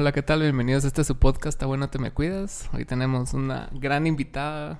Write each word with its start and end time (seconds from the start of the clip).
Hola, 0.00 0.12
¿qué 0.12 0.22
tal? 0.22 0.42
Bienvenidos 0.42 0.84
a 0.84 0.86
este 0.86 1.02
su 1.02 1.18
podcast, 1.18 1.56
¿Está 1.56 1.66
bueno 1.66 1.90
te 1.90 1.98
me 1.98 2.12
cuidas? 2.12 2.70
Hoy 2.72 2.84
tenemos 2.84 3.34
una 3.34 3.68
gran 3.72 4.06
invitada, 4.06 4.78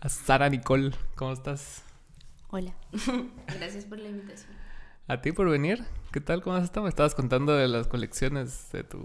a 0.00 0.08
Sara 0.08 0.48
Nicole. 0.48 0.92
¿Cómo 1.16 1.34
estás? 1.34 1.84
Hola, 2.48 2.74
gracias 3.58 3.84
por 3.84 3.98
la 3.98 4.08
invitación. 4.08 4.56
A 5.06 5.20
ti 5.20 5.32
por 5.32 5.50
venir. 5.50 5.84
¿Qué 6.12 6.22
tal? 6.22 6.40
¿Cómo 6.40 6.56
has 6.56 6.64
estado? 6.64 6.84
Me 6.84 6.88
estabas 6.88 7.14
contando 7.14 7.52
de 7.52 7.68
las 7.68 7.88
colecciones 7.88 8.72
de 8.72 8.84
tu 8.84 9.04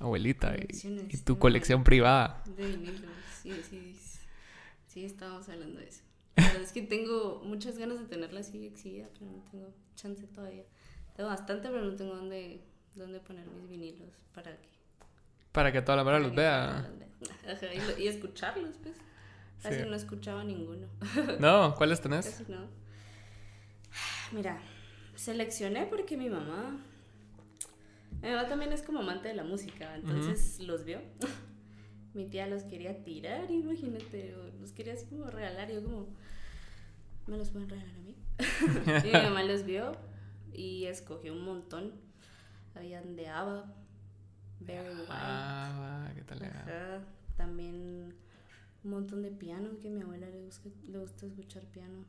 abuelita 0.00 0.54
y, 0.56 1.18
tu 1.18 1.38
colección 1.38 1.84
privada. 1.84 2.42
De 2.56 2.66
vinilos, 2.66 3.02
sí, 3.42 3.52
sí, 3.68 3.94
sí, 4.86 5.04
estábamos 5.04 5.46
hablando 5.50 5.80
de 5.80 5.88
eso. 5.90 6.00
La 6.36 6.44
verdad 6.44 6.62
es 6.62 6.72
que 6.72 6.80
tengo 6.80 7.42
muchas 7.44 7.76
ganas 7.76 7.98
de 7.98 8.06
tenerla 8.06 8.40
así 8.40 8.66
exhibida, 8.66 9.08
pero 9.18 9.30
no 9.30 9.42
tengo 9.50 9.68
chance 9.96 10.26
todavía. 10.28 10.64
Tengo 11.14 11.28
bastante, 11.28 11.68
pero 11.68 11.84
no 11.84 11.94
tengo 11.94 12.14
dónde 12.14 12.64
dónde 12.94 13.20
poner 13.20 13.46
mis 13.46 13.68
vinilos 13.68 14.10
para 14.34 14.56
que... 14.56 14.68
Para 15.52 15.72
que 15.72 15.82
toda 15.82 15.96
la 15.96 16.04
mara 16.04 16.18
los 16.18 16.34
vea. 16.34 16.90
y, 17.98 18.06
escucharlos, 18.06 18.76
pues. 18.82 18.96
Casi 19.62 19.82
no 19.82 19.94
escuchaba 19.94 20.44
ninguno. 20.44 20.86
No, 21.40 21.74
¿cuáles 21.74 22.00
tenés? 22.00 22.26
Casi 22.26 22.50
no. 22.50 22.66
Mira, 24.32 24.60
seleccioné 25.16 25.86
porque 25.86 26.16
mi 26.16 26.30
mamá... 26.30 26.78
Mi 28.22 28.28
mamá 28.28 28.48
también 28.48 28.72
es 28.72 28.82
como 28.82 29.00
amante 29.00 29.28
de 29.28 29.34
la 29.34 29.44
música, 29.44 29.94
entonces 29.94 30.60
los 30.60 30.84
vio. 30.84 31.00
mi 32.14 32.26
tía 32.26 32.46
los 32.46 32.64
quería 32.64 33.02
tirar, 33.02 33.50
imagínate, 33.50 34.34
los 34.60 34.72
quería 34.72 34.94
así 34.94 35.06
como 35.06 35.24
regalar. 35.24 35.70
Yo 35.70 35.82
como, 35.82 36.08
¿me 37.26 37.38
los 37.38 37.50
pueden 37.50 37.68
regalar 37.68 37.94
a 37.94 37.98
mí? 37.98 38.16
y 39.04 39.06
mi 39.06 39.22
mamá 39.22 39.42
los 39.42 39.64
vio 39.64 39.92
y 40.52 40.86
escogió 40.86 41.32
un 41.32 41.44
montón 41.44 41.92
habían 42.80 43.16
de 43.16 43.28
ABBA, 43.28 43.64
Very 44.60 44.88
White. 44.88 45.06
Ah, 45.10 46.10
¿qué 46.14 46.22
tal? 46.22 46.42
Ajá, 46.44 47.00
también 47.36 48.14
un 48.82 48.90
montón 48.90 49.22
de 49.22 49.30
piano, 49.30 49.70
que 49.80 49.88
a 49.88 49.90
mi 49.90 50.02
abuela 50.02 50.28
le 50.28 50.40
gusta, 50.40 50.68
le 50.88 50.98
gusta 50.98 51.26
escuchar 51.26 51.64
piano. 51.66 52.04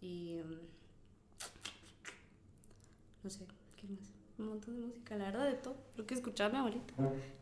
Y. 0.00 0.40
Um, 0.40 0.58
no 3.22 3.30
sé, 3.30 3.46
¿qué 3.76 3.86
más? 3.86 4.12
Un 4.38 4.48
montón 4.48 4.80
de 4.80 4.86
música, 4.86 5.16
la 5.16 5.26
verdad, 5.26 5.46
de 5.46 5.54
todo. 5.54 5.76
Lo 5.96 6.04
que 6.06 6.14
escuchaba 6.14 6.50
mi 6.50 6.58
abuelita, 6.58 6.94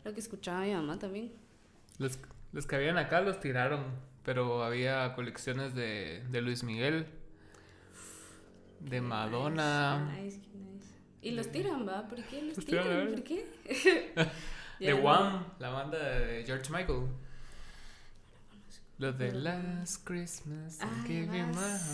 lo 0.03 0.13
que 0.13 0.19
escuchaba 0.19 0.61
mi 0.61 0.73
mamá 0.73 0.99
también. 0.99 1.31
Los, 1.97 2.19
los 2.51 2.67
que 2.67 2.75
habían 2.75 2.97
acá 2.97 3.21
los 3.21 3.39
tiraron, 3.39 3.85
pero 4.23 4.63
había 4.63 5.15
colecciones 5.15 5.73
de, 5.73 6.23
de 6.29 6.41
Luis 6.41 6.63
Miguel, 6.63 7.07
de 8.79 9.01
Madonna. 9.01 10.15
Y 11.21 11.31
los 11.31 11.51
tiran, 11.51 11.87
¿va? 11.87 12.07
¿Por 12.07 12.23
qué 12.23 12.41
los, 12.41 12.65
tiran? 12.65 13.09
¿Por 13.09 13.23
qué? 13.23 13.45
de 14.79 14.93
Wham, 14.93 15.45
la 15.59 15.69
banda 15.69 15.97
de 15.97 16.43
George 16.43 16.71
Michael. 16.71 17.07
Lo 18.97 19.13
de 19.13 19.31
Last 19.31 20.05
Christmas, 20.07 20.77
ah, 20.81 21.03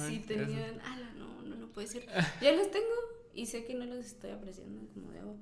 Sí, 0.07 0.19
tenían. 0.27 0.81
Ah, 0.83 0.99
no, 1.17 1.41
no, 1.41 1.55
no 1.55 1.67
puede 1.67 1.87
ser. 1.87 2.05
Ya 2.41 2.51
los 2.51 2.69
tengo 2.69 2.93
y 3.33 3.45
sé 3.45 3.63
que 3.63 3.75
no 3.75 3.85
los 3.85 4.05
estoy 4.05 4.31
apreciando 4.31 4.85
como 4.93 5.11
debo. 5.11 5.37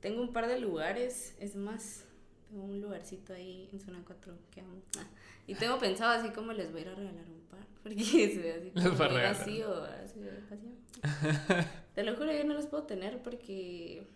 Tengo 0.00 0.22
un 0.22 0.32
par 0.32 0.46
de 0.46 0.60
lugares, 0.60 1.34
es 1.40 1.56
más, 1.56 2.04
tengo 2.50 2.64
un 2.64 2.80
lugarcito 2.80 3.32
ahí 3.32 3.68
en 3.72 3.80
zona 3.80 4.02
4 4.04 4.34
que 4.50 4.60
amo. 4.60 4.82
Ah, 4.98 5.06
y 5.46 5.54
tengo 5.54 5.78
pensado 5.78 6.10
así 6.12 6.30
como 6.30 6.52
les 6.52 6.72
voy 6.72 6.80
a 6.80 6.84
ir 6.84 6.88
a 6.88 6.94
regalar 6.94 7.24
un 7.28 7.40
par, 7.48 7.66
porque 7.82 8.04
se 8.04 8.38
ve 8.38 8.52
así 8.52 8.70
como 8.70 8.96
vacío, 8.96 9.84
así 9.84 10.20
vacío. 10.50 11.64
Te 11.94 12.02
lo 12.02 12.16
juro, 12.16 12.32
yo 12.32 12.44
no 12.44 12.54
los 12.54 12.66
puedo 12.66 12.84
tener 12.84 13.22
porque 13.22 14.06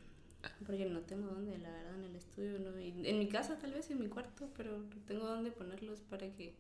porque 0.67 0.85
no 0.87 1.01
tengo 1.01 1.29
dónde, 1.29 1.57
la 1.59 1.71
verdad, 1.71 1.95
en 1.95 2.05
el 2.05 2.17
estudio. 2.17 2.59
No, 2.59 2.77
en 2.77 3.19
mi 3.19 3.29
casa 3.29 3.57
tal 3.59 3.73
vez, 3.73 3.91
en 3.91 4.01
mi 4.01 4.09
cuarto, 4.09 4.51
pero 4.57 4.79
no 4.79 5.01
tengo 5.07 5.27
dónde 5.27 5.51
ponerlos 5.51 6.01
para 6.03 6.29
que 6.33 6.55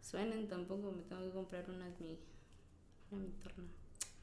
suenen 0.00 0.46
tampoco. 0.48 0.92
Me 0.92 1.02
tengo 1.02 1.24
que 1.24 1.30
comprar 1.30 1.70
una 1.70 1.86
de 1.86 1.94
mi, 2.00 2.18
una 3.10 3.22
mi 3.22 3.30
torna. 3.30 3.64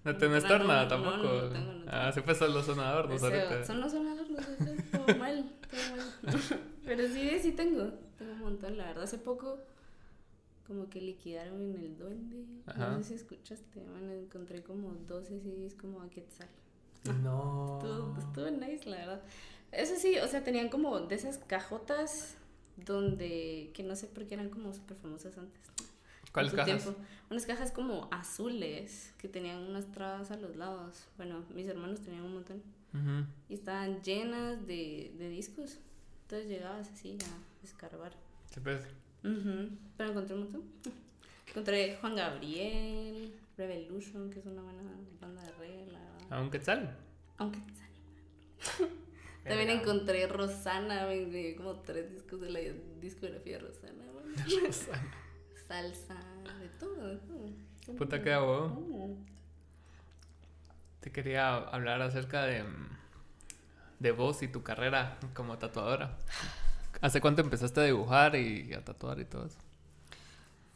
¿No 0.04 0.18
tenés 0.18 0.46
torna 0.46 0.88
tampoco? 0.88 1.18
No, 1.18 1.42
no, 1.42 1.50
tengo, 1.50 1.74
no 1.74 1.86
Ah, 1.88 2.12
siempre 2.12 2.36
son 2.36 2.54
los 2.54 2.66
sonadores 2.66 3.22
ahorita. 3.22 3.66
Son 3.66 3.82
los 3.82 3.92
sonadores, 3.92 4.27
todo 4.38 5.18
mal, 5.18 5.52
todo 5.70 5.96
mal. 5.96 6.40
pero 6.86 7.08
sí, 7.08 7.30
sí 7.42 7.52
tengo, 7.52 7.92
tengo 8.18 8.34
un 8.34 8.40
montón, 8.40 8.78
la 8.78 8.86
verdad. 8.86 9.04
Hace 9.04 9.18
poco 9.18 9.60
como 10.68 10.90
que 10.90 11.02
liquidaron 11.02 11.62
en 11.62 11.76
el 11.78 11.98
duende. 11.98 12.46
No 12.78 12.98
sé 12.98 13.04
si 13.04 13.14
escuchaste, 13.16 13.80
bueno, 13.92 14.12
encontré 14.14 14.62
como 14.62 14.92
12 15.08 15.40
CDs 15.40 15.76
como 15.76 16.02
a 16.02 16.10
Quetzal. 16.10 16.50
No. 17.24 17.80
Estuvo, 17.82 18.18
estuvo 18.18 18.50
nice, 18.52 18.90
la 18.90 18.98
verdad. 18.98 19.22
Eso 19.72 19.96
sí, 19.98 20.18
o 20.18 20.28
sea, 20.28 20.44
tenían 20.44 20.70
como 20.70 21.00
de 21.00 21.16
esas 21.16 21.38
cajotas 21.38 22.36
donde, 22.78 23.72
que 23.74 23.84
no 23.84 23.96
sé 23.96 24.08
por 24.08 24.26
qué 24.28 24.36
eran 24.36 24.50
como 24.50 24.74
súper 24.74 24.98
famosas 24.98 25.38
antes. 25.38 25.62
¿Cuáles 26.32 26.54
cajas? 26.54 26.84
Tiempo. 26.84 27.00
Unas 27.30 27.46
cajas 27.46 27.72
como 27.72 28.08
azules 28.12 29.14
que 29.18 29.28
tenían 29.28 29.58
unas 29.58 29.92
trabas 29.92 30.32
a 30.32 30.38
los 30.38 30.56
lados. 30.56 31.08
Bueno, 31.18 31.44
mis 31.54 31.68
hermanos 31.68 32.02
tenían 32.02 32.24
un 32.24 32.36
montón. 32.36 32.62
Y 33.50 33.54
estaban 33.54 34.02
llenas 34.02 34.66
de, 34.66 35.14
de 35.18 35.30
discos. 35.30 35.80
Entonces 36.24 36.50
llegabas 36.50 36.90
así 36.92 37.18
a 37.24 37.66
escarbar. 37.66 38.12
¿Se 38.50 38.60
puede? 38.60 38.82
Pero 39.22 40.10
encontré 40.10 40.36
un 40.36 40.44
montón. 40.44 40.64
Encontré 41.48 41.98
Juan 42.02 42.16
Gabriel, 42.16 43.34
Revolution, 43.58 44.30
que 44.30 44.40
es 44.40 44.46
una 44.46 44.62
buena 44.62 44.82
banda 45.20 45.42
de 45.42 45.52
regla. 45.54 46.00
¿Aunque 46.30 46.60
tal? 46.60 46.96
Aunque 47.38 47.60
tal. 47.60 48.90
También 49.44 49.70
encontré 49.70 50.28
Rosana, 50.28 51.08
me 51.08 51.56
como 51.56 51.80
tres 51.80 52.12
discos 52.12 52.42
de 52.42 52.50
la 52.50 52.60
discografía 53.00 53.58
de 53.58 53.66
Rosana. 53.66 54.04
Rosana. 54.66 55.14
Salsa, 55.68 56.20
de 56.60 56.68
todo, 56.80 57.08
de 57.08 57.18
todo. 57.18 57.96
Puta 57.98 58.22
que 58.22 58.34
hago. 58.34 59.18
Te 61.08 61.14
quería 61.14 61.56
hablar 61.56 62.02
acerca 62.02 62.44
de, 62.44 62.66
de 63.98 64.12
vos 64.12 64.44
y 64.44 64.50
tu 64.50 64.62
carrera 64.62 65.18
como 65.34 65.58
tatuadora. 65.58 66.18
¿Hace 67.00 67.22
cuánto 67.22 67.42
empezaste 67.42 67.80
a 67.80 67.84
dibujar 67.86 68.36
y 68.36 68.74
a 68.74 68.84
tatuar 68.84 69.18
y 69.22 69.24
todo 69.24 69.46
eso? 69.46 69.58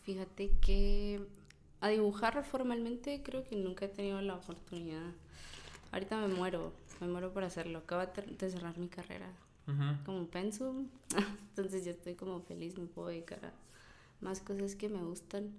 Fíjate 0.03 0.51
que 0.61 1.19
a 1.81 1.89
dibujar 1.89 2.41
formalmente 2.45 3.21
creo 3.21 3.43
que 3.43 3.57
nunca 3.57 3.83
he 3.83 3.87
tenido 3.89 4.21
la 4.21 4.35
oportunidad. 4.35 5.11
Ahorita 5.91 6.15
me 6.25 6.33
muero, 6.33 6.71
me 7.01 7.07
muero 7.07 7.33
por 7.33 7.43
hacerlo. 7.43 7.79
Acabo 7.79 8.05
de 8.05 8.49
cerrar 8.49 8.77
mi 8.77 8.87
carrera 8.87 9.27
como 10.05 10.27
pensum, 10.27 10.87
entonces 11.49 11.83
ya 11.83 11.91
estoy 11.91 12.15
como 12.15 12.39
feliz, 12.39 12.77
me 12.77 12.85
puedo 12.85 13.09
dedicar 13.09 13.43
a 13.43 13.53
más 14.21 14.39
cosas 14.39 14.77
que 14.77 14.87
me 14.87 15.03
gustan. 15.03 15.51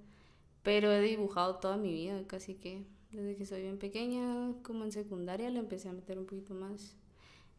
Pero 0.62 0.90
he 0.90 1.02
dibujado 1.02 1.56
toda 1.56 1.76
mi 1.76 1.92
vida, 1.92 2.26
casi 2.26 2.54
que 2.54 2.86
desde 3.12 3.36
que 3.36 3.46
soy 3.46 3.62
bien 3.62 3.78
pequeña, 3.78 4.54
como 4.62 4.84
en 4.84 4.92
secundaria 4.92 5.50
le 5.50 5.58
empecé 5.58 5.88
a 5.88 5.92
meter 5.92 6.18
un 6.18 6.26
poquito 6.26 6.54
más. 6.54 6.96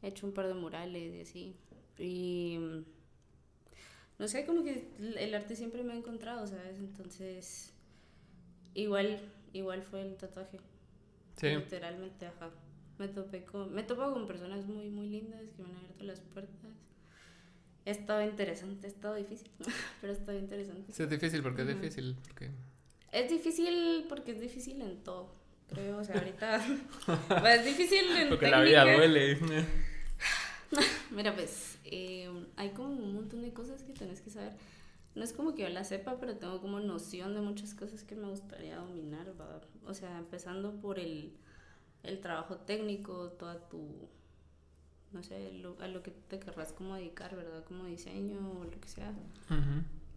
He 0.02 0.08
hecho 0.08 0.28
un 0.28 0.34
par 0.34 0.48
de 0.48 0.54
murales 0.56 1.14
y 1.14 1.22
así. 1.22 1.56
Y 1.98 2.60
no 4.20 4.28
sé, 4.28 4.46
como 4.46 4.64
que 4.64 4.88
el 5.00 5.34
arte 5.34 5.56
siempre 5.56 5.84
me 5.84 5.94
ha 5.94 5.96
encontrado, 5.96 6.48
¿sabes? 6.48 6.78
Entonces, 6.80 7.74
igual, 8.74 9.20
igual 9.54 9.84
fue 9.84 10.02
el 10.02 10.16
tatuaje. 10.16 10.60
Sí. 11.38 11.48
Literalmente, 11.48 12.28
ajá. 12.28 12.52
Me 13.00 13.08
topé 13.08 13.44
con, 13.44 13.74
me 13.74 13.84
topo 13.84 14.14
con 14.14 14.28
personas 14.28 14.66
muy, 14.66 14.90
muy 14.90 15.08
lindas 15.08 15.42
que 15.56 15.64
me 15.64 15.70
han 15.70 15.76
abierto 15.78 16.04
las 16.04 16.20
puertas. 16.20 16.56
Ha 17.86 17.90
estado 17.90 18.24
interesante, 18.24 18.88
ha 18.88 18.90
estado 18.90 19.16
difícil, 19.16 19.50
pero 20.02 20.14
ha 20.14 20.16
estado 20.16 20.38
interesante. 20.38 20.94
Sí, 20.94 21.04
es 21.04 21.10
difícil 21.10 21.44
porque 21.44 21.64
es 21.64 21.68
difícil. 21.68 22.16
Porque... 22.24 22.52
Es 23.12 23.30
difícil 23.30 24.06
porque 24.08 24.32
es 24.32 24.40
difícil 24.40 24.82
en 24.82 25.04
todo, 25.04 25.36
creo. 25.74 25.98
O 25.98 26.04
sea, 26.04 26.18
ahorita 26.18 26.62
pues, 27.28 27.60
es 27.60 27.66
difícil 27.66 28.18
en 28.18 28.30
Porque 28.30 28.50
la 28.50 28.62
vida 28.62 28.84
duele. 28.84 29.38
Mira, 31.12 31.36
pues 31.36 31.78
eh, 31.86 32.30
hay 32.56 32.70
como 32.70 32.90
un 32.90 33.14
montón 33.14 33.42
de 33.42 33.54
cosas 33.54 33.84
que 33.84 33.94
tenés 33.94 34.22
que 34.22 34.30
saber. 34.30 34.54
No 35.16 35.24
es 35.24 35.34
como 35.34 35.54
que 35.54 35.62
yo 35.62 35.70
la 35.70 35.84
sepa, 35.84 36.20
pero 36.20 36.38
tengo 36.38 36.60
como 36.60 36.80
noción 36.80 37.36
de 37.36 37.42
muchas 37.42 37.76
cosas 37.76 38.04
que 38.04 38.16
me 38.16 38.28
gustaría 38.28 38.78
dominar. 38.78 39.32
O 39.86 39.94
sea, 39.94 40.18
empezando 40.18 40.82
por 40.82 40.98
el, 40.98 41.34
el 42.02 42.20
trabajo 42.20 42.58
técnico, 42.58 43.30
toda 43.38 43.70
tu, 43.70 44.10
no 45.12 45.22
sé, 45.22 45.52
a 45.80 45.88
lo 45.88 46.02
que 46.02 46.12
te 46.12 46.40
querrás 46.40 46.74
como 46.74 46.96
dedicar, 46.96 47.36
¿verdad? 47.36 47.64
Como 47.64 47.86
diseño 47.86 48.60
o 48.60 48.64
lo 48.64 48.80
que 48.82 48.88
sea. 48.88 49.14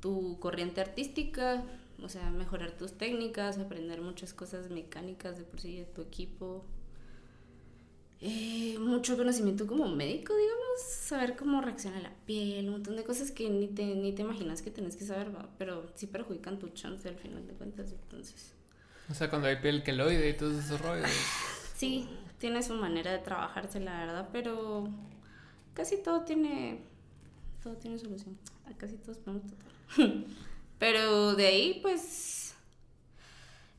Tu 0.01 0.39
corriente 0.41 0.81
artística, 0.81 1.63
o 2.03 2.09
sea, 2.09 2.31
mejorar 2.31 2.73
tus 2.73 2.93
técnicas, 2.93 3.59
aprender 3.59 4.01
muchas 4.01 4.35
cosas 4.35 4.71
mecánicas 4.71 5.39
de 5.39 5.45
por 5.45 5.61
sí 5.61 5.79
de 5.79 5.85
tu 5.85 6.03
equipo, 6.03 6.65
eh, 8.21 8.79
mucho 8.79 9.17
conocimiento 9.17 9.67
como 9.67 9.89
médico, 9.89 10.35
digamos, 10.35 10.81
saber 10.83 11.37
cómo 11.37 11.61
reacciona 11.61 12.01
la 12.01 12.13
piel, 12.25 12.67
un 12.67 12.73
montón 12.73 12.97
de 12.97 13.05
cosas 13.05 13.31
que 13.31 13.51
ni 13.51 13.69
te, 13.69 13.85
ni 13.95 14.13
te 14.15 14.23
imaginas 14.23 14.63
que 14.63 14.71
tenés 14.71 14.97
que 14.97 15.05
saber, 15.05 15.31
pero 15.59 15.91
sí 15.95 16.07
perjudican 16.07 16.59
tu 16.59 16.69
chance 16.71 17.09
al 17.09 17.17
final 17.17 17.47
de 17.47 17.53
cuentas, 17.53 17.93
entonces. 17.93 18.55
O 19.11 19.15
sea, 19.15 19.29
cuando 19.29 19.49
hay 19.49 19.57
piel 19.57 19.83
queloide 19.83 20.31
y 20.31 20.37
todos 20.37 20.57
esos 20.65 20.81
rollos. 20.81 21.11
Sí, 21.77 22.09
tiene 22.39 22.63
su 22.63 22.73
manera 22.73 23.13
de 23.13 23.19
trabajarse, 23.19 23.81
la 23.81 23.99
verdad, 23.99 24.31
pero 24.33 24.89
casi 25.75 25.99
todo 25.99 26.23
tiene, 26.23 26.81
todo 27.63 27.75
tiene 27.75 27.99
solución. 27.99 28.39
A 28.65 28.73
casi 28.79 28.97
todos 28.97 29.19
podemos 29.19 29.43
tatuar. 29.43 30.25
Pero 30.79 31.35
de 31.35 31.47
ahí, 31.47 31.79
pues, 31.83 32.55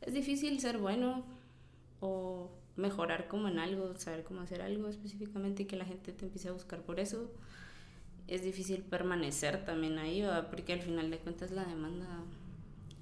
es 0.02 0.14
difícil 0.14 0.60
ser 0.60 0.78
bueno 0.78 1.24
o 2.00 2.50
mejorar 2.76 3.28
como 3.28 3.48
en 3.48 3.60
algo, 3.60 3.96
saber 3.98 4.24
cómo 4.24 4.42
hacer 4.42 4.62
algo 4.62 4.88
específicamente 4.88 5.64
y 5.64 5.66
que 5.66 5.76
la 5.76 5.86
gente 5.86 6.12
te 6.14 6.26
empiece 6.26 6.50
a 6.50 6.54
buscar 6.54 6.82
por 6.82 7.00
eso. 7.00 7.32
Es 8.28 8.44
difícil 8.44 8.82
permanecer 8.82 9.66
también 9.66 9.98
ahí, 10.00 10.26
porque 10.50 10.74
al 10.74 10.82
final 10.82 11.10
de 11.10 11.18
cuentas 11.20 11.52
la 11.52 11.66
demanda 11.66 12.08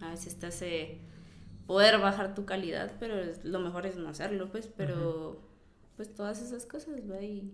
a 0.02 0.10
veces 0.10 0.38
te 0.38 0.48
hace 0.48 0.98
poder 1.68 2.00
bajar 2.00 2.36
tu 2.36 2.46
calidad, 2.46 2.94
pero 3.00 3.16
lo 3.44 3.60
mejor 3.60 3.86
es 3.86 3.98
no 3.98 4.10
hacerlo, 4.10 4.50
pues, 4.52 4.68
pero 4.68 5.42
pues 5.96 6.14
todas 6.14 6.42
esas 6.42 6.66
cosas, 6.66 7.10
¿va? 7.10 7.22
Y, 7.22 7.52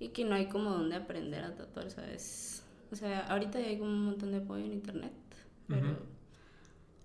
y 0.00 0.08
que 0.08 0.24
no 0.24 0.34
hay 0.34 0.46
como 0.46 0.70
donde 0.70 0.96
aprender 0.96 1.44
a 1.44 1.54
tatuar, 1.54 1.90
¿sabes? 1.90 2.62
O 2.90 2.96
sea, 2.96 3.26
ahorita 3.26 3.58
hay 3.58 3.78
como 3.78 3.90
un 3.90 4.04
montón 4.04 4.32
de 4.32 4.38
apoyo 4.38 4.64
en 4.64 4.72
internet, 4.72 5.12
pero 5.68 5.98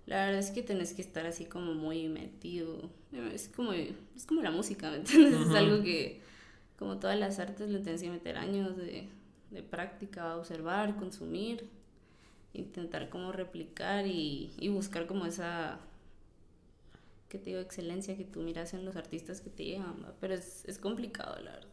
la 0.06 0.26
verdad 0.26 0.40
es 0.40 0.50
que 0.50 0.62
tenés 0.62 0.92
que 0.94 1.02
estar 1.02 1.26
así 1.26 1.44
como 1.44 1.74
muy 1.74 2.08
metido. 2.08 2.90
Es 3.32 3.48
como, 3.48 3.72
es 3.72 4.26
como 4.26 4.42
la 4.42 4.50
música, 4.50 4.90
¿me 4.90 4.96
entiendes? 4.96 5.48
Es 5.48 5.54
algo 5.54 5.82
que, 5.82 6.20
como 6.78 6.98
todas 6.98 7.18
las 7.18 7.38
artes, 7.38 7.70
le 7.70 7.80
tienes 7.80 8.02
que 8.02 8.10
meter 8.10 8.36
años 8.36 8.76
de, 8.76 9.08
de 9.50 9.62
práctica, 9.62 10.36
observar, 10.36 10.96
consumir, 10.96 11.68
intentar 12.52 13.08
como 13.08 13.32
replicar 13.32 14.06
y, 14.06 14.52
y 14.58 14.68
buscar 14.68 15.06
como 15.06 15.26
esa 15.26 15.78
que 17.28 17.38
te 17.38 17.48
digo, 17.48 17.60
excelencia 17.60 18.14
que 18.14 18.24
tú 18.24 18.40
miras 18.40 18.74
en 18.74 18.84
los 18.84 18.94
artistas 18.94 19.40
que 19.40 19.48
te 19.48 19.64
llegan, 19.64 20.06
pero 20.20 20.34
es, 20.34 20.66
es, 20.66 20.78
complicado, 20.78 21.40
la 21.40 21.52
verdad. 21.52 21.68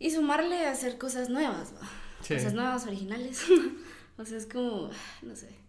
Y 0.00 0.10
sumarle 0.10 0.66
a 0.66 0.72
hacer 0.72 0.98
cosas 0.98 1.28
nuevas, 1.28 1.72
cosas 2.18 2.52
nuevas, 2.52 2.84
originales. 2.84 3.44
o 4.18 4.24
sea, 4.24 4.36
es 4.36 4.46
como, 4.46 4.90
no 5.22 5.36
sé. 5.36 5.65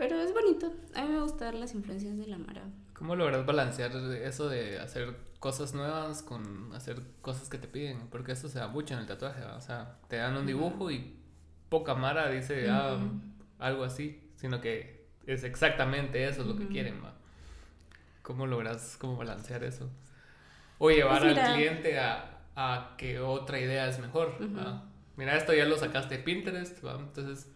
Pero 0.00 0.18
es 0.18 0.32
bonito. 0.32 0.72
A 0.94 1.02
mí 1.02 1.08
me 1.08 1.20
gusta 1.20 1.44
ver 1.44 1.56
las 1.56 1.74
influencias 1.74 2.16
de 2.16 2.26
la 2.26 2.38
Mara. 2.38 2.62
¿Cómo 2.94 3.16
logras 3.16 3.44
balancear 3.44 3.94
eso 3.94 4.48
de 4.48 4.78
hacer 4.78 5.14
cosas 5.40 5.74
nuevas 5.74 6.22
con 6.22 6.72
hacer 6.74 7.02
cosas 7.20 7.50
que 7.50 7.58
te 7.58 7.68
piden? 7.68 8.08
Porque 8.08 8.32
eso 8.32 8.48
se 8.48 8.60
da 8.60 8.68
mucho 8.68 8.94
en 8.94 9.00
el 9.00 9.06
tatuaje, 9.06 9.44
o 9.44 9.60
sea, 9.60 9.98
te 10.08 10.16
dan 10.16 10.38
un 10.38 10.46
dibujo 10.46 10.90
y 10.90 11.18
poca 11.68 11.94
Mara 11.94 12.30
dice 12.30 12.70
ah, 12.70 12.98
algo 13.58 13.84
así, 13.84 14.32
sino 14.36 14.62
que 14.62 15.04
es 15.26 15.44
exactamente 15.44 16.26
eso 16.26 16.44
lo 16.44 16.56
que 16.56 16.66
quieren, 16.66 17.04
¿va? 17.04 17.12
¿Cómo 18.22 18.46
logras 18.46 18.96
cómo 18.98 19.18
balancear 19.18 19.64
eso? 19.64 19.90
O 20.78 20.90
llevar 20.90 21.20
pues 21.20 21.36
al 21.36 21.54
cliente 21.56 21.98
a, 21.98 22.40
a, 22.56 22.94
que 22.96 23.20
otra 23.20 23.60
idea 23.60 23.86
es 23.86 23.98
mejor. 23.98 24.34
Mira, 25.18 25.36
esto 25.36 25.52
ya 25.52 25.66
lo 25.66 25.76
sacaste 25.76 26.16
de 26.16 26.22
Pinterest, 26.24 26.82
entonces 26.82 27.50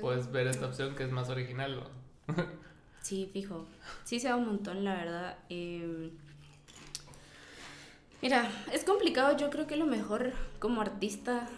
puedes 0.00 0.30
ver 0.30 0.46
esta 0.46 0.66
opción 0.66 0.94
que 0.94 1.04
es 1.04 1.10
más 1.10 1.28
original. 1.28 1.82
sí, 3.02 3.28
fijo. 3.32 3.66
Sí 4.04 4.20
se 4.20 4.28
da 4.28 4.36
un 4.36 4.46
montón, 4.46 4.84
la 4.84 4.94
verdad. 4.94 5.38
Em, 5.48 6.10
mira, 8.22 8.50
es 8.72 8.84
complicado. 8.84 9.36
Yo 9.36 9.50
creo 9.50 9.66
que 9.66 9.76
lo 9.76 9.86
mejor 9.86 10.32
como 10.58 10.80
artista, 10.80 11.48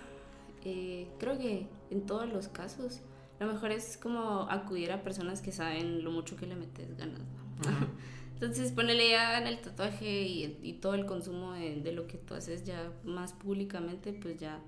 eh, 0.64 1.08
creo 1.18 1.38
que 1.38 1.66
en 1.90 2.06
todos 2.06 2.28
los 2.28 2.48
casos, 2.48 3.00
lo 3.38 3.46
mejor 3.46 3.70
es 3.70 3.96
como 3.96 4.48
acudir 4.50 4.92
a 4.92 5.02
personas 5.02 5.42
que 5.42 5.52
saben 5.52 6.02
lo 6.04 6.10
mucho 6.10 6.36
que 6.36 6.46
le 6.46 6.56
metes 6.56 6.96
ganas. 6.96 7.20
Entonces, 8.34 8.70
ponele 8.72 9.10
ya 9.10 9.38
en 9.38 9.46
el 9.46 9.60
tatuaje 9.60 10.22
y, 10.62 10.72
todo 10.74 10.94
el 10.94 11.06
consumo 11.06 11.52
de, 11.54 11.92
lo 11.92 12.06
que 12.06 12.18
tú 12.18 12.34
haces 12.34 12.64
ya 12.64 12.92
más 13.02 13.32
públicamente, 13.32 14.12
pues 14.12 14.38
ya 14.38 14.60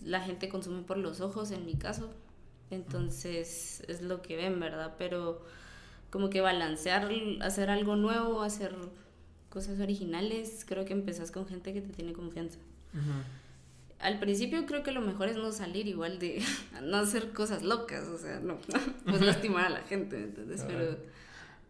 la 0.00 0.22
gente 0.22 0.48
consume 0.48 0.80
por 0.82 0.96
los 0.96 1.20
ojos, 1.20 1.50
en 1.50 1.66
mi 1.66 1.74
caso. 1.74 2.10
Entonces, 2.70 3.82
es 3.88 4.02
lo 4.02 4.22
que 4.22 4.36
ven, 4.36 4.58
¿verdad? 4.60 4.94
Pero 4.98 5.44
como 6.10 6.30
que 6.30 6.40
balancear, 6.40 7.10
hacer 7.40 7.70
algo 7.70 7.96
nuevo, 7.96 8.42
hacer 8.42 8.74
cosas 9.48 9.80
originales, 9.80 10.64
creo 10.66 10.84
que 10.84 10.92
empezás 10.92 11.30
con 11.30 11.46
gente 11.46 11.72
que 11.72 11.80
te 11.80 11.92
tiene 11.92 12.12
confianza. 12.12 12.58
Al 13.98 14.18
principio 14.18 14.66
creo 14.66 14.82
que 14.82 14.92
lo 14.92 15.00
mejor 15.00 15.28
es 15.28 15.36
no 15.36 15.52
salir 15.52 15.86
igual 15.86 16.18
de 16.18 16.42
no 16.82 16.98
hacer 16.98 17.32
cosas 17.32 17.62
locas, 17.62 18.06
o 18.08 18.18
sea, 18.18 18.40
no, 18.40 18.58
pues 19.04 19.20
lastimar 19.22 19.66
a 19.66 19.70
la 19.70 19.80
gente, 19.82 20.16
¿entendés? 20.16 20.62
Pero 20.66 20.96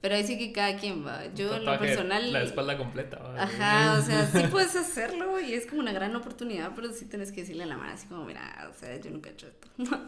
pero 0.06 0.14
ahí 0.14 0.25
sí 0.25 0.38
que 0.38 0.52
cada 0.52 0.76
quien 0.76 1.04
va. 1.04 1.34
Yo 1.34 1.56
en 1.56 1.64
lo 1.64 1.78
personal... 1.81 2.32
La 2.32 2.42
espalda 2.42 2.78
completa. 2.78 3.19
Ajá, 3.37 3.99
o 3.99 4.02
sea, 4.02 4.25
sí 4.26 4.40
puedes 4.52 4.76
hacerlo 4.76 5.40
y 5.40 5.54
es 5.54 5.66
como 5.66 5.81
una 5.81 5.92
gran 5.92 6.14
oportunidad, 6.14 6.72
pero 6.76 6.92
sí 6.92 7.06
tienes 7.06 7.32
que 7.32 7.40
decirle 7.40 7.64
a 7.64 7.66
la 7.66 7.76
mano 7.76 7.92
así 7.92 8.06
como, 8.06 8.25
mira, 8.25 8.70
o 8.70 8.78
sea, 8.78 8.96
yo 9.00 9.10
nunca 9.10 9.31
he 9.31 9.32
hecho 9.32 9.49
esto. 9.49 9.69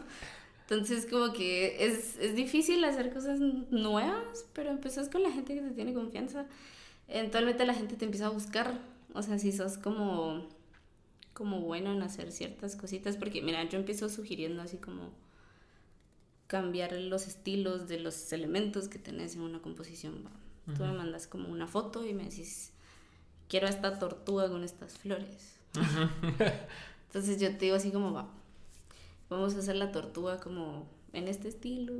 Entonces 0.69 1.07
como 1.07 1.33
que 1.33 1.83
es, 1.83 2.17
es 2.19 2.35
difícil 2.35 2.83
hacer 2.83 3.11
cosas 3.11 3.39
nuevas, 3.39 4.45
pero 4.53 4.69
empezás 4.69 5.09
con 5.09 5.23
la 5.23 5.31
gente 5.31 5.55
que 5.55 5.61
te 5.61 5.71
tiene 5.71 5.95
confianza. 5.95 6.45
Eventualmente 7.07 7.65
la 7.65 7.73
gente 7.73 7.95
te 7.95 8.05
empieza 8.05 8.27
a 8.27 8.29
buscar. 8.29 8.79
O 9.15 9.23
sea, 9.23 9.39
si 9.39 9.51
sos 9.51 9.79
como, 9.79 10.47
como 11.33 11.61
bueno 11.61 11.91
en 11.91 12.03
hacer 12.03 12.31
ciertas 12.31 12.75
cositas, 12.75 13.17
porque 13.17 13.41
mira, 13.41 13.67
yo 13.67 13.79
empiezo 13.79 14.09
sugiriendo 14.09 14.61
así 14.61 14.77
como 14.77 15.09
cambiar 16.45 16.91
los 16.93 17.25
estilos 17.25 17.87
de 17.87 17.99
los 17.99 18.31
elementos 18.31 18.89
que 18.89 18.99
tenés 18.99 19.35
en 19.35 19.41
una 19.41 19.63
composición. 19.63 20.23
Tú 20.77 20.83
me 20.83 20.91
mandas 20.91 21.25
como 21.25 21.49
una 21.49 21.65
foto 21.65 22.05
y 22.05 22.13
me 22.13 22.25
decís, 22.25 22.73
quiero 23.47 23.67
esta 23.67 23.97
tortuga 23.97 24.47
con 24.49 24.63
estas 24.63 24.99
flores. 24.99 25.55
Entonces 27.07 27.41
yo 27.41 27.49
te 27.57 27.65
digo 27.65 27.75
así 27.75 27.89
como, 27.89 28.13
va, 28.13 28.29
vamos 29.29 29.55
a 29.55 29.59
hacer 29.59 29.75
la 29.75 29.91
tortuga 29.91 30.39
como 30.39 30.87
en 31.13 31.27
este 31.27 31.47
estilo, 31.47 31.93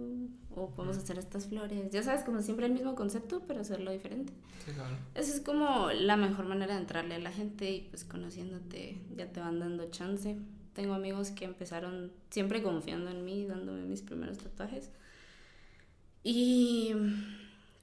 o 0.56 0.70
podemos 0.70 0.98
hacer 0.98 1.18
estas 1.18 1.48
flores. 1.48 1.92
Ya 1.92 2.04
sabes, 2.04 2.24
como 2.24 2.42
siempre 2.42 2.66
el 2.66 2.74
mismo 2.74 2.96
concepto, 2.96 3.44
pero 3.48 3.62
hacerlo 3.62 3.92
diferente. 3.92 4.34
Sí, 4.66 4.72
claro. 4.72 4.96
Esa 5.16 5.34
es 5.34 5.42
como 5.42 5.92
la 5.92 6.18
mejor 6.18 6.46
manera 6.46 6.76
de 6.76 6.82
entrarle 6.82 7.16
a 7.16 7.20
la 7.20 7.32
gente 7.32 7.72
y 7.72 7.82
pues 7.90 8.04
conociéndote 8.04 9.02
ya 9.16 9.32
te 9.32 9.40
van 9.40 9.60
dando 9.60 9.90
chance. 9.90 10.38
Tengo 10.74 10.94
amigos 10.94 11.32
que 11.32 11.46
empezaron 11.46 12.12
siempre 12.30 12.62
confiando 12.62 13.10
en 13.10 13.26
mí, 13.26 13.46
dándome 13.46 13.84
mis 13.84 14.02
primeros 14.02 14.38
tatuajes. 14.38 14.92
Y 16.24 16.94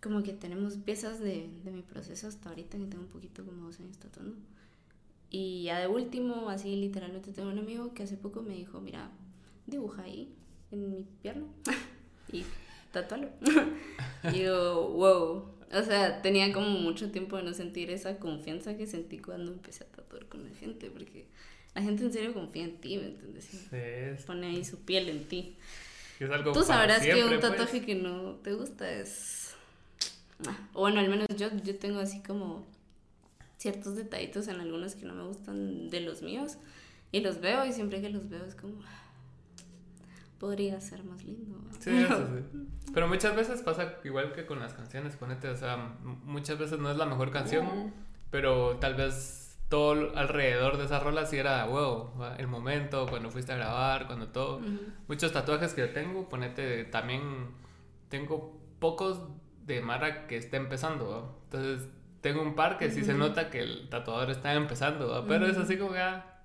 como 0.03 0.23
que 0.23 0.33
tenemos 0.33 0.77
piezas 0.77 1.19
de, 1.21 1.51
de 1.65 1.71
mi 1.73 1.83
proceso 1.83 2.29
hasta 2.29 2.51
ahorita, 2.51 2.79
que 2.79 2.87
tengo 2.87 3.05
un 3.05 3.11
poquito 3.11 3.45
como 3.45 3.67
dos 3.67 3.81
años 3.81 3.99
tatuando. 3.99 4.37
Y 5.31 5.65
ya 5.65 5.81
de 5.81 5.89
último, 5.89 6.49
así 6.49 6.77
literalmente 6.77 7.33
tengo 7.33 7.51
un 7.51 7.59
amigo 7.59 7.93
que 7.93 8.05
hace 8.05 8.17
poco 8.17 8.43
me 8.43 8.55
dijo, 8.55 8.81
mira, 8.81 9.11
dibuja 9.67 10.03
ahí 10.03 10.35
en 10.73 10.91
mi 10.91 11.07
pierna 11.23 11.47
y 12.33 12.45
tatualo. 12.93 13.29
y 14.33 14.41
yo, 14.41 14.89
wow. 14.91 15.57
O 15.73 15.83
sea, 15.83 16.23
tenía 16.23 16.53
como 16.53 16.69
mucho 16.69 17.11
tiempo 17.11 17.37
de 17.37 17.43
no 17.43 17.53
sentir 17.53 17.91
esa 17.91 18.19
confianza 18.19 18.77
que 18.77 18.87
sentí 18.87 19.19
cuando 19.19 19.53
empecé 19.53 19.85
a 19.85 19.89
tatuar 19.89 20.27
con 20.27 20.45
la 20.45 20.57
gente, 20.57 20.91
porque 20.91 21.27
la 21.75 21.83
gente 21.83 22.05
en 22.05 22.13
serio 22.13 22.33
confía 22.33 22.65
en 22.65 22.77
ti, 22.81 22.97
¿me 22.97 23.07
entiendes? 23.07 23.45
Sí. 23.45 24.25
Pone 24.27 24.47
ahí 24.47 24.65
su 24.65 24.79
piel 24.81 25.09
en 25.09 25.25
ti. 25.25 25.57
Es 26.19 26.31
algo 26.31 26.53
Tú 26.53 26.63
sabrás 26.63 27.03
que 27.03 27.23
un 27.23 27.29
pues. 27.29 27.41
tatuaje 27.41 27.85
que 27.85 27.95
no 27.95 28.37
te 28.37 28.55
gusta 28.55 28.91
es... 28.91 29.55
Ah, 30.47 30.57
o 30.73 30.81
bueno, 30.81 31.01
al 31.01 31.09
menos 31.09 31.27
yo, 31.37 31.49
yo 31.65 31.77
tengo 31.77 31.99
así 31.99 32.23
como 32.23 32.67
ciertos 33.59 33.97
detallitos 33.97 34.49
en 34.49 34.61
algunos 34.61 34.95
que 34.95 35.05
no 35.05 35.15
me 35.15 35.25
gustan 35.25 35.91
de 35.91 36.01
los 36.01 36.23
míos. 36.23 36.57
Y 37.13 37.21
los 37.21 37.41
veo 37.41 37.67
y 37.67 37.73
siempre 37.73 38.01
que 38.01 38.11
los 38.11 38.29
veo 38.29 38.45
es 38.45 38.55
como... 38.55 38.77
Podría 40.39 40.81
ser 40.81 41.05
más 41.05 41.25
lindo. 41.25 41.59
Sí, 41.79 41.91
eso 41.91 42.27
sí. 42.27 42.61
Pero 42.95 43.09
muchas 43.09 43.35
veces 43.35 43.63
pasa 43.63 43.95
igual 44.05 44.33
que 44.33 44.47
con 44.47 44.61
las 44.61 44.75
canciones, 44.75 45.17
ponete, 45.17 45.49
o 45.49 45.57
sea, 45.57 45.77
muchas 46.25 46.59
veces 46.59 46.79
no 46.79 46.91
es 46.91 46.97
la 46.97 47.05
mejor 47.05 47.31
canción, 47.31 47.93
pero 48.31 48.77
tal 48.77 48.95
vez 48.95 49.59
todo 49.69 50.17
alrededor 50.17 50.79
de 50.79 50.85
esa 50.85 51.01
rola 51.01 51.27
sí 51.27 51.37
era, 51.37 51.67
wow, 51.67 52.13
el 52.39 52.47
momento, 52.47 53.07
cuando 53.09 53.31
fuiste 53.31 53.53
a 53.53 53.57
grabar, 53.57 54.07
cuando 54.07 54.29
todo. 54.29 54.61
Muchos 55.09 55.33
tatuajes 55.33 55.75
que 55.75 55.83
yo 55.83 55.93
tengo, 55.93 56.29
ponete, 56.29 56.85
también 56.85 57.49
tengo 58.09 58.59
pocos 58.79 59.21
de 59.67 59.83
Mara 59.83 60.27
que 60.27 60.37
está 60.37 60.57
empezando, 60.57 61.41
entonces 61.45 61.89
tengo 62.21 62.41
un 62.41 62.55
par 62.55 62.79
que 62.79 62.91
sí 62.91 63.05
se 63.05 63.15
nota 63.15 63.51
que 63.51 63.61
el 63.61 63.89
tatuador 63.89 64.31
está 64.31 64.55
empezando, 64.55 65.25
pero 65.29 65.47
es 65.47 65.57
así 65.57 65.77
como 65.77 65.95
ya, 65.95 66.36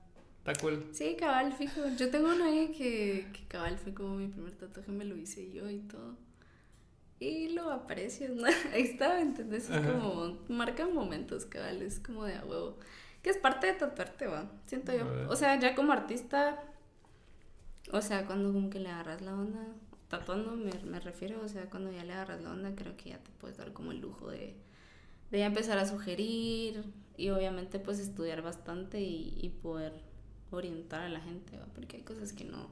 está 0.45 0.53
cool. 0.62 0.86
Sí, 0.91 1.15
cabal, 1.17 1.53
fijo. 1.53 1.81
Yo 1.98 2.10
tengo 2.10 2.29
uno 2.33 2.45
ahí 2.45 2.71
que, 2.77 3.27
que 3.33 3.48
cabal 3.48 3.77
fue 3.77 3.93
como 3.93 4.15
mi 4.15 4.27
primer 4.27 4.55
tatuaje, 4.55 4.91
me 4.91 5.05
lo 5.05 5.15
hice 5.15 5.51
yo 5.51 5.69
y 5.69 5.79
todo. 5.79 6.17
Y 7.19 7.50
lo 7.50 7.69
aprecio, 7.69 8.29
Ahí 8.74 8.81
está, 8.81 9.21
¿entendés? 9.21 9.69
Es 9.69 9.79
como, 9.79 10.39
marcan 10.50 10.93
momentos, 10.93 11.45
cabal, 11.45 11.81
es 11.81 12.00
como 12.00 12.25
de 12.25 12.36
a 12.36 12.43
huevo 12.43 12.77
que 13.21 13.29
es 13.29 13.38
parte 13.38 13.67
de 13.67 13.74
tatuarte, 13.74 14.27
va, 14.27 14.50
siento 14.65 14.93
yo. 14.93 15.05
O 15.29 15.36
sea, 15.36 15.60
ya 15.60 15.75
como 15.75 15.93
artista, 15.93 16.63
o 17.91 18.01
sea, 18.01 18.25
cuando 18.25 18.51
como 18.51 18.69
que 18.69 18.79
le 18.79 18.89
agarras 18.89 19.21
la 19.21 19.36
onda, 19.36 19.67
tatuando 20.07 20.55
me, 20.55 20.74
me 20.83 21.00
refiero, 21.00 21.41
o 21.43 21.48
sea, 21.48 21.69
cuando 21.69 21.91
ya 21.91 22.03
le 22.03 22.13
agarras 22.13 22.41
la 22.41 22.51
onda, 22.51 22.74
creo 22.75 22.98
que 22.98 23.12
ya 23.12 23.19
te 23.19 23.29
puedes 23.39 23.57
dar 23.57 23.74
como 23.74 23.91
el 23.91 24.00
lujo 24.00 24.29
de, 24.29 24.55
de 25.29 25.39
ya 25.39 25.45
empezar 25.45 25.77
a 25.77 25.86
sugerir 25.86 26.83
y 27.15 27.29
obviamente 27.29 27.79
pues 27.79 28.00
estudiar 28.00 28.41
bastante 28.41 29.00
y, 29.01 29.38
y 29.39 29.50
poder 29.50 29.93
orientar 30.51 31.01
a 31.01 31.10
la 31.10 31.20
gente, 31.20 31.58
porque 31.74 31.98
hay 31.98 32.03
cosas 32.03 32.34
que 32.34 32.43
no, 32.43 32.67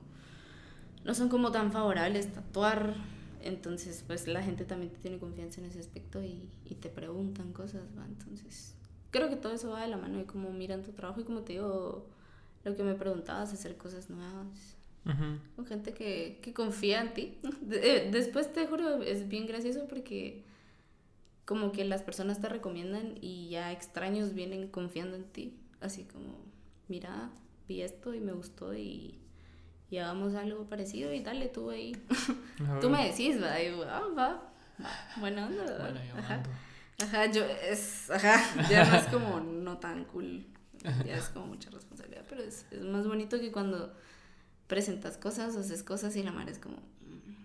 no 1.03 1.13
son 1.13 1.29
como 1.29 1.51
tan 1.51 1.71
favorables, 1.71 2.31
tatuar, 2.33 2.95
entonces 3.41 4.03
pues 4.05 4.27
la 4.27 4.43
gente 4.43 4.65
también 4.65 4.91
te 4.91 4.99
tiene 4.99 5.17
confianza 5.17 5.61
en 5.61 5.67
ese 5.67 5.79
aspecto 5.79 6.21
y, 6.21 6.49
y 6.65 6.75
te 6.75 6.89
preguntan 6.89 7.53
cosas, 7.53 7.83
¿va? 7.97 8.05
Entonces 8.05 8.75
creo 9.11 9.29
que 9.29 9.35
todo 9.35 9.53
eso 9.53 9.71
va 9.71 9.81
de 9.81 9.87
la 9.87 9.97
mano 9.97 10.19
de 10.19 10.25
cómo 10.25 10.51
miran 10.51 10.83
tu 10.83 10.91
trabajo 10.91 11.21
y 11.21 11.23
como 11.23 11.41
te 11.41 11.53
digo, 11.53 12.07
lo 12.63 12.75
que 12.75 12.83
me 12.83 12.95
preguntabas, 12.95 13.53
hacer 13.53 13.77
cosas 13.77 14.09
nuevas. 14.09 14.75
Con 15.55 15.65
gente 15.65 15.93
que, 15.95 16.37
que, 16.43 16.53
confía 16.53 17.01
en 17.01 17.13
ti. 17.15 17.39
Después 17.61 18.53
te 18.53 18.67
juro, 18.67 19.01
es 19.01 19.27
bien 19.27 19.47
gracioso 19.47 19.87
porque 19.87 20.43
como 21.45 21.71
que 21.71 21.83
las 21.83 22.03
personas 22.03 22.39
te 22.39 22.47
recomiendan 22.47 23.15
y 23.19 23.49
ya 23.49 23.71
extraños 23.71 24.35
vienen 24.35 24.67
confiando 24.67 25.15
en 25.15 25.23
ti. 25.23 25.57
Así 25.81 26.03
como, 26.03 26.35
mira, 26.89 27.31
vi 27.69 27.83
esto 27.83 28.13
y 28.13 28.19
me 28.19 28.33
gustó 28.33 28.73
y, 28.73 29.19
y 29.89 29.97
hagamos 29.99 30.33
algo 30.33 30.65
parecido 30.65 31.13
y 31.13 31.21
dale 31.21 31.47
tú 31.47 31.69
ahí. 31.69 31.95
tú 32.81 32.89
me 32.89 33.07
decís, 33.07 33.41
va, 33.41 33.61
y 33.61 33.67
ah, 33.87 34.01
va, 34.17 34.51
bueno, 35.19 35.45
onda, 35.45 35.93
ajá. 36.17 36.43
Ajá, 37.01 37.31
yo 37.31 37.45
es, 37.45 38.09
ajá, 38.09 38.41
ya 38.69 38.83
no 38.83 38.97
es 38.97 39.07
como 39.07 39.39
no 39.39 39.77
tan 39.77 40.03
cool, 40.05 40.45
ya 41.05 41.15
es 41.15 41.29
como 41.29 41.47
mucha 41.47 41.69
responsabilidad, 41.69 42.25
pero 42.27 42.41
es, 42.41 42.65
es 42.71 42.81
más 42.81 43.07
bonito 43.07 43.39
que 43.39 43.51
cuando 43.53 43.95
presentas 44.67 45.17
cosas, 45.17 45.55
haces 45.55 45.83
cosas 45.83 46.15
y 46.17 46.23
la 46.23 46.31
madre 46.31 46.51
es 46.51 46.59
como... 46.59 46.75
Mm, 46.75 47.35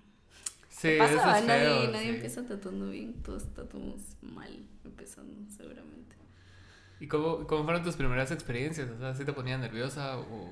sí, 0.71 0.97
pasa? 0.99 1.15
Eso 1.15 1.37
es 1.37 1.45
nadie, 1.47 1.89
nadie 1.89 2.09
empieza 2.09 2.45
tatuando 2.45 2.91
bien, 2.91 3.23
todos 3.23 3.45
tatuamos 3.55 4.01
mal 4.23 4.67
empezando, 4.85 5.49
seguramente. 5.55 6.04
¿Y 7.01 7.09
cómo, 7.09 7.47
cómo 7.47 7.65
fueron 7.65 7.83
tus 7.83 7.97
primeras 7.97 8.31
experiencias? 8.31 8.91
O 8.91 8.99
sea, 8.99 9.15
¿sí 9.15 9.25
te 9.25 9.33
ponía 9.33 9.59
nerviosa 9.59 10.19
o...? 10.19 10.51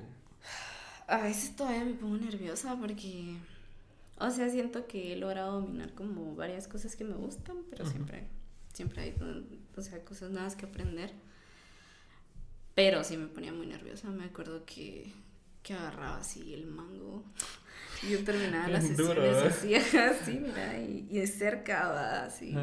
A 1.06 1.18
veces 1.18 1.54
todavía 1.56 1.84
me 1.84 1.94
pongo 1.94 2.16
nerviosa 2.16 2.76
porque... 2.76 3.37
O 4.18 4.30
sea, 4.30 4.49
siento 4.50 4.87
que 4.87 5.12
he 5.12 5.16
logrado 5.16 5.61
dominar 5.61 5.94
como 5.94 6.34
varias 6.37 6.68
cosas 6.68 6.94
que 6.94 7.04
me 7.04 7.14
gustan, 7.14 7.56
pero 7.70 7.87
siempre, 7.87 8.28
siempre 8.72 9.02
hay 9.02 9.14
o 9.76 9.82
sea, 9.82 10.04
cosas 10.04 10.30
nuevas 10.30 10.54
que 10.54 10.66
aprender. 10.66 11.12
Pero 12.75 13.02
sí 13.02 13.16
me 13.16 13.26
ponía 13.26 13.52
muy 13.52 13.66
nerviosa. 13.66 14.08
Me 14.11 14.25
acuerdo 14.25 14.64
que 14.64 15.12
que 15.62 15.75
agarraba 15.75 16.18
así 16.18 16.52
el 16.54 16.66
mango. 16.66 17.25
Yo 18.08 18.22
terminaba 18.25 18.68
las 18.68 18.87
sesiones 18.87 19.37
así, 19.37 19.75
así, 19.96 20.38
mira, 20.40 20.78
y, 20.78 21.06
y 21.11 21.18
de 21.18 21.26
cerca, 21.26 22.25
así, 22.25 22.54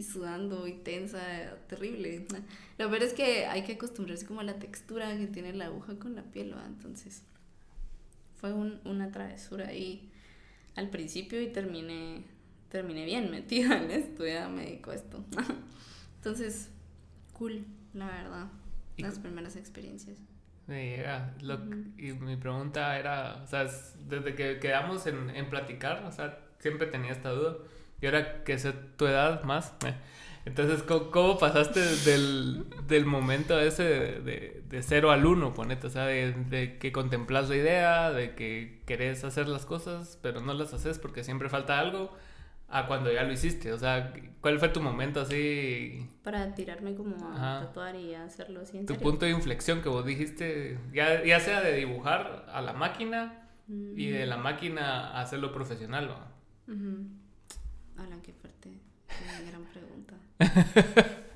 y 0.00 0.02
sudando 0.02 0.66
y 0.66 0.72
tensa, 0.72 1.20
terrible. 1.68 2.26
Lo 2.78 2.88
peor 2.88 3.02
es 3.02 3.12
que 3.12 3.44
hay 3.44 3.64
que 3.64 3.72
acostumbrarse 3.72 4.24
como 4.24 4.40
a 4.40 4.44
la 4.44 4.58
textura 4.58 5.14
que 5.18 5.26
tiene 5.26 5.52
la 5.52 5.66
aguja 5.66 5.98
con 5.98 6.14
la 6.14 6.22
piel, 6.22 6.54
¿va? 6.56 6.64
Entonces, 6.64 7.22
fue 8.36 8.54
un, 8.54 8.80
una 8.86 9.12
travesura 9.12 9.68
ahí 9.68 10.10
al 10.74 10.88
principio 10.88 11.42
y 11.42 11.48
terminé, 11.48 12.24
terminé 12.70 13.04
bien 13.04 13.30
metida 13.30 13.76
en 13.76 13.90
esto, 13.90 14.26
ya 14.26 14.48
me 14.48 14.64
dedico 14.64 14.90
a 14.90 14.94
esto. 14.94 15.22
Entonces, 16.16 16.70
cool, 17.34 17.66
la 17.92 18.06
verdad, 18.06 18.48
las 18.96 19.18
primeras 19.18 19.54
experiencias. 19.56 20.16
Lo, 21.42 21.58
Y 21.98 22.12
mi 22.14 22.36
pregunta 22.38 22.98
era, 22.98 23.42
o 23.44 23.46
sea, 23.46 23.68
desde 24.08 24.34
que 24.34 24.60
quedamos 24.60 25.06
en, 25.06 25.28
en, 25.28 25.50
platicar, 25.50 26.04
o 26.04 26.12
sea, 26.12 26.38
siempre 26.58 26.86
tenía 26.86 27.12
esta 27.12 27.32
duda. 27.32 27.58
Y 28.00 28.06
ahora 28.06 28.44
que 28.44 28.58
sé 28.58 28.72
tu 28.72 29.06
edad 29.06 29.42
más, 29.44 29.74
entonces, 30.46 30.82
¿cómo, 30.82 31.38
pasaste 31.38 31.80
del, 31.80 32.64
del, 32.86 33.04
momento 33.04 33.60
ese 33.60 33.82
de, 33.84 34.62
de, 34.68 34.82
cero 34.82 35.10
al 35.10 35.26
uno, 35.26 35.52
ponete? 35.52 35.86
O 35.86 35.90
sea, 35.90 36.06
de, 36.06 36.32
de, 36.32 36.78
que 36.78 36.92
contemplas 36.92 37.50
la 37.50 37.56
idea, 37.56 38.10
de 38.10 38.34
que 38.34 38.80
querés 38.86 39.22
hacer 39.24 39.48
las 39.48 39.66
cosas, 39.66 40.18
pero 40.22 40.40
no 40.40 40.54
las 40.54 40.72
haces 40.72 40.98
porque 40.98 41.24
siempre 41.24 41.50
falta 41.50 41.78
algo 41.78 42.10
a 42.70 42.86
cuando 42.86 43.12
ya 43.12 43.24
lo 43.24 43.32
hiciste? 43.32 43.72
O 43.72 43.78
sea, 43.78 44.12
¿cuál 44.40 44.58
fue 44.58 44.68
tu 44.68 44.80
momento 44.80 45.20
así? 45.20 46.08
Para 46.22 46.54
tirarme 46.54 46.94
como 46.94 47.16
a 47.34 47.60
tatuar 47.60 47.96
y 47.96 48.14
hacerlo 48.14 48.60
así. 48.60 48.84
tu 48.86 48.96
punto 48.96 49.26
de 49.26 49.32
inflexión 49.32 49.82
que 49.82 49.88
vos 49.88 50.06
dijiste, 50.06 50.78
ya, 50.92 51.22
ya 51.24 51.40
sea 51.40 51.60
de 51.60 51.76
dibujar 51.76 52.46
a 52.50 52.62
la 52.62 52.72
máquina 52.72 53.48
y 53.68 54.08
de 54.10 54.26
la 54.26 54.36
máquina 54.36 55.10
a 55.10 55.20
hacerlo 55.20 55.52
profesional, 55.52 56.08
¿no? 56.08 57.19
Alan, 58.00 58.20
qué 58.22 58.32
fuerte. 58.32 58.70
Qué 59.08 59.44
gran 59.50 59.64
pregunta. 59.64 60.14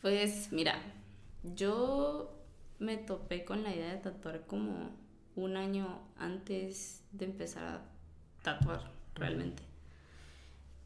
Pues 0.00 0.52
mira, 0.52 0.82
yo 1.54 2.30
me 2.78 2.98
topé 2.98 3.46
con 3.46 3.62
la 3.62 3.74
idea 3.74 3.90
de 3.90 3.96
tatuar 3.96 4.44
como 4.46 4.90
un 5.34 5.56
año 5.56 5.98
antes 6.18 7.02
de 7.10 7.24
empezar 7.24 7.64
a 7.64 7.82
tatuar 8.42 8.92
realmente. 9.14 9.62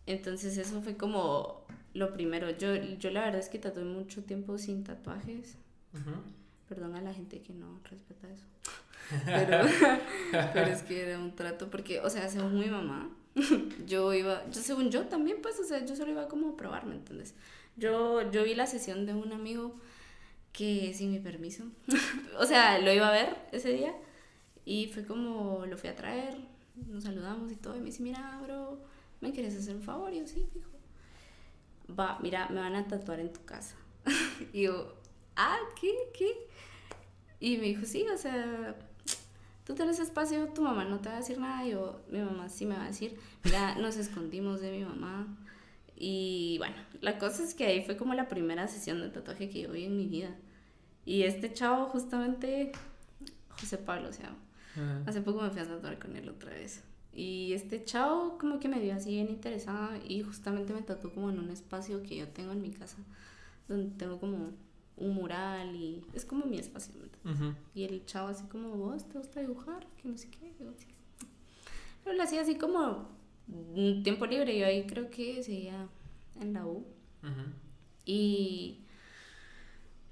Entonces 0.06 0.56
eso 0.56 0.80
fue 0.82 0.96
como 0.96 1.66
lo 1.94 2.12
primero. 2.12 2.50
Yo, 2.50 2.76
yo 2.76 3.10
la 3.10 3.22
verdad 3.22 3.40
es 3.40 3.48
que 3.48 3.58
tatué 3.58 3.82
mucho 3.82 4.22
tiempo 4.22 4.56
sin 4.56 4.84
tatuajes. 4.84 5.58
Perdón 6.68 6.94
a 6.94 7.00
la 7.00 7.12
gente 7.12 7.42
que 7.42 7.52
no 7.52 7.80
respeta 7.90 8.30
eso. 8.30 8.44
Pero, 9.24 9.66
pero, 10.52 10.66
es 10.66 10.82
que 10.82 11.00
era 11.00 11.18
un 11.18 11.34
trato 11.34 11.70
porque, 11.70 11.98
o 12.00 12.10
sea, 12.10 12.28
según 12.28 12.58
mi 12.58 12.66
mamá, 12.66 13.08
yo 13.86 14.12
iba, 14.12 14.48
yo, 14.50 14.60
según 14.60 14.90
yo 14.90 15.06
también, 15.06 15.38
pues, 15.42 15.58
o 15.58 15.64
sea, 15.64 15.84
yo 15.84 15.96
solo 15.96 16.12
iba 16.12 16.28
como 16.28 16.50
a 16.50 16.56
probarme, 16.56 16.94
¿entendés? 16.94 17.34
Yo, 17.76 18.30
yo 18.30 18.44
vi 18.44 18.54
la 18.54 18.66
sesión 18.66 19.06
de 19.06 19.14
un 19.14 19.32
amigo 19.32 19.74
que 20.52 20.92
sin 20.94 21.12
mi 21.12 21.20
permiso, 21.20 21.64
o 22.38 22.46
sea, 22.46 22.78
lo 22.78 22.92
iba 22.92 23.08
a 23.08 23.12
ver 23.12 23.36
ese 23.52 23.72
día 23.72 23.94
y 24.64 24.88
fue 24.88 25.04
como, 25.04 25.64
lo 25.66 25.76
fui 25.78 25.88
a 25.88 25.96
traer, 25.96 26.36
nos 26.88 27.04
saludamos 27.04 27.52
y 27.52 27.56
todo, 27.56 27.76
y 27.76 27.80
me 27.80 27.86
dice, 27.86 28.02
mira, 28.02 28.40
bro, 28.42 28.78
¿me 29.20 29.32
quieres 29.32 29.56
hacer 29.56 29.76
un 29.76 29.82
favor? 29.82 30.12
Y 30.12 30.20
yo, 30.20 30.26
sí, 30.26 30.48
dijo, 30.54 30.70
va, 31.98 32.18
mira, 32.20 32.48
me 32.48 32.60
van 32.60 32.76
a 32.76 32.86
tatuar 32.86 33.20
en 33.20 33.32
tu 33.32 33.44
casa. 33.44 33.76
y 34.52 34.62
yo, 34.62 34.94
ah, 35.36 35.58
¿qué? 35.80 35.94
¿Qué? 36.16 36.48
Y 37.40 37.56
me 37.58 37.64
dijo, 37.64 37.86
sí, 37.86 38.04
o 38.12 38.18
sea, 38.18 38.76
tú 39.68 39.74
tienes 39.74 39.98
espacio, 39.98 40.48
tu 40.48 40.62
mamá 40.62 40.86
no 40.86 40.98
te 41.00 41.10
va 41.10 41.16
a 41.16 41.18
decir 41.18 41.38
nada. 41.38 41.64
Yo, 41.66 42.00
mi 42.10 42.20
mamá 42.20 42.48
sí 42.48 42.64
me 42.64 42.74
va 42.74 42.84
a 42.84 42.86
decir, 42.86 43.18
mira, 43.44 43.74
nos 43.78 43.98
escondimos 43.98 44.62
de 44.62 44.72
mi 44.72 44.82
mamá. 44.82 45.26
Y 45.94 46.56
bueno, 46.56 46.74
la 47.02 47.18
cosa 47.18 47.44
es 47.44 47.52
que 47.52 47.66
ahí 47.66 47.84
fue 47.84 47.98
como 47.98 48.14
la 48.14 48.28
primera 48.28 48.66
sesión 48.66 49.00
de 49.02 49.10
tatuaje 49.10 49.50
que 49.50 49.60
yo 49.60 49.70
vi 49.70 49.84
en 49.84 49.96
mi 49.98 50.06
vida. 50.06 50.34
Y 51.04 51.24
este 51.24 51.52
chavo, 51.52 51.84
justamente, 51.86 52.72
José 53.60 53.76
Pablo 53.76 54.10
se 54.12 54.22
llama. 54.22 54.38
Hace 55.06 55.20
poco 55.20 55.42
me 55.42 55.50
fui 55.50 55.60
a 55.60 55.66
tatuar 55.66 55.98
con 55.98 56.16
él 56.16 56.28
otra 56.28 56.50
vez. 56.50 56.84
Y 57.12 57.52
este 57.52 57.84
chavo 57.84 58.38
como 58.38 58.60
que 58.60 58.68
me 58.68 58.78
vio 58.78 58.94
así 58.94 59.10
bien 59.10 59.28
interesada 59.28 59.98
y 60.06 60.22
justamente 60.22 60.72
me 60.72 60.82
tatuó 60.82 61.12
como 61.12 61.30
en 61.30 61.40
un 61.40 61.50
espacio 61.50 62.02
que 62.04 62.16
yo 62.16 62.28
tengo 62.28 62.52
en 62.52 62.62
mi 62.62 62.70
casa, 62.70 62.96
donde 63.66 63.90
tengo 63.96 64.20
como 64.20 64.52
un 64.98 65.14
mural 65.14 65.74
y 65.74 66.04
es 66.12 66.24
como 66.24 66.46
mi 66.46 66.58
espacio. 66.58 66.94
Y 67.74 67.84
el 67.84 68.06
chavo 68.06 68.28
así 68.28 68.44
como, 68.44 68.70
vos 68.70 69.06
te 69.08 69.18
gusta 69.18 69.40
dibujar, 69.40 69.86
que 70.00 70.08
no 70.08 70.16
sé 70.16 70.28
qué. 70.30 70.52
Pero 72.04 72.16
lo 72.16 72.22
hacía 72.22 72.40
así 72.40 72.56
como 72.56 73.08
un 73.46 74.02
tiempo 74.02 74.26
libre, 74.26 74.58
yo 74.58 74.66
ahí 74.66 74.86
creo 74.86 75.10
que 75.10 75.42
seguía 75.42 75.88
en 76.40 76.52
la 76.52 76.66
U. 76.66 76.84
Y 78.04 78.80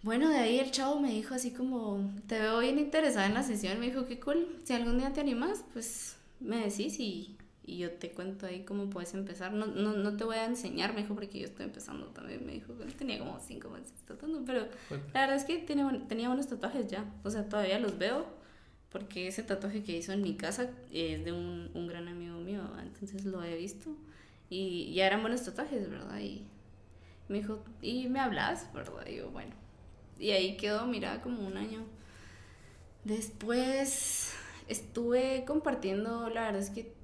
bueno, 0.02 0.28
de 0.28 0.36
ahí 0.36 0.58
el 0.58 0.70
chavo 0.70 1.00
me 1.00 1.10
dijo 1.10 1.34
así 1.34 1.52
como, 1.52 2.10
te 2.26 2.38
veo 2.38 2.60
bien 2.60 2.78
interesada 2.78 3.26
en 3.26 3.34
la 3.34 3.42
sesión, 3.42 3.80
me 3.80 3.86
dijo, 3.86 4.06
qué 4.06 4.20
cool, 4.20 4.46
si 4.64 4.74
algún 4.74 4.98
día 4.98 5.12
te 5.12 5.20
animas, 5.20 5.64
pues 5.72 6.16
me 6.38 6.58
decís 6.58 7.00
y, 7.00 7.35
y 7.66 7.78
yo 7.78 7.90
te 7.90 8.12
cuento 8.12 8.46
ahí 8.46 8.64
cómo 8.64 8.88
puedes 8.88 9.12
empezar. 9.14 9.52
No, 9.52 9.66
no, 9.66 9.92
no 9.92 10.16
te 10.16 10.22
voy 10.22 10.36
a 10.36 10.44
enseñar, 10.44 10.94
me 10.94 11.02
dijo, 11.02 11.14
porque 11.14 11.40
yo 11.40 11.46
estoy 11.46 11.66
empezando 11.66 12.06
también. 12.06 12.46
Me 12.46 12.52
dijo 12.52 12.78
que 12.78 12.84
tenía 12.92 13.18
como 13.18 13.40
cinco 13.40 13.68
meses 13.70 13.92
tatuando, 14.06 14.44
pero 14.46 14.68
la 15.12 15.20
verdad 15.20 15.34
es 15.34 15.44
que 15.44 15.58
tenía, 15.58 15.90
tenía 16.06 16.28
buenos 16.28 16.46
tatuajes 16.46 16.86
ya. 16.86 17.04
O 17.24 17.30
sea, 17.30 17.48
todavía 17.48 17.80
los 17.80 17.98
veo, 17.98 18.24
porque 18.90 19.26
ese 19.26 19.42
tatuaje 19.42 19.82
que 19.82 19.96
hizo 19.96 20.12
en 20.12 20.22
mi 20.22 20.36
casa 20.36 20.70
es 20.92 21.24
de 21.24 21.32
un, 21.32 21.70
un 21.74 21.88
gran 21.88 22.06
amigo 22.06 22.38
mío, 22.38 22.62
entonces 22.80 23.24
lo 23.24 23.42
he 23.42 23.56
visto. 23.56 23.90
Y 24.48 24.94
ya 24.94 25.08
eran 25.08 25.22
buenos 25.22 25.44
tatuajes, 25.44 25.90
¿verdad? 25.90 26.20
Y 26.20 26.46
me 27.28 27.38
dijo, 27.38 27.64
¿y 27.82 28.06
me 28.08 28.20
hablas? 28.20 28.72
¿Verdad? 28.72 29.04
Y 29.08 29.16
yo, 29.16 29.30
bueno. 29.30 29.52
Y 30.20 30.30
ahí 30.30 30.56
quedó, 30.56 30.86
mira, 30.86 31.20
como 31.20 31.44
un 31.44 31.56
año. 31.56 31.84
Después 33.02 34.32
estuve 34.68 35.44
compartiendo, 35.46 36.28
la 36.30 36.42
verdad 36.42 36.62
es 36.62 36.70
que 36.70 36.94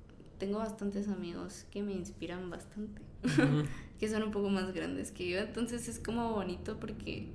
tengo 0.43 0.59
bastantes 0.59 1.07
amigos 1.07 1.67
que 1.71 1.85
me 1.85 1.93
inspiran 1.93 2.51
bastante, 2.51 3.01
que 4.01 4.09
son 4.09 4.25
un 4.25 4.33
poco 4.33 4.49
más 4.49 4.73
grandes 4.75 5.13
que 5.13 5.29
yo, 5.29 5.39
entonces 5.39 5.87
es 5.87 6.01
como 6.01 6.33
bonito 6.33 6.81
porque 6.81 7.29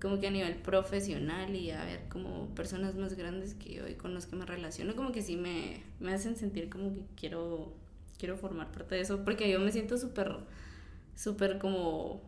como 0.00 0.20
que 0.20 0.28
a 0.28 0.30
nivel 0.30 0.54
profesional 0.54 1.52
y 1.56 1.72
a 1.72 1.84
ver 1.84 2.08
como 2.08 2.46
personas 2.54 2.94
más 2.94 3.14
grandes 3.14 3.54
que 3.54 3.74
yo 3.74 3.88
y 3.88 3.94
con 3.94 4.14
los 4.14 4.26
que 4.26 4.36
me 4.36 4.46
relaciono, 4.46 4.94
como 4.94 5.10
que 5.10 5.20
sí 5.20 5.34
me, 5.34 5.82
me 5.98 6.14
hacen 6.14 6.36
sentir 6.36 6.70
como 6.70 6.94
que 6.94 7.00
quiero, 7.16 7.72
quiero 8.20 8.36
formar 8.36 8.70
parte 8.70 8.94
de 8.94 9.00
eso, 9.00 9.24
porque 9.24 9.50
yo 9.50 9.58
me 9.58 9.72
siento 9.72 9.98
súper, 9.98 10.36
súper 11.16 11.58
como 11.58 12.22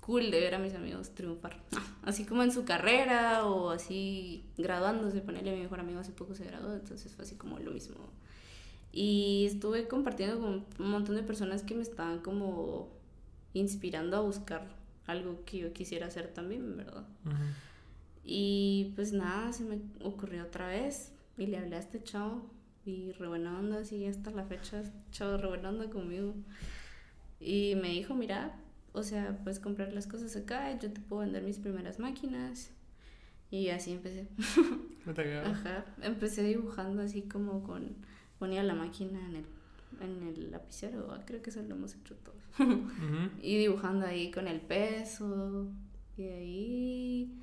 cool 0.00 0.30
de 0.30 0.40
ver 0.40 0.56
a 0.56 0.58
mis 0.58 0.74
amigos 0.74 1.14
triunfar. 1.14 1.56
Así 2.02 2.26
como 2.26 2.42
en 2.42 2.52
su 2.52 2.66
carrera 2.66 3.46
o 3.46 3.70
así 3.70 4.44
graduándose, 4.58 5.22
ponerle 5.22 5.52
a 5.52 5.54
mi 5.54 5.60
mejor 5.60 5.80
amigo 5.80 6.00
hace 6.00 6.12
poco 6.12 6.34
se 6.34 6.44
graduó, 6.44 6.74
entonces 6.74 7.14
fue 7.14 7.24
así 7.24 7.36
como 7.36 7.58
lo 7.58 7.70
mismo. 7.70 7.96
Y 8.92 9.44
estuve 9.46 9.86
compartiendo 9.86 10.40
con 10.40 10.64
un 10.78 10.90
montón 10.90 11.16
de 11.16 11.22
personas 11.22 11.62
que 11.62 11.74
me 11.74 11.82
estaban 11.82 12.20
como 12.20 12.88
inspirando 13.52 14.16
a 14.16 14.20
buscar 14.20 14.66
algo 15.06 15.44
que 15.44 15.58
yo 15.58 15.72
quisiera 15.72 16.06
hacer 16.06 16.28
también, 16.28 16.76
¿verdad? 16.76 17.06
Y 18.24 18.92
pues 18.94 19.12
nada, 19.12 19.52
se 19.52 19.64
me 19.64 19.78
ocurrió 20.02 20.44
otra 20.44 20.68
vez 20.68 21.12
y 21.36 21.46
le 21.46 21.58
hablé 21.58 21.76
a 21.76 21.78
este 21.78 22.02
chavo 22.02 22.42
y 22.84 23.12
re 23.12 23.28
buena 23.28 23.58
onda, 23.58 23.78
así 23.80 24.04
hasta 24.06 24.30
la 24.30 24.44
fecha, 24.44 24.82
chavo 25.10 25.36
re 25.36 25.48
buena 25.48 25.70
onda 25.70 25.88
conmigo. 25.88 26.34
Y 27.40 27.74
me 27.76 27.88
dijo, 27.88 28.14
mira, 28.14 28.58
o 28.92 29.02
sea, 29.02 29.38
puedes 29.44 29.60
comprar 29.60 29.92
las 29.92 30.06
cosas 30.06 30.34
acá, 30.36 30.78
yo 30.78 30.92
te 30.92 31.00
puedo 31.00 31.22
vender 31.22 31.42
mis 31.42 31.58
primeras 31.58 31.98
máquinas. 31.98 32.70
Y 33.50 33.68
así 33.70 33.92
empecé. 33.92 34.28
Ajá, 35.46 35.86
empecé 36.02 36.42
dibujando 36.42 37.02
así 37.02 37.22
como 37.22 37.62
con, 37.62 37.96
ponía 38.38 38.62
la 38.62 38.74
máquina 38.74 39.18
en 39.26 39.36
el, 39.36 39.44
en 40.00 40.28
el 40.28 40.50
lapicero, 40.50 41.08
creo 41.26 41.42
que 41.42 41.50
eso 41.50 41.62
lo 41.62 41.74
hemos 41.74 41.94
hecho 41.94 42.14
todos. 42.16 42.38
Y 43.42 43.58
dibujando 43.58 44.06
ahí 44.06 44.30
con 44.30 44.48
el 44.48 44.60
peso. 44.60 45.68
Y 46.16 46.22
ahí 46.22 47.38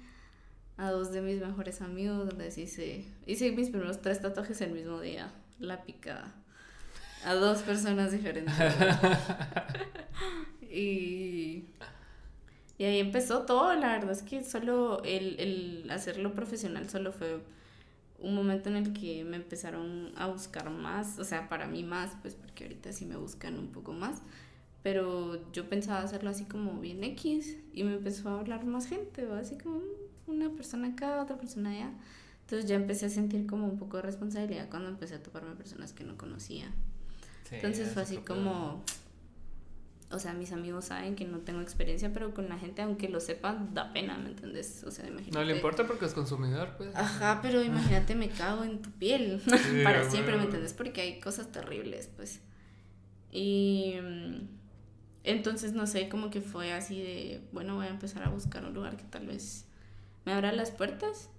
a 0.77 0.91
dos 0.91 1.11
de 1.11 1.21
mis 1.21 1.39
mejores 1.39 1.81
amigos, 1.81 2.27
donde 2.27 2.47
hice, 2.47 3.05
hice 3.25 3.51
mis 3.51 3.69
primeros 3.69 4.01
tres 4.01 4.21
tatuajes 4.21 4.59
el 4.61 4.71
mismo 4.71 4.99
día, 4.99 5.31
la 5.59 5.83
picada. 5.83 6.33
A 7.23 7.33
dos 7.33 7.61
personas 7.61 8.11
diferentes. 8.11 8.53
y, 10.61 11.65
y 12.77 12.83
ahí 12.83 12.99
empezó 12.99 13.43
todo, 13.43 13.73
la 13.75 13.93
verdad 13.93 14.11
es 14.11 14.21
que 14.21 14.43
solo 14.43 15.01
el, 15.03 15.39
el 15.39 15.91
hacerlo 15.91 16.33
profesional 16.33 16.89
solo 16.89 17.13
fue 17.13 17.39
un 18.19 18.35
momento 18.35 18.69
en 18.69 18.77
el 18.77 18.93
que 18.93 19.23
me 19.23 19.37
empezaron 19.37 20.11
a 20.15 20.27
buscar 20.27 20.69
más, 20.69 21.19
o 21.19 21.23
sea, 21.23 21.49
para 21.49 21.67
mí 21.67 21.83
más, 21.83 22.11
pues 22.21 22.35
porque 22.35 22.63
ahorita 22.63 22.91
sí 22.91 23.05
me 23.05 23.17
buscan 23.17 23.57
un 23.59 23.67
poco 23.67 23.93
más, 23.93 24.21
pero 24.83 25.51
yo 25.51 25.67
pensaba 25.67 26.01
hacerlo 26.01 26.29
así 26.29 26.45
como 26.45 26.79
bien 26.79 27.03
X 27.03 27.57
y 27.73 27.83
me 27.83 27.93
empezó 27.93 28.29
a 28.29 28.39
hablar 28.39 28.65
más 28.65 28.87
gente, 28.87 29.27
así 29.33 29.57
como 29.57 29.81
una 30.27 30.49
persona 30.51 30.89
acá, 30.89 31.21
otra 31.21 31.37
persona 31.37 31.71
allá. 31.71 31.91
Entonces 32.41 32.69
ya 32.69 32.75
empecé 32.75 33.07
a 33.07 33.09
sentir 33.09 33.47
como 33.47 33.65
un 33.65 33.77
poco 33.77 33.97
de 33.97 34.03
responsabilidad 34.03 34.69
cuando 34.69 34.89
empecé 34.89 35.15
a 35.15 35.23
toparme 35.23 35.55
personas 35.55 35.93
que 35.93 36.03
no 36.03 36.15
conocía. 36.17 36.71
Entonces 37.51 37.91
fue 37.91 38.03
así 38.03 38.17
como, 38.17 38.83
o 40.11 40.19
sea, 40.19 40.33
mis 40.33 40.51
amigos 40.51 40.85
saben 40.85 41.15
que 41.15 41.25
no 41.25 41.39
tengo 41.39 41.61
experiencia, 41.61 42.13
pero 42.13 42.33
con 42.33 42.47
la 42.47 42.57
gente, 42.57 42.81
aunque 42.81 43.09
lo 43.09 43.19
sepan, 43.19 43.73
da 43.73 43.91
pena, 43.91 44.17
¿me 44.17 44.29
entiendes? 44.29 44.83
O 44.85 44.91
sea, 44.91 45.07
imagínate. 45.07 45.37
No 45.37 45.43
le 45.43 45.55
importa 45.55 45.87
porque 45.87 46.05
es 46.05 46.13
consumidor, 46.13 46.75
pues. 46.77 46.95
Ajá, 46.95 47.39
pero 47.41 47.63
imagínate, 47.63 48.15
me 48.15 48.29
cago 48.29 48.63
en 48.63 48.81
tu 48.81 48.91
piel 48.91 49.41
para 49.83 50.09
siempre, 50.09 50.37
¿me 50.37 50.43
entiendes? 50.43 50.73
Porque 50.73 51.01
hay 51.01 51.19
cosas 51.19 51.51
terribles, 51.51 52.09
pues. 52.15 52.41
Y 53.31 53.95
mm, 54.01 54.47
entonces, 55.23 55.73
no 55.73 55.87
sé, 55.87 56.07
como 56.07 56.29
que 56.29 56.41
fue 56.41 56.71
así 56.71 57.01
de, 57.01 57.41
bueno, 57.51 57.75
voy 57.75 57.87
a 57.87 57.89
empezar 57.89 58.23
a 58.23 58.29
buscar 58.29 58.63
un 58.63 58.73
lugar 58.73 58.97
que 58.97 59.05
tal 59.05 59.25
vez 59.25 59.65
me 60.25 60.33
abra 60.33 60.51
las 60.51 60.71
puertas. 60.71 61.29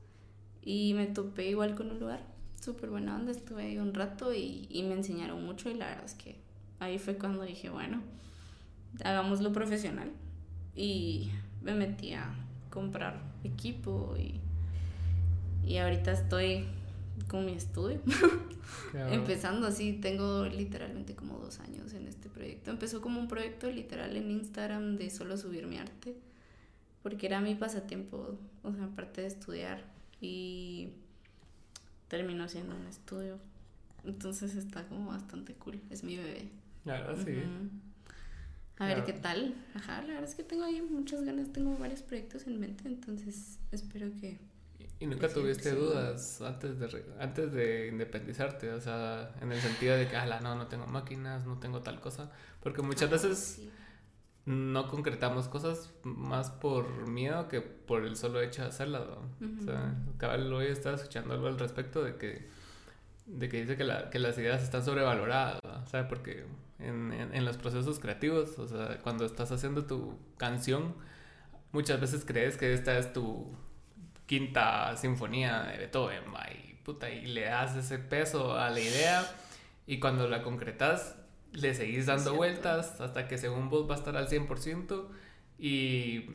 Y 0.60 0.94
me 0.94 1.06
topé 1.06 1.48
igual 1.48 1.76
con 1.76 1.92
un 1.92 2.00
lugar 2.00 2.26
súper 2.60 2.90
buena 2.90 3.14
onda, 3.14 3.30
estuve 3.30 3.62
ahí 3.62 3.78
un 3.78 3.94
rato 3.94 4.34
y, 4.34 4.66
y 4.68 4.82
me 4.82 4.94
enseñaron 4.94 5.44
mucho 5.44 5.70
y 5.70 5.74
la 5.74 5.86
verdad 5.86 6.04
es 6.04 6.14
que 6.14 6.40
ahí 6.80 6.98
fue 6.98 7.16
cuando 7.16 7.44
dije, 7.44 7.70
bueno, 7.70 8.02
hagámoslo 9.04 9.52
profesional. 9.52 10.10
Y 10.74 11.30
me 11.62 11.74
metí 11.74 12.12
a 12.12 12.34
comprar 12.70 13.20
equipo 13.44 14.14
y, 14.18 14.40
y 15.66 15.78
ahorita 15.78 16.12
estoy 16.12 16.66
con 17.28 17.46
mi 17.46 17.52
estudio. 17.52 18.00
Empezando 18.94 19.66
así, 19.66 19.94
tengo 19.94 20.46
literalmente 20.46 21.14
como 21.14 21.38
dos 21.38 21.60
años 21.60 21.92
en 21.94 22.06
este 22.06 22.28
proyecto. 22.28 22.70
Empezó 22.70 23.00
como 23.00 23.20
un 23.20 23.28
proyecto 23.28 23.70
literal 23.70 24.16
en 24.16 24.30
Instagram 24.30 24.96
de 24.96 25.10
solo 25.10 25.36
subir 25.36 25.66
mi 25.66 25.78
arte, 25.78 26.16
porque 27.02 27.26
era 27.26 27.40
mi 27.40 27.54
pasatiempo, 27.54 28.38
o 28.62 28.72
sea, 28.72 28.84
aparte 28.84 29.22
de 29.22 29.26
estudiar. 29.26 29.84
Y 30.20 30.90
terminó 32.08 32.48
siendo 32.48 32.74
un 32.76 32.86
estudio. 32.86 33.38
Entonces 34.04 34.54
está 34.54 34.86
como 34.86 35.10
bastante 35.10 35.54
cool. 35.54 35.80
Es 35.90 36.04
mi 36.04 36.16
bebé. 36.16 36.48
Claro, 36.84 37.16
sí. 37.16 37.42
A 38.78 38.86
ver 38.86 39.04
qué 39.04 39.12
tal. 39.12 39.54
Ajá, 39.74 40.02
la 40.02 40.08
verdad 40.08 40.24
es 40.24 40.34
que 40.34 40.44
tengo 40.44 40.64
ahí 40.64 40.82
muchas 40.82 41.24
ganas, 41.24 41.52
tengo 41.52 41.76
varios 41.78 42.02
proyectos 42.02 42.46
en 42.46 42.60
mente, 42.60 42.86
entonces 42.86 43.58
espero 43.72 44.10
que 44.20 44.38
¿Y 44.98 45.06
nunca 45.06 45.28
tuviste 45.28 45.72
dudas 45.72 46.40
antes 46.40 46.78
de, 46.78 47.04
antes 47.20 47.52
de 47.52 47.88
independizarte? 47.88 48.72
O 48.72 48.80
sea, 48.80 49.30
en 49.42 49.52
el 49.52 49.60
sentido 49.60 49.94
de 49.94 50.08
que, 50.08 50.16
ala, 50.16 50.40
no, 50.40 50.54
no 50.54 50.68
tengo 50.68 50.86
máquinas, 50.86 51.44
no 51.46 51.58
tengo 51.58 51.82
tal 51.82 52.00
cosa. 52.00 52.30
Porque 52.62 52.80
muchas 52.80 53.10
veces 53.10 53.60
no 54.46 54.88
concretamos 54.88 55.48
cosas 55.48 55.92
más 56.02 56.50
por 56.50 57.08
miedo 57.08 57.46
que 57.48 57.60
por 57.60 58.06
el 58.06 58.16
solo 58.16 58.40
hecho 58.40 58.62
de 58.62 58.68
hacerlas. 58.68 59.02
O 59.02 59.64
sea, 59.64 59.94
cabal 60.16 60.50
hoy 60.50 60.66
estaba 60.66 60.96
escuchando 60.96 61.34
algo 61.34 61.48
al 61.48 61.58
respecto 61.58 62.02
de 62.02 62.16
que, 62.16 62.48
de 63.26 63.48
que 63.48 63.60
dice 63.60 63.76
que, 63.76 63.84
la, 63.84 64.10
que 64.10 64.18
las 64.18 64.38
ideas 64.38 64.62
están 64.62 64.84
sobrevaloradas, 64.84 65.60
¿sabes? 65.90 66.06
Porque 66.08 66.46
en, 66.78 67.12
en, 67.12 67.34
en 67.34 67.44
los 67.44 67.56
procesos 67.56 67.98
creativos, 67.98 68.58
o 68.58 68.66
sea, 68.66 68.98
cuando 69.02 69.24
estás 69.24 69.50
haciendo 69.52 69.84
tu 69.84 70.18
canción, 70.36 70.94
muchas 71.72 72.00
veces 72.00 72.24
crees 72.24 72.56
que 72.56 72.72
esta 72.72 72.96
es 72.98 73.12
tu 73.12 73.54
quinta 74.26 74.96
sinfonía 74.96 75.62
de 75.62 75.78
Beethoven, 75.78 76.22
y, 76.52 76.74
puta, 76.82 77.10
y 77.10 77.26
le 77.26 77.42
das 77.42 77.76
ese 77.76 77.98
peso 77.98 78.56
a 78.56 78.70
la 78.70 78.80
idea 78.80 79.24
y 79.86 80.00
cuando 80.00 80.28
la 80.28 80.42
concretas 80.42 81.16
le 81.52 81.74
seguís 81.74 82.06
dando 82.06 82.34
vueltas 82.34 83.00
hasta 83.00 83.28
que 83.28 83.38
según 83.38 83.70
vos 83.70 83.88
va 83.88 83.94
a 83.94 83.98
estar 83.98 84.16
al 84.16 84.28
100% 84.28 85.08
y, 85.58 86.30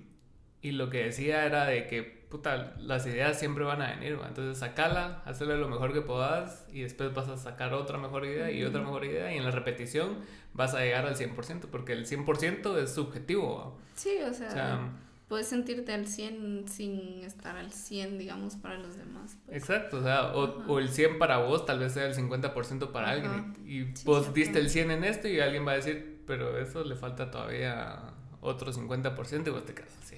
y 0.61 0.71
lo 0.71 0.89
que 0.89 1.03
decía 1.03 1.45
era 1.45 1.65
de 1.65 1.87
que 1.87 2.20
puta, 2.31 2.73
las 2.79 3.05
ideas 3.05 3.37
siempre 3.37 3.63
van 3.63 3.83
a 3.83 3.91
venir, 3.95 4.17
entonces 4.27 4.57
sacala, 4.57 5.21
hazle 5.25 5.57
lo 5.57 5.69
mejor 5.69 5.93
que 5.93 6.01
puedas 6.01 6.65
y 6.71 6.81
después 6.81 7.13
vas 7.13 7.29
a 7.29 7.37
sacar 7.37 7.73
otra 7.75 7.99
mejor 7.99 8.25
idea 8.25 8.49
y 8.49 8.63
otra 8.63 8.81
mejor 8.81 9.05
idea 9.05 9.31
y 9.31 9.37
en 9.37 9.43
la 9.43 9.51
repetición 9.51 10.17
vas 10.53 10.73
a 10.73 10.79
llegar 10.79 11.05
al 11.05 11.15
100% 11.15 11.67
porque 11.69 11.93
el 11.93 12.07
100% 12.07 12.77
es 12.77 12.93
subjetivo. 12.93 13.77
Sí, 13.95 14.17
o 14.27 14.33
sea 14.33 14.89
puedes 15.31 15.47
sentirte 15.47 15.93
al 15.93 16.07
100 16.07 16.65
sin 16.67 17.23
estar 17.23 17.55
al 17.55 17.71
100, 17.71 18.17
digamos, 18.17 18.57
para 18.57 18.77
los 18.77 18.97
demás. 18.97 19.37
Pues. 19.45 19.59
Exacto, 19.59 19.99
o 19.99 20.03
sea, 20.03 20.33
o, 20.33 20.77
el 20.77 20.89
100 20.89 21.19
para 21.19 21.37
vos 21.37 21.65
tal 21.65 21.79
vez 21.79 21.93
sea 21.93 22.05
el 22.05 22.13
50% 22.13 22.91
para 22.91 23.11
alguien 23.11 23.53
y, 23.65 23.83
vos 24.03 24.33
diste 24.33 24.59
el 24.59 24.69
100 24.69 24.91
en 24.91 25.05
esto 25.05 25.29
y 25.29 25.39
alguien 25.39 25.65
va 25.65 25.71
a 25.71 25.75
decir, 25.75 26.21
pero 26.27 26.57
eso 26.57 26.83
le 26.83 26.97
falta 26.97 27.31
todavía 27.31 28.11
otro 28.41 28.73
50% 28.73 29.47
y 29.47 29.49
vos 29.51 29.63
te 29.63 29.71
así. 29.71 30.10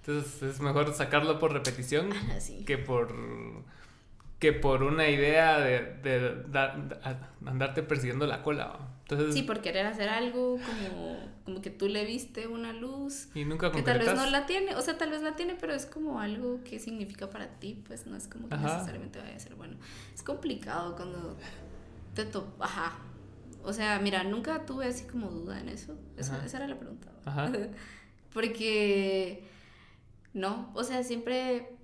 Entonces 0.00 0.42
es 0.42 0.60
mejor 0.60 0.92
sacarlo 0.94 1.38
por 1.38 1.52
repetición 1.52 2.10
que 2.66 2.78
por 2.78 3.14
que 4.40 4.54
por 4.54 4.82
una 4.82 5.06
idea 5.08 5.60
de, 5.60 5.80
de, 6.02 7.28
andarte 7.44 7.82
persiguiendo 7.82 8.26
la 8.26 8.42
cola. 8.42 8.78
Entonces, 9.02 9.34
sí, 9.34 9.42
por 9.42 9.60
querer 9.60 9.84
hacer 9.84 10.08
algo 10.08 10.58
como, 10.58 11.18
como 11.44 11.60
que 11.60 11.68
tú 11.68 11.88
le 11.88 12.06
viste 12.06 12.46
una 12.46 12.72
luz 12.72 13.28
y 13.34 13.44
nunca 13.44 13.70
que 13.70 13.82
tal 13.82 13.98
vez 13.98 14.14
no 14.14 14.24
la 14.26 14.46
tiene, 14.46 14.74
o 14.76 14.80
sea, 14.80 14.96
tal 14.96 15.10
vez 15.10 15.20
la 15.20 15.36
tiene, 15.36 15.56
pero 15.60 15.74
es 15.74 15.84
como 15.84 16.20
algo 16.20 16.64
que 16.64 16.78
significa 16.78 17.28
para 17.28 17.48
ti, 17.58 17.82
pues 17.86 18.06
no 18.06 18.16
es 18.16 18.28
como 18.28 18.48
que 18.48 18.56
necesariamente 18.56 19.18
vaya 19.18 19.36
a 19.36 19.40
ser 19.40 19.56
bueno. 19.56 19.76
Es 20.14 20.22
complicado 20.22 20.96
cuando 20.96 21.36
te 22.14 22.24
topas, 22.24 22.70
ajá. 22.70 22.98
O 23.62 23.74
sea, 23.74 23.98
mira, 23.98 24.24
nunca 24.24 24.64
tuve 24.64 24.86
así 24.86 25.04
como 25.04 25.28
duda 25.28 25.60
en 25.60 25.68
eso. 25.68 25.98
Esa, 26.16 26.42
esa 26.46 26.56
era 26.56 26.66
la 26.66 26.78
pregunta. 26.78 27.08
Ajá. 27.26 27.52
Porque 28.32 29.44
no, 30.32 30.70
o 30.74 30.84
sea, 30.84 31.02
siempre 31.02 31.80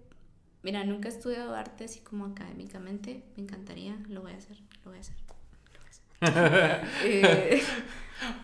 Mira, 0.67 0.83
nunca 0.83 1.09
he 1.09 1.13
estudiado 1.13 1.55
arte 1.55 1.85
así 1.85 2.01
como 2.01 2.25
académicamente. 2.25 3.23
Me 3.37 3.45
encantaría, 3.45 3.97
lo 4.09 4.23
voy 4.23 4.33
a 4.33 4.37
hacer, 4.37 4.57
lo 4.85 4.91
voy 4.91 4.99
a 4.99 5.01
hacer. 5.01 5.15
Lo 5.73 5.79
voy 5.79 5.87
a 5.87 6.83
hacer. 6.83 6.89
Eh, 7.05 7.63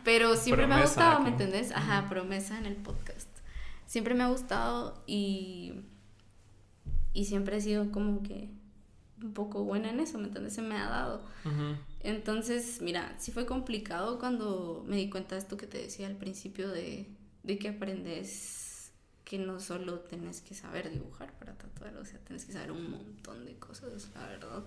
pero 0.05 0.37
siempre 0.37 0.69
me 0.69 0.77
ha 0.77 0.83
gustado, 0.83 1.19
¿me 1.19 1.31
entendés? 1.31 1.73
Ajá, 1.73 2.09
promesa 2.09 2.59
en 2.59 2.67
el 2.67 2.77
podcast. 2.77 3.29
Siempre 3.87 4.15
me 4.15 4.23
ha 4.23 4.29
gustado 4.29 5.03
y, 5.05 5.81
y 7.12 7.25
siempre 7.25 7.57
he 7.57 7.61
sido 7.61 7.91
como 7.91 8.23
que 8.23 8.51
un 9.21 9.33
poco 9.33 9.65
buena 9.65 9.91
en 9.91 9.99
eso, 9.99 10.17
¿me 10.19 10.27
entiendes? 10.27 10.55
Se 10.55 10.62
me 10.62 10.77
ha 10.77 10.88
dado. 10.88 11.25
Entonces, 11.99 12.81
mira, 12.83 13.17
sí 13.19 13.33
fue 13.33 13.47
complicado 13.47 14.21
cuando 14.21 14.85
me 14.87 14.95
di 14.95 15.11
cuenta 15.11 15.35
de 15.35 15.41
esto 15.41 15.57
que 15.57 15.67
te 15.67 15.79
decía 15.79 16.07
al 16.07 16.17
principio 16.17 16.69
de, 16.71 17.09
de 17.43 17.59
que 17.59 17.71
aprendes 17.71 18.62
que 19.25 19.39
no 19.39 19.61
solo 19.61 20.01
tenés 20.01 20.41
que 20.41 20.55
saber 20.55 20.91
dibujar 20.91 21.33
para 21.39 21.55
tatuar, 21.55 21.97
o 21.97 22.05
sea, 22.05 22.19
tenés 22.21 22.45
que 22.45 22.53
saber 22.53 22.73
un 22.73 22.91
montón 22.91 23.45
de 23.45 23.55
cosas, 23.55 24.09
la 24.15 24.27
verdad. 24.27 24.65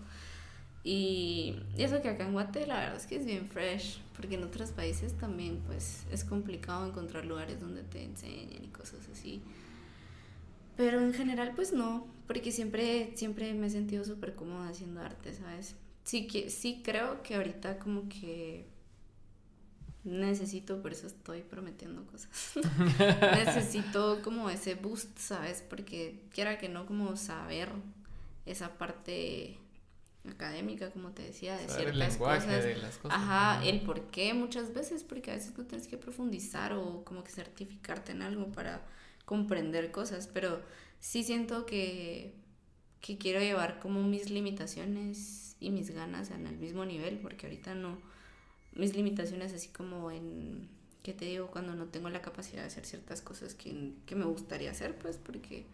Y, 0.84 1.56
eso 1.78 2.00
que 2.02 2.10
acá 2.10 2.26
en 2.26 2.34
Guate 2.34 2.68
la 2.68 2.78
verdad 2.80 2.96
es 2.96 3.08
que 3.08 3.16
es 3.16 3.26
bien 3.26 3.48
fresh, 3.48 4.00
porque 4.16 4.36
en 4.36 4.44
otros 4.44 4.72
países 4.72 5.18
también 5.18 5.62
pues 5.66 6.04
es 6.12 6.24
complicado 6.24 6.88
encontrar 6.88 7.26
lugares 7.26 7.60
donde 7.60 7.82
te 7.84 8.04
enseñen 8.04 8.64
y 8.64 8.68
cosas 8.68 9.00
así. 9.12 9.42
Pero 10.78 11.00
en 11.00 11.14
general 11.14 11.54
pues 11.56 11.74
no, 11.74 12.06
porque 12.28 12.52
siempre, 12.52 13.12
siempre 13.16 13.54
me 13.56 13.68
he 13.68 13.70
sentido 13.72 14.04
súper 14.04 14.36
cómoda 14.36 14.70
haciendo 14.70 15.02
arte, 15.02 15.34
¿sabes? 15.34 15.76
Sí, 16.04 16.28
que, 16.28 16.52
sí 16.52 16.82
creo 16.84 17.24
que 17.24 17.36
ahorita 17.36 17.80
como 17.80 18.08
que 18.08 18.68
necesito, 20.06 20.82
por 20.82 20.94
eso 20.94 21.08
estoy 21.08 21.42
prometiendo 21.42 22.06
cosas. 22.06 22.30
necesito 23.46 24.22
como 24.22 24.50
ese 24.50 24.76
boost, 24.76 25.18
¿sabes? 25.18 25.64
Porque 25.68 26.24
quiera 26.34 26.58
que 26.58 26.70
no 26.70 26.86
como 26.86 27.18
saber 27.18 27.70
esa 28.46 28.78
parte 28.78 29.58
académica, 30.30 30.92
como 30.92 31.10
te 31.10 31.24
decía, 31.24 31.58
de 31.58 31.68
ciertas 31.68 32.14
el 32.14 32.20
cosas. 32.20 32.64
De 32.64 32.76
las 32.78 32.98
cosas. 32.98 33.18
Ajá, 33.18 33.66
el 33.66 33.82
por 33.82 34.10
qué 34.12 34.34
muchas 34.34 34.74
veces, 34.74 35.04
porque 35.04 35.32
a 35.32 35.36
veces 35.36 35.58
no 35.58 35.66
tienes 35.66 35.88
que 35.88 35.98
profundizar 35.98 36.74
o 36.74 37.04
como 37.04 37.24
que 37.24 37.32
certificarte 37.32 38.12
en 38.12 38.22
algo 38.22 38.52
para 38.52 38.86
comprender 39.26 39.92
cosas, 39.92 40.28
pero 40.28 40.62
sí 41.00 41.24
siento 41.24 41.66
que, 41.66 42.36
que 43.02 43.18
quiero 43.18 43.40
llevar 43.40 43.80
como 43.80 44.04
mis 44.04 44.30
limitaciones 44.30 45.58
y 45.60 45.72
mis 45.72 45.92
ganas 45.92 46.30
en 46.30 46.46
el 46.46 46.58
mismo 46.58 46.86
nivel, 46.86 47.18
porque 47.20 47.48
ahorita 47.48 47.74
no, 47.74 47.98
mis 48.76 48.96
limitaciones 48.96 49.54
así 49.54 49.70
como 49.70 50.12
en, 50.12 50.68
¿qué 51.04 51.14
te 51.14 51.26
digo? 51.26 51.48
Cuando 51.48 51.76
no 51.76 51.86
tengo 51.86 52.10
la 52.10 52.22
capacidad 52.22 52.62
de 52.62 52.68
hacer 52.68 52.86
ciertas 52.86 53.22
cosas 53.22 53.56
que, 53.56 53.94
que 54.06 54.16
me 54.16 54.26
gustaría 54.26 54.72
hacer, 54.72 54.98
pues 54.98 55.18
porque 55.18 55.66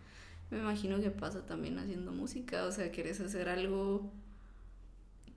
me 0.51 0.59
imagino 0.59 0.99
que 0.99 1.09
pasa 1.09 1.45
también 1.45 1.79
haciendo 1.79 2.11
música, 2.11 2.65
o 2.65 2.71
sea, 2.71 2.91
quieres 2.91 3.19
hacer 3.21 3.49
algo 3.49 4.11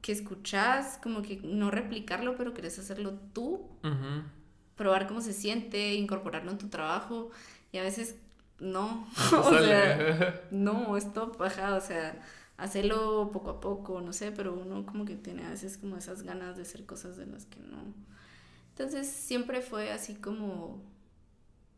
que 0.03 0.13
escuchas, 0.13 0.99
como 1.03 1.23
que 1.23 1.41
no 1.43 1.71
replicarlo, 1.71 2.37
pero 2.37 2.53
querés 2.53 2.79
hacerlo 2.79 3.15
tú, 3.33 3.71
probar 4.77 5.07
cómo 5.07 5.23
se 5.23 5.33
siente, 5.33 5.95
incorporarlo 5.95 6.51
en 6.51 6.59
tu 6.59 6.69
trabajo, 6.69 7.31
y 7.73 7.79
a 7.79 7.83
veces 7.83 8.17
no, 8.59 9.09
o 9.33 9.59
sea, 9.59 10.43
no, 10.51 10.97
stop, 10.99 11.41
ajá, 11.41 11.77
o 11.77 11.81
sea, 11.81 12.21
hacerlo 12.57 13.31
poco 13.33 13.51
a 13.51 13.61
poco, 13.61 14.01
no 14.01 14.13
sé, 14.13 14.33
pero 14.33 14.55
uno 14.55 14.87
como 14.87 15.05
que 15.05 15.17
tiene 15.17 15.45
a 15.45 15.51
veces 15.51 15.79
como 15.79 15.97
esas 15.97 16.23
ganas 16.23 16.57
de 16.57 16.63
hacer 16.63 16.87
cosas 16.87 17.17
de 17.17 17.27
las 17.27 17.47
que 17.47 17.61
no. 17.61 17.95
Entonces 18.71 19.09
siempre 19.09 19.61
fue 19.63 19.91
así 19.93 20.15
como 20.15 20.83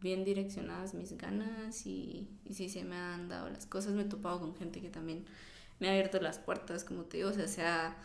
bien 0.01 0.25
direccionadas 0.25 0.95
mis 0.95 1.17
ganas 1.17 1.87
y, 1.87 2.29
y 2.45 2.55
sí 2.55 2.69
se 2.69 2.85
me 2.85 2.97
han 2.97 3.29
dado 3.29 3.49
las 3.49 3.67
cosas, 3.67 3.93
me 3.95 4.03
he 4.03 4.07
topado 4.07 4.41
con 4.41 4.55
gente 4.55 4.81
que 4.81 4.91
también 4.91 5.25
me 5.81 5.89
ha 5.89 5.93
abierto 5.93 6.21
las 6.21 6.39
puertas, 6.39 6.85
como 6.85 7.05
te 7.05 7.19
digo, 7.19 7.31
o 7.31 7.33
sea, 7.33 7.49
se 7.49 7.63
ha, 7.63 7.97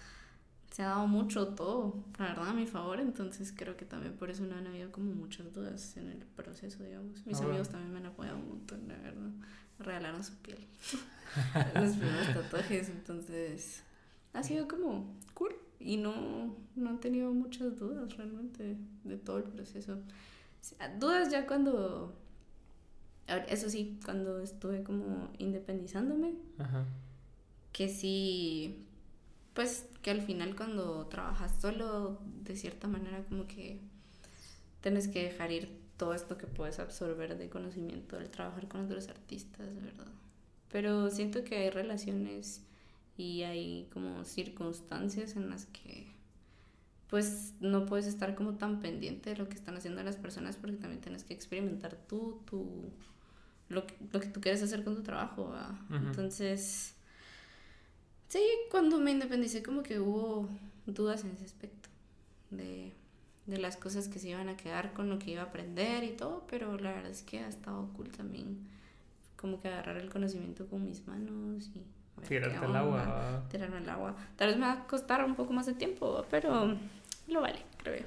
se 0.71 0.83
ha 0.83 0.87
dado 0.87 1.07
mucho 1.07 1.49
todo, 1.49 2.03
la 2.17 2.27
verdad, 2.27 2.49
a 2.49 2.53
mi 2.53 2.67
favor, 2.67 2.99
entonces 2.99 3.53
creo 3.55 3.77
que 3.77 3.85
también 3.85 4.15
por 4.15 4.29
eso 4.29 4.43
no 4.45 4.55
han 4.55 4.67
habido 4.67 4.91
como 4.91 5.13
muchas 5.13 5.53
dudas 5.53 5.95
en 5.97 6.09
el 6.09 6.19
proceso, 6.19 6.83
digamos. 6.83 7.25
Mis 7.25 7.39
amigos 7.41 7.69
también 7.69 7.91
me 7.93 7.99
han 7.99 8.07
apoyado 8.07 8.37
un 8.37 8.47
montón, 8.49 8.87
la 8.87 8.97
verdad, 8.97 9.31
regalaron 9.83 10.23
su 10.23 10.35
piel, 10.35 10.59
los 11.75 11.95
primeros 11.95 12.33
tatuajes, 12.33 12.89
entonces 12.89 13.83
ha 14.33 14.43
sido 14.43 14.67
como 14.67 15.15
cool 15.33 15.55
y 15.79 15.97
no, 15.97 16.55
no 16.75 16.95
he 16.95 16.97
tenido 16.97 17.31
muchas 17.31 17.77
dudas 17.77 18.15
realmente 18.17 18.77
de 19.03 19.17
todo 19.17 19.37
el 19.37 19.43
proceso. 19.45 19.97
Dudas 20.99 21.31
ya 21.31 21.47
cuando, 21.47 22.15
eso 23.47 23.69
sí, 23.69 23.99
cuando 24.05 24.41
estuve 24.41 24.83
como 24.83 25.31
independizándome. 25.39 26.35
Ajá 26.59 26.85
que 27.71 27.89
sí, 27.89 28.85
pues 29.53 29.87
que 30.01 30.11
al 30.11 30.21
final 30.21 30.55
cuando 30.55 31.07
trabajas 31.07 31.53
solo, 31.59 32.19
de 32.43 32.55
cierta 32.55 32.87
manera 32.87 33.23
como 33.23 33.47
que 33.47 33.79
tienes 34.81 35.07
que 35.07 35.23
dejar 35.23 35.51
ir 35.51 35.80
todo 36.01 36.15
esto 36.15 36.35
que 36.35 36.47
puedes 36.47 36.79
absorber 36.79 37.37
de 37.37 37.47
conocimiento 37.47 38.17
al 38.17 38.31
trabajar 38.31 38.67
con 38.67 38.85
otros 38.85 39.07
artistas, 39.07 39.67
verdad. 39.75 40.07
Pero 40.71 41.11
siento 41.11 41.43
que 41.43 41.57
hay 41.57 41.69
relaciones 41.69 42.63
y 43.17 43.43
hay 43.43 43.87
como 43.93 44.25
circunstancias 44.25 45.35
en 45.35 45.51
las 45.51 45.67
que 45.67 46.07
pues 47.07 47.53
no 47.59 47.85
puedes 47.85 48.07
estar 48.07 48.33
como 48.33 48.55
tan 48.55 48.79
pendiente 48.79 49.29
de 49.29 49.37
lo 49.37 49.47
que 49.47 49.53
están 49.53 49.77
haciendo 49.77 50.01
las 50.01 50.15
personas 50.15 50.55
porque 50.55 50.77
también 50.77 51.01
tienes 51.01 51.23
que 51.23 51.35
experimentar 51.35 51.95
tú, 52.09 52.41
tú 52.49 52.65
lo, 53.69 53.85
que, 53.85 53.93
lo 54.11 54.19
que 54.19 54.27
tú 54.29 54.41
quieres 54.41 54.63
hacer 54.63 54.83
con 54.83 54.95
tu 54.95 55.03
trabajo. 55.03 55.53
Entonces, 55.91 56.95
Sí, 58.27 58.41
cuando 58.71 58.97
me 58.97 59.11
independicé 59.11 59.61
como 59.61 59.83
que 59.83 59.99
hubo 59.99 60.47
dudas 60.87 61.25
en 61.25 61.31
ese 61.31 61.43
aspecto 61.43 61.89
de, 62.49 62.93
las 63.57 63.77
cosas 63.77 64.07
que 64.07 64.19
se 64.19 64.29
iban 64.29 64.49
a 64.49 64.57
quedar 64.57 64.93
con 64.93 65.09
lo 65.09 65.19
que 65.19 65.31
iba 65.31 65.41
a 65.41 65.45
aprender 65.45 66.03
y 66.03 66.11
todo, 66.11 66.45
pero 66.49 66.77
la 66.77 66.91
verdad 66.91 67.11
es 67.11 67.21
que 67.21 67.39
ha 67.39 67.47
estado 67.47 67.89
cool 67.95 68.09
también 68.09 68.67
como 69.35 69.59
que 69.59 69.67
agarrar 69.67 69.97
el 69.97 70.09
conocimiento 70.09 70.67
con 70.67 70.83
mis 70.85 71.07
manos 71.07 71.69
y... 71.75 71.83
Tirarte 72.27 72.63
el 72.63 72.75
agua. 72.75 73.43
Tirarme 73.49 73.79
el 73.79 73.89
agua. 73.89 74.15
Tal 74.35 74.49
vez 74.49 74.57
me 74.57 74.67
va 74.67 74.73
a 74.73 74.87
costar 74.87 75.25
un 75.25 75.33
poco 75.33 75.53
más 75.53 75.65
de 75.65 75.73
tiempo, 75.73 76.23
pero 76.29 76.77
lo 77.27 77.41
vale, 77.41 77.63
creo 77.77 78.05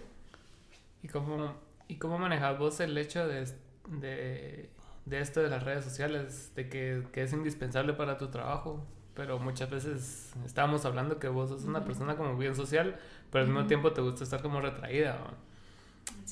¿Y 1.03 1.09
cómo, 1.09 1.55
y 1.89 1.97
cómo 1.97 2.19
manejas 2.19 2.57
vos 2.57 2.79
el 2.79 2.97
hecho 2.97 3.27
de, 3.27 3.45
de, 3.89 4.71
de 5.05 5.21
esto 5.21 5.43
de 5.43 5.49
las 5.49 5.65
redes 5.65 5.85
sociales, 5.85 6.53
de 6.55 6.69
que, 6.69 7.03
que 7.13 7.25
es 7.25 7.33
indispensable 7.33 7.95
para 7.95 8.17
tu 8.17 8.29
trabajo? 8.29 8.87
pero 9.15 9.39
muchas 9.39 9.71
veces 9.71 10.33
estábamos 10.45 10.85
hablando 10.85 11.19
que 11.19 11.29
vos 11.29 11.49
sos 11.49 11.65
una 11.65 11.85
persona 11.85 12.17
como 12.17 12.37
bien 12.37 12.55
social, 12.55 12.99
pero 13.35 13.47
al 13.47 13.51
mismo 13.51 13.67
tiempo 13.67 13.93
te 13.93 14.01
gusta 14.01 14.23
estar 14.23 14.41
como 14.41 14.61
retraída. 14.61 15.19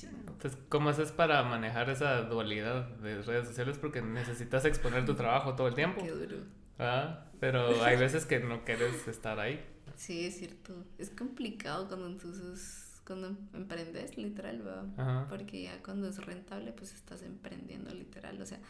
Entonces, 0.04 0.56
¿cómo 0.68 0.90
haces 0.90 1.10
para 1.10 1.42
manejar 1.42 1.90
esa 1.90 2.22
dualidad 2.22 2.86
de 2.98 3.20
redes 3.22 3.48
sociales? 3.48 3.76
Porque 3.76 4.00
necesitas 4.00 4.64
exponer 4.66 5.04
tu 5.04 5.16
trabajo 5.16 5.56
todo 5.56 5.66
el 5.66 5.74
tiempo. 5.74 6.00
Qué 6.00 6.12
duro. 6.12 6.36
¿Ah? 6.78 7.24
Pero 7.40 7.82
hay 7.82 7.96
veces 7.96 8.24
que 8.24 8.38
no 8.38 8.64
quieres 8.64 9.08
estar 9.08 9.40
ahí. 9.40 9.60
Sí, 9.96 10.26
es 10.26 10.38
cierto. 10.38 10.76
Es 10.96 11.10
complicado 11.10 11.88
cuando 11.88 12.06
entonces 12.06 13.02
cuando 13.04 13.36
emprendes, 13.52 14.16
literal, 14.16 14.64
¿va? 14.64 15.26
Porque 15.28 15.62
ya 15.62 15.82
cuando 15.82 16.08
es 16.08 16.24
rentable, 16.24 16.70
pues 16.70 16.94
estás 16.94 17.24
emprendiendo, 17.24 17.92
literal. 17.92 18.40
O 18.40 18.46
sea, 18.46 18.60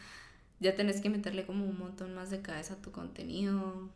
ya 0.59 0.75
tenés 0.75 1.01
que 1.01 1.11
meterle 1.11 1.45
como 1.45 1.67
un 1.67 1.77
montón 1.77 2.15
más 2.15 2.31
de 2.31 2.41
cabeza 2.41 2.73
a 2.73 2.77
tu 2.77 2.91
contenido 2.91 3.91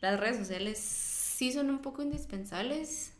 las 0.00 0.20
redes 0.20 0.36
sociales 0.36 0.78
sí 1.38 1.52
son 1.52 1.70
un 1.70 1.78
poco 1.78 2.02
indispensables, 2.02 3.12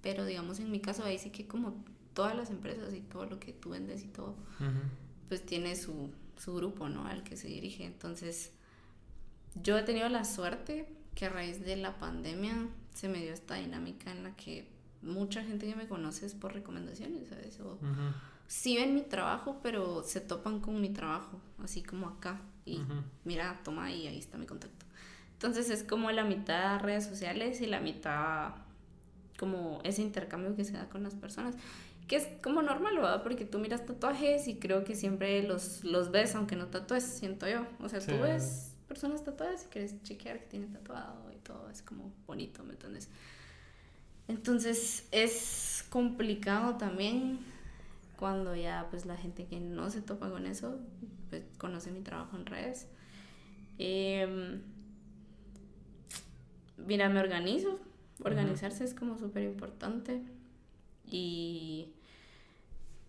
pero 0.00 0.24
digamos 0.24 0.60
en 0.60 0.70
mi 0.70 0.78
caso 0.78 1.02
ahí 1.02 1.18
sí 1.18 1.30
que 1.30 1.48
como 1.48 1.84
todas 2.12 2.36
las 2.36 2.50
empresas 2.50 2.94
y 2.94 3.00
todo 3.00 3.26
lo 3.26 3.40
que 3.40 3.52
tú 3.52 3.70
vendes 3.70 4.04
y 4.04 4.06
todo, 4.06 4.36
pues 5.26 5.44
tiene 5.44 5.74
su, 5.74 6.12
su 6.36 6.54
grupo, 6.54 6.88
¿no? 6.88 7.08
Al 7.08 7.24
que 7.24 7.36
se 7.36 7.48
dirige. 7.48 7.84
Entonces, 7.84 8.52
yo 9.60 9.76
he 9.76 9.82
tenido 9.82 10.08
la 10.08 10.24
suerte 10.24 10.86
que 11.16 11.26
a 11.26 11.30
raíz 11.30 11.64
de 11.64 11.74
la 11.74 11.98
pandemia 11.98 12.68
se 12.94 13.08
me 13.08 13.20
dio 13.20 13.32
esta 13.32 13.56
dinámica 13.56 14.12
en 14.12 14.22
la 14.22 14.36
que 14.36 14.68
mucha 15.02 15.42
gente 15.42 15.66
que 15.66 15.74
me 15.74 15.88
conoce 15.88 16.26
es 16.26 16.34
por 16.34 16.54
recomendaciones, 16.54 17.28
¿sabes? 17.28 17.58
O 17.58 17.76
sí 18.46 18.76
ven 18.76 18.94
mi 18.94 19.02
trabajo, 19.02 19.58
pero 19.64 20.04
se 20.04 20.20
topan 20.20 20.60
con 20.60 20.80
mi 20.80 20.90
trabajo, 20.90 21.40
así 21.58 21.82
como 21.82 22.06
acá. 22.06 22.40
Y 22.64 22.82
mira, 23.24 23.60
toma 23.64 23.90
y 23.90 24.06
ahí 24.06 24.18
está 24.18 24.38
mi 24.38 24.46
contacto. 24.46 24.83
Entonces 25.44 25.68
es 25.68 25.86
como 25.86 26.10
la 26.10 26.24
mitad 26.24 26.80
redes 26.80 27.04
sociales 27.04 27.60
y 27.60 27.66
la 27.66 27.78
mitad 27.78 28.52
como 29.38 29.78
ese 29.84 30.00
intercambio 30.00 30.56
que 30.56 30.64
se 30.64 30.72
da 30.72 30.88
con 30.88 31.02
las 31.02 31.14
personas. 31.14 31.54
Que 32.08 32.16
es 32.16 32.28
como 32.42 32.62
normal, 32.62 32.96
¿verdad? 32.96 33.22
Porque 33.22 33.44
tú 33.44 33.58
miras 33.58 33.84
tatuajes 33.84 34.48
y 34.48 34.58
creo 34.58 34.84
que 34.84 34.94
siempre 34.94 35.42
los, 35.42 35.84
los 35.84 36.10
ves, 36.10 36.34
aunque 36.34 36.56
no 36.56 36.68
tatúes, 36.68 37.04
siento 37.04 37.46
yo. 37.46 37.66
O 37.80 37.90
sea, 37.90 38.00
tú 38.00 38.18
ves 38.22 38.72
personas 38.88 39.22
tatuadas 39.22 39.66
y 39.66 39.68
quieres 39.68 40.02
chequear 40.02 40.38
que 40.38 40.46
tienen 40.46 40.72
tatuado 40.72 41.30
y 41.30 41.36
todo. 41.36 41.68
Es 41.68 41.82
como 41.82 42.10
bonito, 42.26 42.64
¿me 42.64 42.72
entiendes? 42.72 43.10
Entonces 44.28 45.06
es 45.12 45.84
complicado 45.90 46.76
también 46.78 47.40
cuando 48.18 48.56
ya 48.56 48.86
pues 48.88 49.04
la 49.04 49.18
gente 49.18 49.44
que 49.44 49.60
no 49.60 49.90
se 49.90 50.00
topa 50.00 50.30
con 50.30 50.46
eso, 50.46 50.78
pues 51.28 51.42
conoce 51.58 51.90
mi 51.90 52.00
trabajo 52.00 52.34
en 52.34 52.46
redes. 52.46 52.86
Eh, 53.78 54.62
mira, 56.86 57.08
me 57.08 57.20
organizo. 57.20 57.78
Organizarse 58.22 58.84
es 58.84 58.94
como 58.94 59.18
súper 59.18 59.42
importante. 59.42 60.22
Y 61.06 61.92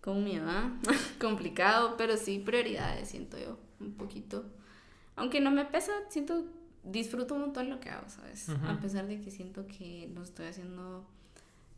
con 0.00 0.22
mi 0.22 0.36
edad, 0.36 0.70
complicado, 1.20 1.96
pero 1.96 2.16
sí 2.16 2.38
prioridades, 2.38 3.08
siento 3.08 3.38
yo, 3.38 3.58
un 3.80 3.94
poquito. 3.94 4.44
Aunque 5.16 5.40
no 5.40 5.50
me 5.50 5.64
pesa, 5.64 5.92
siento, 6.10 6.44
disfruto 6.84 7.34
un 7.34 7.40
montón 7.40 7.70
lo 7.70 7.80
que 7.80 7.90
hago, 7.90 8.08
¿sabes? 8.08 8.48
A 8.48 8.78
pesar 8.80 9.06
de 9.06 9.20
que 9.20 9.30
siento 9.30 9.66
que 9.66 10.08
no 10.14 10.22
estoy 10.22 10.46
haciendo 10.46 11.04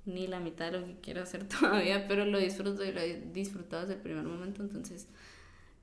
ni 0.04 0.26
la 0.26 0.40
mitad 0.40 0.70
de 0.70 0.80
lo 0.80 0.86
que 0.86 0.96
quiero 1.00 1.22
hacer 1.22 1.46
todavía, 1.60 2.06
pero 2.08 2.24
lo 2.24 2.38
disfruto 2.38 2.84
y 2.84 2.92
lo 2.92 3.00
he 3.00 3.20
disfrutado 3.32 3.82
desde 3.82 3.94
el 3.94 4.00
primer 4.00 4.24
momento, 4.24 4.62
entonces 4.62 5.06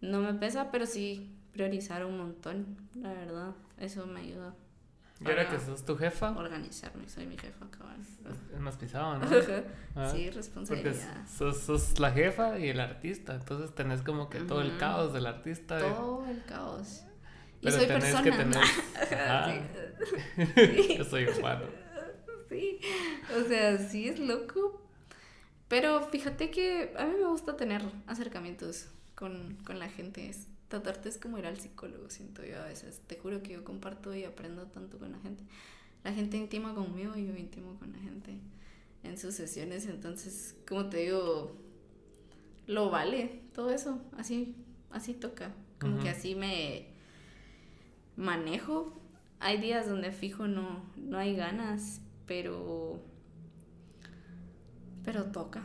no 0.01 0.21
me 0.21 0.33
pesa, 0.33 0.71
pero 0.71 0.85
sí 0.85 1.31
priorizar 1.51 2.05
un 2.05 2.17
montón, 2.17 2.77
la 2.95 3.13
verdad, 3.13 3.55
eso 3.79 4.05
me 4.05 4.19
ayuda 4.19 4.53
¿Y 5.21 5.29
ahora 5.29 5.49
que 5.49 5.59
sos 5.59 5.85
tu 5.85 5.95
jefa? 5.95 6.31
Organizarme, 6.31 7.07
soy 7.07 7.25
mi 7.25 7.37
jefa, 7.37 7.65
cabal. 7.71 7.95
Es 8.53 8.59
más 8.59 8.75
pisado, 8.75 9.17
¿no? 9.17 9.25
Ah, 9.95 10.11
sí, 10.13 10.29
responsabilidad. 10.29 11.23
Porque 11.37 11.53
sos, 11.53 11.99
la 11.99 12.11
jefa 12.11 12.59
y 12.59 12.67
el 12.67 12.81
artista, 12.81 13.35
entonces 13.35 13.73
tenés 13.73 14.01
como 14.01 14.29
que 14.29 14.41
todo 14.41 14.61
el 14.61 14.77
caos 14.77 15.13
del 15.13 15.25
artista. 15.25 15.79
Todo 15.79 16.25
el 16.25 16.43
caos. 16.43 17.05
Y 17.61 17.71
soy 17.71 17.87
persona. 17.87 18.23
Que 18.23 18.31
tener... 18.31 18.65
sí. 20.55 20.95
Yo 20.97 21.05
soy 21.05 21.27
humano. 21.27 21.65
Sí, 22.49 22.79
o 23.35 23.47
sea, 23.47 23.77
sí 23.77 24.09
es 24.09 24.19
loco. 24.19 24.81
Pero 25.69 26.01
fíjate 26.09 26.51
que 26.51 26.93
a 26.97 27.05
mí 27.05 27.13
me 27.19 27.27
gusta 27.27 27.55
tener 27.55 27.81
acercamientos 28.05 28.89
con, 29.15 29.55
con 29.65 29.79
la 29.79 29.89
gente. 29.89 30.29
Es, 30.29 30.47
tratarte 30.67 31.09
es 31.09 31.17
como 31.17 31.37
ir 31.37 31.45
al 31.45 31.59
psicólogo, 31.59 32.09
siento 32.09 32.43
yo 32.43 32.61
a 32.61 32.65
veces. 32.65 33.01
Te 33.07 33.17
juro 33.17 33.41
que 33.43 33.53
yo 33.53 33.63
comparto 33.63 34.13
y 34.15 34.23
aprendo 34.23 34.65
tanto 34.67 34.97
con 34.97 35.11
la 35.11 35.19
gente. 35.19 35.43
La 36.03 36.13
gente 36.13 36.37
intima 36.37 36.73
conmigo 36.75 37.15
y 37.15 37.25
yo 37.27 37.35
intimo 37.35 37.77
con 37.79 37.91
la 37.91 37.99
gente 37.99 38.39
en 39.03 39.17
sus 39.17 39.35
sesiones. 39.35 39.85
Entonces, 39.87 40.55
como 40.67 40.89
te 40.89 40.97
digo, 40.97 41.55
lo 42.67 42.89
vale 42.89 43.41
todo 43.53 43.71
eso. 43.71 44.01
Así, 44.17 44.55
así 44.91 45.13
toca. 45.13 45.53
Como 45.79 45.99
que 45.99 46.09
así 46.09 46.35
me 46.35 46.87
manejo. 48.15 48.93
Hay 49.39 49.59
días 49.59 49.87
donde 49.87 50.11
fijo 50.11 50.47
no, 50.47 50.83
no 50.95 51.17
hay 51.17 51.35
ganas, 51.35 52.01
pero 52.25 53.01
pero 55.05 55.25
toca. 55.25 55.61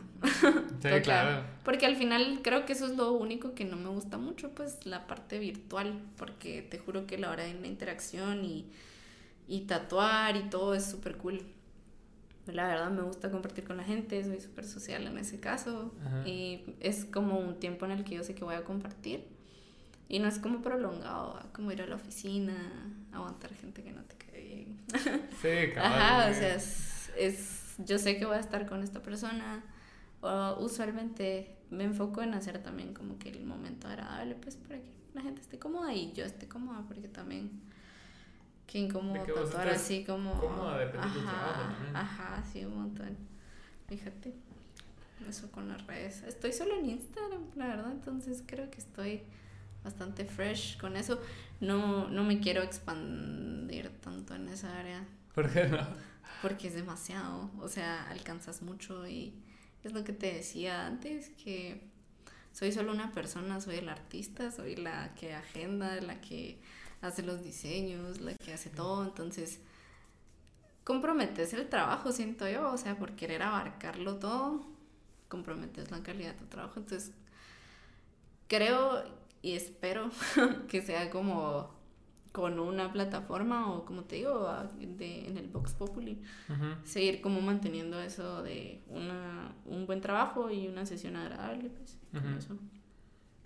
Sí, 0.81 0.89
claro. 1.03 1.43
Porque 1.65 1.85
al 1.87 1.95
final 1.95 2.41
creo 2.43 2.65
que 2.65 2.73
eso 2.73 2.85
es 2.85 2.95
lo 2.95 3.11
único 3.13 3.55
que 3.55 3.65
no 3.65 3.75
me 3.75 3.89
gusta 3.89 4.17
mucho, 4.17 4.51
pues 4.51 4.85
la 4.85 5.07
parte 5.07 5.39
virtual, 5.39 5.99
porque 6.15 6.61
te 6.61 6.77
juro 6.77 7.07
que 7.07 7.17
la 7.17 7.31
hora 7.31 7.43
de 7.43 7.55
la 7.55 7.67
interacción 7.67 8.45
y, 8.45 8.71
y 9.47 9.61
tatuar 9.61 10.37
y 10.37 10.43
todo 10.43 10.75
es 10.75 10.85
súper 10.85 11.17
cool. 11.17 11.41
La 12.45 12.67
verdad 12.67 12.91
me 12.91 13.01
gusta 13.01 13.31
compartir 13.31 13.63
con 13.63 13.77
la 13.77 13.83
gente, 13.83 14.23
soy 14.23 14.39
súper 14.39 14.65
social 14.65 15.05
en 15.07 15.17
ese 15.17 15.39
caso 15.39 15.93
y 16.25 16.61
es 16.79 17.05
como 17.05 17.39
un 17.39 17.59
tiempo 17.59 17.85
en 17.85 17.91
el 17.91 18.03
que 18.03 18.15
yo 18.15 18.23
sé 18.23 18.33
que 18.33 18.43
voy 18.43 18.55
a 18.55 18.63
compartir 18.63 19.27
y 20.09 20.19
no 20.19 20.27
es 20.27 20.39
como 20.39 20.61
prolongado, 20.61 21.39
como 21.53 21.71
ir 21.71 21.83
a 21.83 21.85
la 21.85 21.95
oficina, 21.95 22.55
aguantar 23.13 23.53
gente 23.53 23.83
que 23.83 23.91
no 23.91 24.01
te 24.03 24.15
cae 24.15 24.41
bien. 24.41 24.81
Sí, 25.39 25.71
claro. 25.73 25.95
Ajá, 25.95 26.31
o 26.31 26.33
sea, 26.33 26.55
es 26.55 27.60
yo 27.85 27.97
sé 27.99 28.17
que 28.17 28.25
voy 28.25 28.37
a 28.37 28.39
estar 28.39 28.67
con 28.67 28.83
esta 28.83 29.01
persona. 29.01 29.63
O 30.21 30.57
usualmente 30.59 31.57
me 31.71 31.83
enfoco 31.83 32.21
en 32.21 32.33
hacer 32.33 32.61
también 32.61 32.93
como 32.93 33.17
que 33.17 33.29
el 33.29 33.45
momento 33.45 33.87
agradable, 33.87 34.35
pues 34.35 34.55
para 34.55 34.79
que 34.79 34.91
la 35.13 35.21
gente 35.21 35.41
esté 35.41 35.57
cómoda 35.57 35.93
y 35.93 36.11
yo 36.13 36.25
esté 36.25 36.47
cómoda, 36.47 36.83
porque 36.87 37.07
también 37.07 37.61
que 38.67 38.79
incómodo 38.79 39.23
tatuar 39.23 39.69
así 39.69 40.05
como... 40.05 40.31
ajá, 40.97 41.75
ajá, 41.93 42.43
sí, 42.51 42.63
un 42.63 42.77
montón. 42.77 43.17
Fíjate, 43.87 44.33
eso 45.27 45.51
con 45.51 45.67
las 45.67 45.85
redes. 45.87 46.23
Estoy 46.23 46.53
solo 46.53 46.75
en 46.75 46.89
Instagram, 46.89 47.41
la 47.55 47.67
verdad, 47.67 47.91
entonces 47.91 48.43
creo 48.45 48.69
que 48.69 48.77
estoy 48.77 49.23
bastante 49.83 50.25
fresh 50.25 50.77
con 50.79 50.95
eso. 50.95 51.19
No, 51.59 52.09
no 52.09 52.23
me 52.23 52.39
quiero 52.39 52.61
expandir 52.61 53.89
tanto 54.01 54.35
en 54.35 54.47
esa 54.47 54.79
área. 54.79 55.05
¿Por 55.33 55.51
qué 55.51 55.67
no? 55.67 56.10
Porque 56.41 56.67
es 56.67 56.73
demasiado, 56.73 57.51
o 57.59 57.69
sea, 57.69 58.09
alcanzas 58.09 58.61
mucho 58.61 59.07
y 59.07 59.33
es 59.83 59.93
lo 59.93 60.03
que 60.03 60.13
te 60.13 60.33
decía 60.33 60.87
antes, 60.87 61.29
que 61.43 61.81
soy 62.51 62.71
solo 62.71 62.91
una 62.91 63.11
persona, 63.11 63.61
soy 63.61 63.77
el 63.77 63.89
artista, 63.89 64.51
soy 64.51 64.75
la 64.75 65.13
que 65.15 65.33
agenda, 65.33 65.99
la 66.01 66.19
que 66.19 66.59
hace 67.01 67.23
los 67.23 67.43
diseños, 67.43 68.21
la 68.21 68.33
que 68.35 68.53
hace 68.53 68.69
todo, 68.69 69.03
entonces 69.03 69.59
comprometes 70.83 71.53
el 71.53 71.69
trabajo, 71.69 72.11
siento 72.11 72.47
yo, 72.49 72.71
o 72.71 72.77
sea, 72.77 72.97
por 72.97 73.15
querer 73.15 73.43
abarcarlo 73.43 74.17
todo, 74.17 74.65
comprometes 75.29 75.91
la 75.91 76.03
calidad 76.03 76.33
de 76.33 76.39
tu 76.39 76.45
trabajo, 76.45 76.79
entonces 76.79 77.11
creo 78.47 79.03
y 79.41 79.53
espero 79.53 80.11
que 80.67 80.81
sea 80.81 81.09
como 81.09 81.80
con 82.31 82.59
una 82.59 82.91
plataforma 82.93 83.71
o 83.71 83.85
como 83.85 84.03
te 84.03 84.17
digo 84.17 84.49
de, 84.79 85.27
en 85.27 85.37
el 85.37 85.47
Vox 85.49 85.73
Populi 85.73 86.21
seguir 86.83 87.21
como 87.21 87.41
manteniendo 87.41 87.99
eso 87.99 88.41
de 88.41 88.81
una, 88.87 89.53
un 89.65 89.85
buen 89.85 89.99
trabajo 89.99 90.49
y 90.49 90.67
una 90.67 90.85
sesión 90.85 91.15
agradable 91.15 91.69
pues 91.69 91.97
eso. 92.37 92.57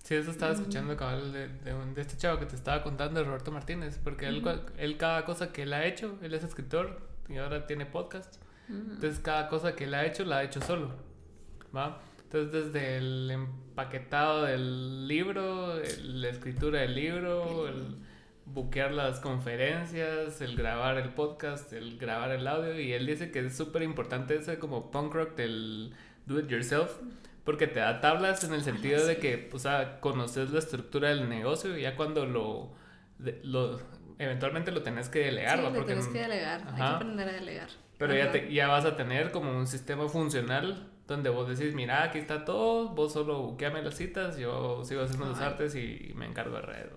Sí, 0.04 0.14
eso 0.14 0.30
estaba 0.30 0.54
escuchando 0.54 0.96
cabal 0.96 1.34
de, 1.34 1.48
de, 1.48 2.02
este 2.02 2.16
chavo 2.16 2.40
que 2.40 2.46
te 2.46 2.56
estaba 2.56 2.84
contando, 2.84 3.20
de 3.20 3.26
Roberto 3.26 3.52
Martínez, 3.52 4.00
porque 4.04 4.28
él, 4.28 4.44
él 4.78 4.98
cada 4.98 5.26
cosa 5.26 5.52
que 5.52 5.64
él 5.64 5.74
ha 5.74 5.84
hecho, 5.84 6.20
él 6.22 6.36
es 6.36 6.44
escritor 6.44 7.00
y 7.28 7.38
ahora 7.38 7.66
tiene 7.66 7.88
podcast, 7.88 8.36
entonces 8.70 9.20
cada 9.20 9.48
cosa 9.48 9.76
que 9.76 9.86
él 9.86 9.96
ha 9.96 10.06
hecho 10.06 10.24
la 10.24 10.38
ha 10.38 10.44
hecho 10.44 10.62
solo, 10.62 10.92
¿va? 11.76 12.02
Entonces 12.24 12.52
desde 12.52 12.98
el 12.98 13.32
empaquetado 13.32 14.44
del 14.44 15.08
libro, 15.08 15.80
la 16.04 16.30
escritura 16.30 16.82
del 16.82 16.94
libro, 16.94 17.68
el 17.68 18.05
buquear 18.56 18.92
las 18.92 19.20
conferencias, 19.20 20.42
el 20.42 20.56
grabar 20.56 20.98
el 20.98 21.10
podcast, 21.10 21.72
el 21.74 22.00
grabar 22.00 22.32
el 22.32 22.48
audio 22.48 22.80
y 22.80 22.94
él 22.94 23.06
dice 23.06 23.30
que 23.30 23.46
es 23.46 23.56
súper 23.56 23.84
importante 23.84 24.36
ese 24.36 24.58
como 24.58 24.90
punk 24.90 25.14
rock 25.14 25.36
del 25.36 25.94
do 26.26 26.40
it 26.40 26.48
yourself 26.48 26.92
porque 27.44 27.68
te 27.68 27.80
da 27.80 28.02
tablas 28.02 28.44
en 28.44 28.54
el 28.54 28.64
sentido 28.64 29.06
de 29.06 29.18
que, 29.18 29.50
o 29.54 29.60
sea, 29.60 30.00
conoces 30.00 30.50
la 30.50 30.60
estructura 30.60 31.10
del 31.10 31.30
negocio 31.30 31.78
y 31.78 31.84
ya 31.84 31.96
cuando 31.96 32.26
lo, 32.26 32.72
lo 33.44 33.80
eventualmente 34.18 34.72
lo 34.72 34.82
tenés 34.82 35.10
que 35.10 35.20
delegar. 35.20 35.60
Sí, 35.60 35.64
lo 35.64 35.86
tenés 35.86 36.08
que 36.08 36.20
delegar, 36.20 36.64
hay 36.68 36.76
que 36.76 36.82
aprender 36.82 37.30
a 37.30 37.32
delegar. 37.34 37.70
Pero 38.00 38.16
ya, 38.16 38.32
te, 38.32 38.52
ya 38.52 38.68
vas 38.68 38.86
a 38.86 38.96
tener 38.96 39.32
como 39.32 39.56
un 39.56 39.68
sistema 39.68 40.10
funcional 40.10 40.90
donde 41.08 41.30
vos 41.30 41.48
decís, 41.48 41.76
mira, 41.76 42.02
aquí 42.02 42.18
está 42.18 42.46
todo, 42.46 42.90
vos 42.90 43.14
solo 43.14 43.44
buqueame 43.44 43.84
las 43.84 43.96
citas, 43.96 44.38
yo 44.38 44.84
sigo 44.84 45.04
haciendo 45.04 45.28
las 45.28 45.40
artes 45.40 45.76
y 45.76 46.14
me 46.16 46.26
encargo 46.26 46.56
de 46.56 46.62
red. 46.64 46.88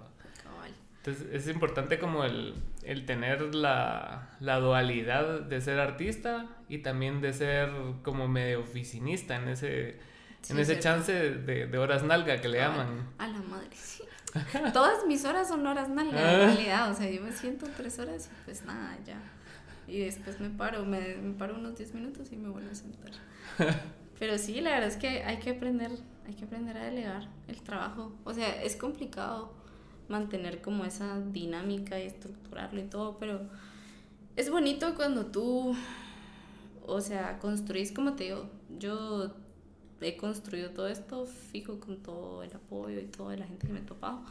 Entonces 0.98 1.26
es 1.32 1.48
importante 1.48 1.98
como 1.98 2.24
el, 2.24 2.54
el 2.82 3.06
tener 3.06 3.54
la, 3.54 4.30
la, 4.40 4.58
dualidad 4.58 5.40
de 5.40 5.60
ser 5.60 5.78
artista 5.78 6.46
y 6.68 6.78
también 6.78 7.20
de 7.20 7.32
ser 7.32 7.70
como 8.02 8.28
medio 8.28 8.60
oficinista 8.60 9.36
en 9.36 9.48
ese, 9.48 10.00
en 10.50 10.58
ese 10.58 10.78
chance 10.80 11.12
de, 11.12 11.66
de, 11.66 11.78
horas 11.78 12.02
nalga 12.02 12.40
que 12.40 12.48
le 12.48 12.58
llaman. 12.58 13.08
A 13.18 13.28
la 13.28 13.38
madre, 13.38 13.68
sí. 13.72 14.02
Todas 14.72 15.06
mis 15.06 15.24
horas 15.24 15.48
son 15.48 15.66
horas 15.66 15.88
nalga 15.88 16.20
en 16.20 16.40
ah. 16.40 16.44
realidad. 16.46 16.90
O 16.90 16.94
sea, 16.94 17.08
yo 17.08 17.22
me 17.22 17.32
siento 17.32 17.66
tres 17.76 17.98
horas 17.98 18.28
y 18.30 18.44
pues 18.44 18.64
nada, 18.64 18.98
ya. 19.06 19.20
Y 19.86 20.00
después 20.00 20.38
me 20.40 20.50
paro, 20.50 20.84
me, 20.84 21.16
me 21.16 21.32
paro 21.34 21.54
unos 21.54 21.76
10 21.78 21.94
minutos 21.94 22.30
y 22.32 22.36
me 22.36 22.50
vuelvo 22.50 22.70
a 22.70 22.74
sentar. 22.74 23.12
Pero 24.18 24.36
sí, 24.36 24.60
la 24.60 24.70
verdad 24.72 24.88
es 24.88 24.96
que 24.96 25.22
hay 25.22 25.38
que 25.38 25.50
aprender, 25.50 25.92
hay 26.26 26.34
que 26.34 26.44
aprender 26.44 26.76
a 26.76 26.84
delegar 26.84 27.28
el 27.46 27.62
trabajo. 27.62 28.12
O 28.24 28.34
sea, 28.34 28.62
es 28.62 28.76
complicado 28.76 29.54
mantener 30.08 30.60
como 30.62 30.84
esa 30.84 31.20
dinámica 31.20 32.00
y 32.00 32.06
estructurarlo 32.06 32.80
y 32.80 32.84
todo, 32.84 33.18
pero 33.18 33.40
es 34.36 34.50
bonito 34.50 34.94
cuando 34.94 35.26
tú, 35.26 35.74
o 36.86 37.00
sea, 37.00 37.38
construís, 37.38 37.92
como 37.92 38.14
te 38.14 38.24
digo, 38.24 38.48
yo 38.78 39.34
he 40.00 40.16
construido 40.16 40.70
todo 40.70 40.88
esto 40.88 41.26
fijo 41.26 41.80
con 41.80 41.96
todo 42.02 42.42
el 42.42 42.54
apoyo 42.54 43.00
y 43.00 43.06
toda 43.06 43.36
la 43.36 43.46
gente 43.46 43.66
que 43.66 43.72
me 43.72 43.80
he 43.80 43.82
topado. 43.82 44.22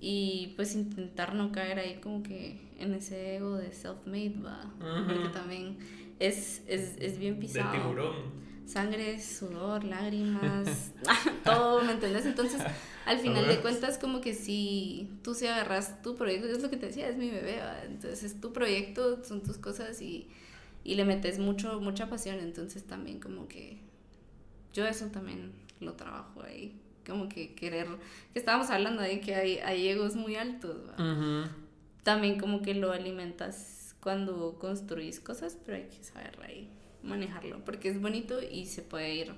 Y 0.00 0.52
pues 0.56 0.74
intentar 0.74 1.34
no 1.34 1.50
caer 1.50 1.78
ahí 1.78 2.00
como 2.00 2.22
que 2.22 2.60
en 2.78 2.92
ese 2.92 3.36
ego 3.36 3.56
de 3.56 3.72
self-made, 3.72 4.42
va. 4.44 4.70
Porque 4.78 5.28
también 5.32 5.78
es, 6.18 6.62
es, 6.66 6.96
es 6.98 7.18
bien 7.18 7.38
pisado. 7.38 7.72
De 7.72 7.78
tiburón 7.78 8.43
sangre, 8.66 9.20
sudor, 9.20 9.84
lágrimas, 9.84 10.92
todo, 11.44 11.82
¿me 11.82 11.92
entendés? 11.92 12.26
Entonces, 12.26 12.62
al 13.06 13.18
final 13.18 13.46
de 13.46 13.60
cuentas, 13.60 13.98
como 13.98 14.20
que 14.20 14.34
si 14.34 15.10
tú 15.22 15.34
se 15.34 15.48
agarras 15.48 16.02
tu 16.02 16.16
proyecto, 16.16 16.48
es 16.48 16.62
lo 16.62 16.70
que 16.70 16.76
te 16.76 16.86
decía, 16.86 17.08
es 17.08 17.16
mi 17.16 17.30
bebé, 17.30 17.60
entonces 17.86 18.24
es 18.24 18.40
tu 18.40 18.52
proyecto, 18.52 19.22
son 19.24 19.42
tus 19.42 19.58
cosas 19.58 20.00
y, 20.00 20.28
y 20.82 20.94
le 20.94 21.04
metes 21.04 21.38
mucho, 21.38 21.80
mucha 21.80 22.08
pasión, 22.08 22.38
entonces 22.40 22.84
también 22.84 23.20
como 23.20 23.48
que 23.48 23.78
yo 24.72 24.86
eso 24.86 25.06
también 25.06 25.52
lo 25.80 25.92
trabajo 25.92 26.42
ahí, 26.42 26.80
como 27.06 27.28
que 27.28 27.54
querer, 27.54 27.86
que 28.32 28.38
estábamos 28.38 28.70
hablando 28.70 29.02
de 29.02 29.20
que 29.20 29.34
hay, 29.34 29.58
hay 29.58 29.88
egos 29.88 30.16
muy 30.16 30.36
altos, 30.36 30.76
también 32.02 32.38
como 32.38 32.62
que 32.62 32.74
lo 32.74 32.92
alimentas 32.92 33.94
cuando 34.00 34.58
construís 34.58 35.20
cosas, 35.20 35.58
pero 35.64 35.78
hay 35.78 35.88
que 35.88 36.02
saber 36.02 36.38
ahí 36.42 36.68
manejarlo, 37.04 37.64
porque 37.64 37.88
es 37.88 38.00
bonito 38.00 38.40
y 38.42 38.66
se 38.66 38.82
puede 38.82 39.14
ir. 39.14 39.34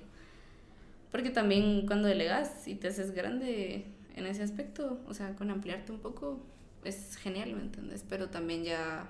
Porque 1.11 1.29
también 1.29 1.85
cuando 1.85 2.07
delegas 2.07 2.67
y 2.67 2.75
te 2.75 2.87
haces 2.87 3.11
grande 3.11 3.85
en 4.15 4.25
ese 4.25 4.43
aspecto, 4.43 4.99
o 5.07 5.13
sea, 5.13 5.35
con 5.35 5.51
ampliarte 5.51 5.91
un 5.91 5.99
poco, 5.99 6.45
es 6.83 7.15
genial, 7.17 7.53
¿me 7.53 7.61
entiendes? 7.61 8.03
Pero 8.07 8.29
también 8.29 8.63
ya 8.63 9.09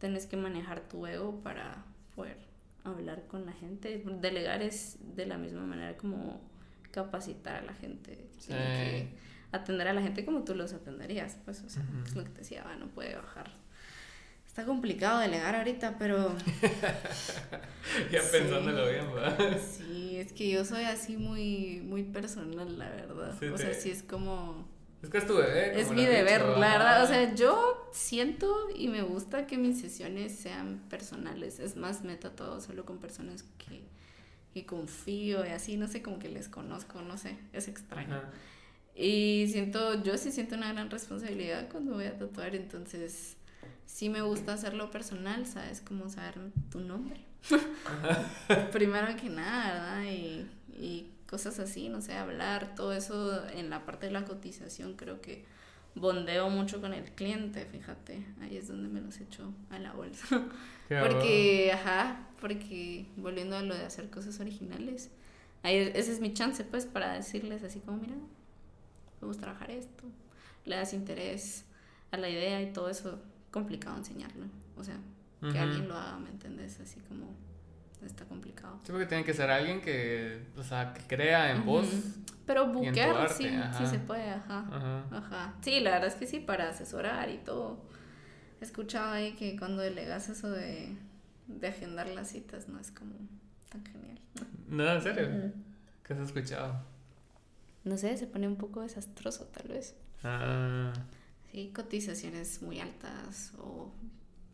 tienes 0.00 0.26
que 0.26 0.36
manejar 0.36 0.88
tu 0.88 1.06
ego 1.06 1.40
para 1.42 1.84
poder 2.14 2.38
hablar 2.84 3.26
con 3.26 3.46
la 3.46 3.52
gente. 3.52 4.02
Delegar 4.20 4.62
es 4.62 4.98
de 5.14 5.26
la 5.26 5.38
misma 5.38 5.66
manera 5.66 5.96
como 5.96 6.40
capacitar 6.90 7.56
a 7.56 7.62
la 7.62 7.74
gente. 7.74 8.28
atender 9.52 9.88
a 9.88 9.92
la 9.92 10.02
gente 10.02 10.24
como 10.24 10.44
tú 10.44 10.54
los 10.54 10.72
atenderías, 10.72 11.38
pues, 11.44 11.62
o 11.62 11.68
sea, 11.68 11.84
es 12.04 12.14
lo 12.14 12.24
que 12.24 12.30
te 12.30 12.38
decía, 12.38 12.64
no 12.78 12.88
puede 12.88 13.14
bajar 13.14 13.50
está 14.56 14.64
complicado 14.64 15.20
delegar 15.20 15.54
ahorita, 15.54 15.98
pero... 15.98 16.34
ya 18.10 18.22
pensándolo 18.32 18.88
bien, 18.88 19.14
¿verdad? 19.14 19.60
Sí, 19.60 20.16
es 20.16 20.32
que 20.32 20.48
yo 20.48 20.64
soy 20.64 20.84
así 20.84 21.18
muy, 21.18 21.82
muy 21.84 22.04
personal, 22.04 22.78
la 22.78 22.88
verdad. 22.88 23.36
o 23.52 23.58
sea, 23.58 23.74
sí 23.74 23.90
es 23.90 24.02
como... 24.02 24.66
Es 25.02 25.10
que 25.10 25.18
es 25.18 25.26
tu 25.26 25.36
bebé. 25.36 25.78
Es 25.78 25.90
mi 25.90 26.06
deber, 26.06 26.40
la 26.40 26.70
verdad. 26.70 27.04
O 27.04 27.06
sea, 27.06 27.34
yo 27.34 27.90
siento 27.92 28.50
y 28.74 28.88
me 28.88 29.02
gusta 29.02 29.46
que 29.46 29.58
mis 29.58 29.78
sesiones 29.78 30.34
sean 30.34 30.80
personales. 30.88 31.60
Es 31.60 31.76
más, 31.76 32.02
meta 32.02 32.30
todo 32.30 32.62
solo 32.62 32.86
con 32.86 32.96
personas 32.96 33.44
que, 33.58 33.82
que 34.54 34.64
confío 34.64 35.44
y 35.44 35.50
así, 35.50 35.76
no 35.76 35.86
sé, 35.86 36.00
como 36.00 36.18
que 36.18 36.30
les 36.30 36.48
conozco, 36.48 37.02
no 37.02 37.18
sé, 37.18 37.36
es 37.52 37.68
extraño. 37.68 38.22
Y 38.94 39.48
siento, 39.52 40.02
yo 40.02 40.16
sí 40.16 40.32
siento 40.32 40.54
una 40.54 40.72
gran 40.72 40.90
responsabilidad 40.90 41.68
cuando 41.70 41.92
voy 41.92 42.06
a 42.06 42.16
tatuar, 42.16 42.56
entonces 42.56 43.35
sí 43.86 44.08
me 44.08 44.22
gusta 44.22 44.52
hacerlo 44.52 44.90
personal, 44.90 45.46
¿sabes? 45.46 45.80
Como 45.80 46.08
saber 46.08 46.34
tu 46.70 46.80
nombre. 46.80 47.20
Primero 48.72 49.14
que 49.16 49.30
nada, 49.30 49.72
¿verdad? 49.72 50.12
Y, 50.12 50.46
y 50.78 51.10
cosas 51.26 51.58
así, 51.58 51.88
no 51.88 52.00
sé, 52.00 52.14
hablar, 52.14 52.74
todo 52.74 52.92
eso 52.92 53.46
en 53.48 53.70
la 53.70 53.84
parte 53.84 54.06
de 54.06 54.12
la 54.12 54.24
cotización 54.24 54.94
creo 54.94 55.20
que 55.20 55.44
bondeo 55.96 56.50
mucho 56.50 56.80
con 56.80 56.92
el 56.92 57.04
cliente, 57.12 57.64
fíjate, 57.64 58.24
ahí 58.42 58.56
es 58.56 58.68
donde 58.68 58.88
me 58.88 59.00
los 59.00 59.18
echo 59.20 59.52
a 59.70 59.78
la 59.78 59.92
bolsa. 59.92 60.26
porque, 60.88 61.72
ajá, 61.72 62.28
porque 62.40 63.06
volviendo 63.16 63.56
a 63.56 63.62
lo 63.62 63.74
de 63.74 63.84
hacer 63.84 64.10
cosas 64.10 64.38
originales, 64.38 65.10
ahí 65.62 65.90
ese 65.94 66.12
es 66.12 66.20
mi 66.20 66.32
chance 66.34 66.62
pues 66.64 66.86
para 66.86 67.14
decirles 67.14 67.64
así 67.64 67.80
como, 67.80 67.96
mira, 67.96 68.14
vamos 69.20 69.38
a 69.38 69.40
trabajar 69.40 69.70
esto, 69.70 70.04
le 70.64 70.76
das 70.76 70.92
interés 70.92 71.64
a 72.10 72.18
la 72.18 72.28
idea 72.28 72.62
y 72.62 72.72
todo 72.72 72.90
eso, 72.90 73.18
complicado 73.50 73.96
enseñarlo, 73.96 74.46
o 74.76 74.84
sea, 74.84 74.96
que 75.40 75.58
alguien 75.58 75.88
lo 75.88 75.96
haga, 75.96 76.18
¿me 76.18 76.30
entiendes? 76.30 76.80
Así 76.80 77.00
como 77.00 77.34
está 78.04 78.24
complicado. 78.24 78.78
Sí, 78.84 78.92
porque 78.92 79.06
tiene 79.06 79.24
que 79.24 79.34
ser 79.34 79.50
alguien 79.50 79.80
que, 79.80 80.46
o 80.56 80.62
sea, 80.62 80.92
que 80.92 81.02
crea 81.02 81.50
en 81.52 81.64
vos. 81.64 81.86
Pero 82.46 82.68
buquear 82.68 83.28
sí, 83.30 83.48
sí 83.76 83.86
se 83.86 83.98
puede, 83.98 84.30
ajá, 84.30 85.04
ajá. 85.10 85.54
Sí, 85.62 85.80
la 85.80 85.92
verdad 85.92 86.08
es 86.08 86.14
que 86.14 86.26
sí, 86.26 86.40
para 86.40 86.68
asesorar 86.68 87.28
y 87.30 87.38
todo. 87.38 87.84
He 88.60 88.64
escuchado 88.64 89.12
ahí 89.12 89.32
que 89.32 89.56
cuando 89.58 89.82
delegas 89.82 90.28
eso 90.28 90.50
de, 90.50 90.96
de 91.48 91.66
agendar 91.66 92.08
las 92.08 92.28
citas 92.28 92.68
no 92.68 92.78
es 92.78 92.90
como 92.90 93.14
tan 93.68 93.84
genial. 93.84 94.20
No, 94.68 94.92
en 94.92 95.02
serio. 95.02 95.52
¿Qué 96.04 96.14
has 96.14 96.20
escuchado? 96.20 96.76
No 97.84 97.96
sé, 97.96 98.16
se 98.16 98.26
pone 98.26 98.46
un 98.46 98.56
poco 98.56 98.82
desastroso 98.82 99.46
tal 99.46 99.68
vez. 99.68 99.96
Ah. 100.22 100.92
Sí, 101.52 101.70
cotizaciones 101.74 102.62
muy 102.62 102.80
altas 102.80 103.52
o 103.58 103.92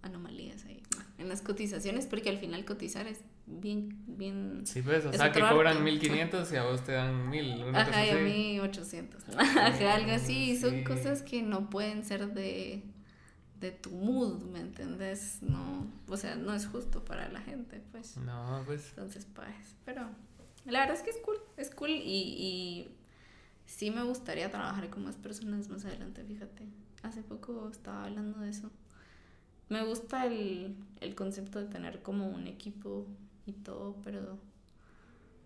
anomalías 0.03 0.65
ahí 0.65 0.83
en 1.19 1.29
las 1.29 1.43
cotizaciones, 1.43 2.07
porque 2.07 2.31
al 2.31 2.39
final 2.39 2.65
cotizar 2.65 3.07
es 3.07 3.21
bien, 3.47 3.97
bien... 4.07 4.63
Sí, 4.65 4.83
pues, 4.83 5.05
o 5.07 5.13
sea, 5.13 5.33
que 5.33 5.41
cobran 5.41 5.83
1500 5.83 6.53
y 6.53 6.57
a 6.57 6.65
vos 6.65 6.85
te 6.85 6.93
dan 6.93 7.29
1000. 7.31 7.75
Ajá, 7.75 8.07
y 8.07 8.11
a 8.11 8.17
mí 8.17 8.61
800. 8.61 9.23
Ajá, 9.37 9.95
algo 9.95 10.13
así. 10.13 10.57
Son 10.59 10.85
cosas 10.85 11.23
que 11.23 11.43
no 11.43 11.71
pueden 11.71 12.05
ser 12.05 12.33
de, 12.35 12.83
de 13.61 13.71
tu 13.71 13.91
mood, 13.91 14.43
¿me 14.45 14.61
entendés? 14.61 15.39
No, 15.43 15.87
o 16.09 16.17
sea, 16.17 16.35
no 16.37 16.55
es 16.55 16.67
justo 16.67 17.05
para 17.05 17.29
la 17.29 17.41
gente, 17.41 17.81
pues. 17.93 18.17
No, 18.17 18.63
pues. 18.67 18.89
Entonces, 18.91 19.27
pues, 19.35 19.77
pero 19.85 20.09
la 20.67 20.81
verdad 20.81 20.97
es 20.97 21.03
que 21.03 21.11
es 21.11 21.19
cool, 21.19 21.37
es 21.57 21.71
cool 21.71 21.91
y, 21.91 22.01
y 22.05 22.97
sí 23.67 23.91
me 23.91 24.03
gustaría 24.03 24.51
trabajar 24.51 24.91
con 24.91 25.05
más 25.05 25.17
personas 25.17 25.69
más 25.69 25.85
adelante, 25.85 26.25
fíjate. 26.25 26.67
Hace 27.03 27.23
poco 27.23 27.69
estaba 27.71 28.05
hablando 28.05 28.41
de 28.41 28.51
eso. 28.51 28.71
Me 29.69 29.85
gusta 29.85 30.27
el, 30.27 30.77
el 31.01 31.15
concepto 31.15 31.59
de 31.59 31.67
tener 31.67 32.03
como 32.03 32.29
un 32.29 32.47
equipo 32.47 33.07
y 33.47 33.53
todo, 33.53 33.97
pero 34.05 34.39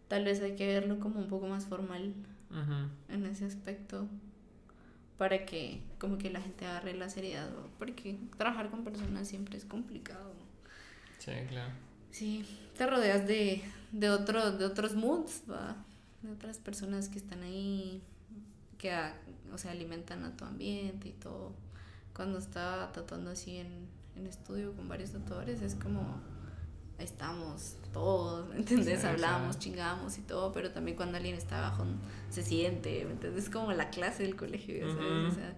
tal 0.08 0.24
vez 0.24 0.40
hay 0.42 0.56
que 0.56 0.66
verlo 0.66 0.98
como 1.00 1.20
un 1.20 1.28
poco 1.28 1.46
más 1.46 1.66
formal 1.66 2.14
en 3.08 3.26
ese 3.26 3.44
aspecto 3.44 4.08
para 5.18 5.46
que 5.46 5.80
como 5.98 6.18
que 6.18 6.30
la 6.30 6.40
gente 6.40 6.66
agarre 6.66 6.94
la 6.94 7.08
seriedad, 7.08 7.50
porque 7.78 8.18
trabajar 8.36 8.70
con 8.70 8.84
personas 8.84 9.28
siempre 9.28 9.56
es 9.56 9.64
complicado. 9.64 10.32
Sí, 11.18 11.32
claro. 11.48 11.72
Sí, 12.10 12.44
te 12.76 12.86
rodeas 12.86 13.26
de, 13.26 13.62
de, 13.92 14.10
otro, 14.10 14.52
de 14.52 14.64
otros 14.64 14.94
moods, 14.94 15.42
¿va? 15.50 15.76
de 16.22 16.32
otras 16.32 16.58
personas 16.58 17.08
que 17.08 17.18
están 17.18 17.42
ahí, 17.42 18.02
que 18.78 18.92
o 19.52 19.58
sea, 19.58 19.72
alimentan 19.72 20.24
a 20.24 20.36
tu 20.36 20.44
ambiente 20.44 21.08
y 21.08 21.12
todo. 21.12 21.52
Cuando 22.14 22.38
estaba 22.38 22.92
tatuando 22.92 23.30
así 23.30 23.56
en, 23.56 23.88
en 24.16 24.26
estudio 24.26 24.74
con 24.74 24.88
varios 24.88 25.12
tatuadores, 25.12 25.62
es 25.62 25.74
como 25.74 26.20
estamos 26.98 27.76
todos, 27.92 28.48
¿me 28.48 28.56
entiendes? 28.56 29.04
Hablamos, 29.04 29.58
chingamos 29.58 30.18
y 30.18 30.22
todo, 30.22 30.52
pero 30.52 30.70
también 30.70 30.96
cuando 30.96 31.16
alguien 31.16 31.34
está 31.34 31.58
abajo 31.58 31.84
se 32.30 32.42
siente, 32.42 33.04
¿me 33.04 33.12
entiendes? 33.12 33.44
Es 33.44 33.50
como 33.50 33.72
la 33.72 33.90
clase 33.90 34.22
del 34.22 34.36
colegio, 34.36 34.94
¿sabes? 34.94 35.32
O 35.32 35.34
sea, 35.34 35.56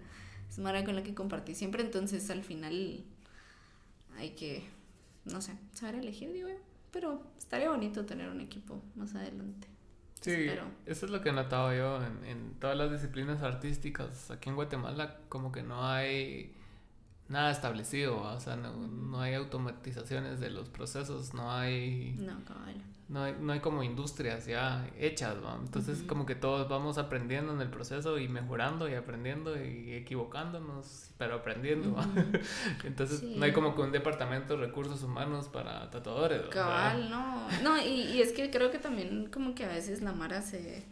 es 0.48 0.58
Mara 0.58 0.84
con 0.84 0.96
la 0.96 1.02
que 1.02 1.14
compartí 1.14 1.54
siempre, 1.54 1.82
entonces 1.82 2.28
al 2.30 2.42
final 2.42 3.04
hay 4.16 4.30
que, 4.30 4.64
no 5.24 5.40
sé, 5.40 5.56
saber 5.74 5.96
elegir, 5.96 6.32
digo 6.32 6.48
pero 6.90 7.22
estaría 7.38 7.70
bonito 7.70 8.04
tener 8.06 8.30
un 8.30 8.40
equipo 8.40 8.82
más 8.96 9.14
adelante. 9.14 9.68
Sí, 10.20 10.48
eso 10.86 11.06
es 11.06 11.12
lo 11.12 11.20
que 11.20 11.28
he 11.28 11.32
notado 11.32 11.72
yo 11.72 12.04
en, 12.04 12.24
en 12.24 12.54
todas 12.58 12.76
las 12.76 12.90
disciplinas 12.90 13.42
artísticas. 13.42 14.30
Aquí 14.30 14.48
en 14.48 14.56
Guatemala 14.56 15.16
como 15.28 15.52
que 15.52 15.62
no 15.62 15.86
hay 15.86 16.54
nada 17.28 17.50
establecido, 17.50 18.20
o 18.20 18.40
sea, 18.40 18.56
no, 18.56 18.74
no, 18.74 19.20
hay 19.20 19.34
automatizaciones 19.34 20.40
de 20.40 20.50
los 20.50 20.68
procesos, 20.68 21.34
no 21.34 21.52
hay... 21.52 22.16
No, 22.18 22.42
cabal. 22.44 22.82
No 23.08 23.22
hay, 23.22 23.34
no 23.40 23.54
hay 23.54 23.60
como 23.60 23.82
industrias 23.82 24.44
ya 24.44 24.86
hechas, 24.98 25.36
¿no? 25.38 25.56
Entonces 25.56 26.02
como 26.02 26.26
que 26.26 26.34
todos 26.34 26.68
vamos 26.68 26.98
aprendiendo 26.98 27.54
en 27.54 27.60
el 27.62 27.70
proceso 27.70 28.18
y 28.18 28.28
mejorando 28.28 28.86
y 28.86 28.94
aprendiendo 28.94 29.56
y 29.56 29.94
equivocándonos, 29.94 31.10
pero 31.16 31.36
aprendiendo. 31.36 31.96
Entonces 32.84 33.22
no 33.22 33.44
hay 33.46 33.52
como 33.52 33.74
que 33.74 33.80
un 33.80 33.92
departamento 33.92 34.56
de 34.56 34.66
recursos 34.66 35.02
humanos 35.02 35.48
para 35.48 35.90
tatuadores. 35.90 36.42
Cabal, 36.48 37.08
no. 37.08 37.48
No, 37.62 37.82
y, 37.82 38.02
y 38.02 38.20
es 38.20 38.32
que 38.32 38.50
creo 38.50 38.70
que 38.70 38.78
también 38.78 39.30
como 39.30 39.54
que 39.54 39.64
a 39.64 39.68
veces 39.68 40.02
la 40.02 40.12
Mara 40.12 40.42
se 40.42 40.84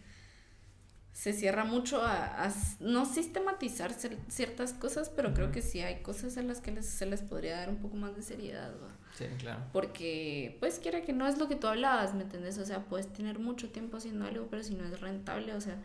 se 1.16 1.32
cierra 1.32 1.64
mucho 1.64 2.02
a, 2.02 2.52
no 2.78 3.06
sistematizar 3.06 3.94
ciertas 4.28 4.74
cosas, 4.74 5.08
pero 5.08 5.32
creo 5.32 5.50
que 5.50 5.62
sí 5.62 5.80
hay 5.80 6.02
cosas 6.02 6.36
a 6.36 6.42
las 6.42 6.60
que 6.60 6.82
se 6.82 7.06
les 7.06 7.22
podría 7.22 7.56
dar 7.56 7.70
un 7.70 7.78
poco 7.78 7.96
más 7.96 8.14
de 8.14 8.20
seriedad. 8.22 8.74
Sí, 9.16 9.24
claro. 9.38 9.60
Porque, 9.72 10.56
pues, 10.60 10.78
quiera 10.78 11.02
que 11.02 11.12
no 11.12 11.26
es 11.26 11.38
lo 11.38 11.48
que 11.48 11.56
tú 11.56 11.66
hablabas, 11.66 12.14
¿me 12.14 12.22
entiendes? 12.22 12.58
O 12.58 12.66
sea, 12.66 12.84
puedes 12.84 13.12
tener 13.12 13.38
mucho 13.38 13.70
tiempo 13.70 13.96
haciendo 13.96 14.26
algo, 14.26 14.46
pero 14.50 14.62
si 14.62 14.74
no 14.74 14.84
es 14.84 15.00
rentable, 15.00 15.54
o 15.54 15.60
sea, 15.60 15.76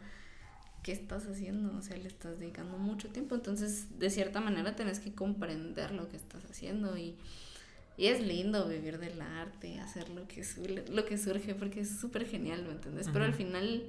¿qué 0.83 0.91
estás 0.91 1.25
haciendo? 1.27 1.77
O 1.77 1.81
sea, 1.81 1.97
le 1.97 2.07
estás 2.07 2.39
dedicando 2.39 2.77
mucho 2.77 3.09
tiempo. 3.09 3.35
Entonces, 3.35 3.99
de 3.99 4.09
cierta 4.09 4.41
manera, 4.41 4.75
tenés 4.75 4.99
que 4.99 5.13
comprender 5.13 5.91
lo 5.91 6.09
que 6.09 6.17
estás 6.17 6.43
haciendo 6.45 6.97
y... 6.97 7.15
Y 7.97 8.07
es 8.07 8.21
lindo 8.21 8.67
vivir 8.67 8.97
del 8.97 9.21
arte, 9.21 9.79
hacer 9.79 10.09
lo 10.09 10.27
que, 10.27 10.43
lo 10.89 11.05
que 11.05 11.17
surge, 11.19 11.53
porque 11.53 11.81
es 11.81 11.99
súper 11.99 12.25
genial, 12.25 12.63
¿me 12.65 12.71
entiendes? 12.71 13.09
Pero 13.11 13.25
al 13.25 13.33
final 13.33 13.83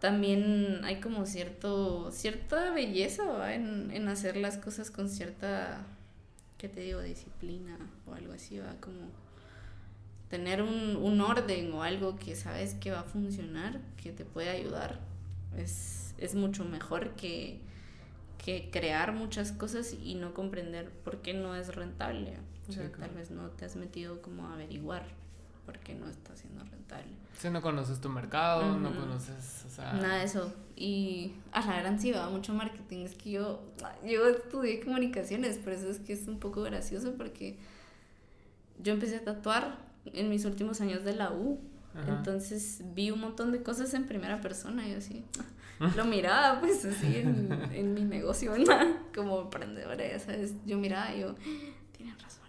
también 0.00 0.80
hay 0.82 0.98
como 1.00 1.26
cierto, 1.26 2.10
cierta 2.10 2.72
belleza 2.72 3.54
en, 3.54 3.90
en 3.92 4.08
hacer 4.08 4.36
las 4.36 4.56
cosas 4.56 4.90
con 4.90 5.08
cierta, 5.08 5.86
¿qué 6.60 6.68
te 6.68 6.80
digo?, 6.80 7.00
disciplina 7.00 7.78
o 8.06 8.12
algo 8.12 8.34
así, 8.34 8.58
va 8.58 8.74
como 8.80 9.08
tener 10.28 10.60
un, 10.60 10.96
un, 10.96 11.20
orden 11.22 11.72
o 11.72 11.82
algo 11.82 12.16
que 12.16 12.36
sabes 12.36 12.74
que 12.74 12.90
va 12.90 13.00
a 13.00 13.04
funcionar, 13.04 13.80
que 13.96 14.12
te 14.12 14.26
puede 14.26 14.50
ayudar, 14.50 15.00
es, 15.56 16.14
es 16.18 16.34
mucho 16.34 16.66
mejor 16.66 17.16
que, 17.16 17.60
que 18.36 18.68
crear 18.70 19.12
muchas 19.14 19.52
cosas 19.52 19.94
y 19.94 20.16
no 20.16 20.34
comprender 20.34 20.90
por 20.90 21.22
qué 21.22 21.32
no 21.32 21.56
es 21.56 21.74
rentable. 21.74 22.36
O 22.68 22.72
sea, 22.72 22.92
tal 22.92 23.10
vez 23.10 23.30
no 23.30 23.48
te 23.48 23.64
has 23.64 23.74
metido 23.74 24.20
como 24.20 24.46
a 24.46 24.52
averiguar 24.52 25.04
por 25.64 25.78
qué 25.78 25.94
no 25.94 26.08
está 26.08 26.36
siendo 26.36 26.62
rentable. 26.62 27.10
Si 27.38 27.48
no 27.48 27.62
conoces 27.62 28.00
tu 28.00 28.10
mercado, 28.10 28.78
no 28.78 28.94
conoces, 28.94 29.64
o 29.66 29.70
sea... 29.70 29.94
Nada 29.94 30.18
de 30.18 30.24
eso. 30.24 30.52
Y 30.76 31.32
a 31.52 31.66
la 31.66 31.80
gran 31.80 31.98
sí 31.98 32.12
va 32.12 32.28
mucho 32.28 32.52
marketing. 32.90 33.04
Es 33.04 33.14
que 33.14 33.30
yo, 33.30 33.60
yo 34.04 34.28
estudié 34.28 34.80
comunicaciones, 34.80 35.58
por 35.58 35.72
eso 35.72 35.88
es 35.88 35.98
que 35.98 36.12
es 36.12 36.26
un 36.28 36.38
poco 36.38 36.62
gracioso 36.62 37.14
porque 37.16 37.56
yo 38.82 38.92
empecé 38.92 39.16
a 39.16 39.24
tatuar 39.24 39.78
en 40.06 40.28
mis 40.28 40.44
últimos 40.44 40.80
años 40.80 41.04
de 41.04 41.14
la 41.14 41.32
U. 41.32 41.58
Entonces 42.06 42.82
vi 42.94 43.10
un 43.10 43.20
montón 43.20 43.50
de 43.50 43.64
cosas 43.64 43.92
en 43.94 44.06
primera 44.06 44.40
persona 44.40 44.86
y 44.88 44.92
así 44.94 45.24
lo 45.96 46.04
miraba 46.04 46.60
pues 46.60 46.84
así 46.84 47.16
en, 47.16 47.50
en 47.72 47.94
mi 47.94 48.04
negocio, 48.04 48.54
como 49.14 49.40
emprendedora, 49.40 50.08
ya 50.08 50.20
sabes, 50.20 50.54
yo 50.64 50.78
miraba 50.78 51.12
y 51.12 51.22
yo, 51.22 51.34
tienen 51.96 52.16
razón 52.20 52.40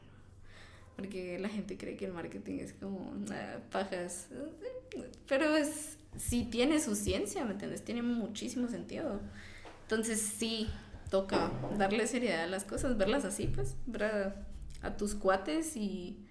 porque 0.96 1.40
la 1.40 1.50
gente 1.50 1.78
cree 1.78 1.98
que 1.98 2.06
el 2.06 2.14
marketing 2.14 2.60
es 2.60 2.74
como 2.74 3.12
pajas. 3.72 4.28
Pero 5.28 5.56
es, 5.56 5.98
sí 6.16 6.48
tiene 6.52 6.80
su 6.80 6.96
ciencia, 6.96 7.44
¿me 7.44 7.54
entiendes? 7.54 7.84
Tiene 7.84 8.04
muchísimo 8.04 8.68
sentido. 8.68 9.20
Entonces 9.92 10.22
sí, 10.22 10.70
toca 11.10 11.52
darle 11.78 12.08
seriedad 12.08 12.44
a 12.44 12.48
las 12.48 12.64
cosas, 12.64 12.98
verlas 12.98 13.26
así, 13.26 13.48
pues, 13.48 13.76
ver 13.86 14.36
a 14.82 14.96
tus 14.96 15.16
cuates 15.16 15.76
y, 15.76 16.26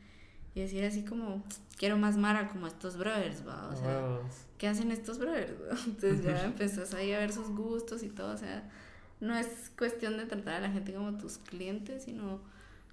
y 0.55 0.61
decir 0.63 0.83
así 0.83 1.05
como, 1.05 1.45
quiero 1.77 1.99
más 1.99 2.17
Mara 2.17 2.49
como 2.49 2.67
estos 2.67 2.97
brothers, 2.97 3.47
va, 3.47 3.69
o 3.69 3.77
sea, 3.77 4.19
¿qué 4.57 4.67
hacen 4.67 4.91
estos 4.91 5.19
brothers? 5.19 5.53
Entonces 5.87 6.25
ya 6.25 6.43
empezás 6.47 6.95
ahí 6.95 7.13
a 7.13 7.19
ver 7.19 7.35
sus 7.35 7.51
gustos 7.51 8.03
y 8.03 8.09
todo, 8.09 8.33
o 8.33 8.39
sea, 8.39 8.67
no 9.21 9.37
es 9.37 9.71
cuestión 9.77 10.17
de 10.17 10.25
tratar 10.25 10.55
a 10.55 10.61
la 10.61 10.71
gente 10.71 10.95
como 10.95 11.19
tus 11.19 11.37
clientes, 11.37 12.05
sino 12.05 12.41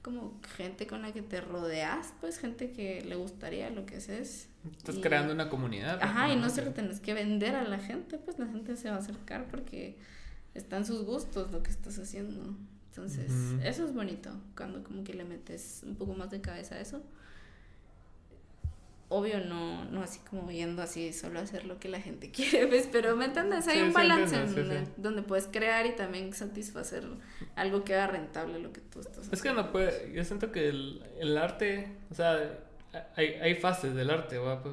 como 0.02 0.38
gente 0.58 0.86
con 0.86 1.02
la 1.02 1.14
que 1.14 1.22
te 1.22 1.40
rodeas, 1.40 2.14
pues 2.20 2.40
gente 2.40 2.72
que 2.72 3.02
le 3.04 3.16
gustaría 3.16 3.70
lo 3.70 3.86
que 3.86 3.96
haces. 3.96 4.50
Estás 4.70 4.98
creando 4.98 5.32
una 5.32 5.48
comunidad. 5.48 6.00
Ajá, 6.02 6.30
y 6.30 6.36
no 6.36 6.50
se 6.50 6.62
lo 6.62 6.72
tenés 6.72 7.00
que 7.00 7.14
vender 7.14 7.56
a 7.56 7.64
la 7.64 7.80
gente, 7.80 8.18
pues 8.18 8.38
la 8.38 8.48
gente 8.48 8.76
se 8.76 8.90
va 8.90 8.98
a 8.98 9.00
acercar 9.00 9.48
porque 9.48 9.96
están 10.58 10.86
sus 10.86 11.04
gustos 11.04 11.52
lo 11.52 11.64
que 11.64 11.72
estás 11.72 11.98
haciendo. 12.00 12.56
Entonces, 12.90 13.32
eso 13.64 13.86
es 13.86 13.94
bonito, 13.94 14.32
cuando 14.56 14.84
como 14.84 15.04
que 15.04 15.14
le 15.14 15.24
metes 15.24 15.82
un 15.86 15.96
poco 15.96 16.16
más 16.16 16.32
de 16.32 16.42
cabeza 16.42 16.76
a 16.76 16.80
eso. 16.80 17.04
Obvio, 19.10 19.40
no, 19.40 19.86
no 19.86 20.02
así 20.02 20.20
como 20.30 20.52
yendo 20.52 20.82
así 20.82 21.14
solo 21.14 21.40
hacer 21.40 21.66
lo 21.66 21.80
que 21.80 21.90
la 21.90 22.02
gente 22.02 22.32
quiere, 22.32 22.66
¿ves? 22.66 22.90
Pero 22.92 23.16
¿me 23.16 23.26
entiendes? 23.26 23.68
Hay 23.68 23.82
un 23.84 23.94
balance 23.94 24.36
donde, 24.98 25.22
puedes 25.22 25.48
crear 25.48 25.86
y 25.86 25.96
también 25.96 26.34
satisfacer 26.34 27.06
algo 27.56 27.84
que 27.84 27.94
haga 27.94 28.08
rentable 28.08 28.60
lo 28.60 28.74
que 28.74 28.82
tú 28.82 29.00
estás 29.00 29.20
haciendo. 29.20 29.36
Es 29.36 29.42
que 29.44 29.54
no 29.54 29.72
puede, 29.72 30.12
yo 30.14 30.24
siento 30.26 30.52
que 30.52 30.68
el, 30.68 31.04
el 31.20 31.38
arte, 31.38 31.96
o 32.10 32.16
sea, 32.16 32.60
hay, 33.16 33.28
hay 33.36 33.56
fases 33.56 33.94
del 33.94 34.10
arte, 34.10 34.40
¿va? 34.40 34.64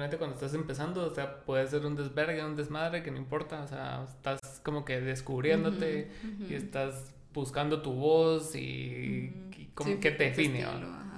Ponete 0.00 0.16
cuando 0.16 0.34
estás 0.34 0.54
empezando, 0.54 1.04
o 1.04 1.14
sea, 1.14 1.40
puede 1.40 1.66
ser 1.66 1.84
un 1.84 1.94
desvergue, 1.94 2.42
un 2.42 2.56
desmadre, 2.56 3.02
que 3.02 3.10
no 3.10 3.18
importa, 3.18 3.60
o 3.62 3.68
sea, 3.68 4.06
estás 4.08 4.40
como 4.64 4.82
que 4.82 4.98
descubriéndote 4.98 6.10
y 6.48 6.54
estás 6.54 7.12
buscando 7.34 7.82
tu 7.82 7.92
voz 7.92 8.54
y, 8.54 9.30
como 9.74 10.00
que 10.00 10.10
te 10.12 10.24
define, 10.24 10.64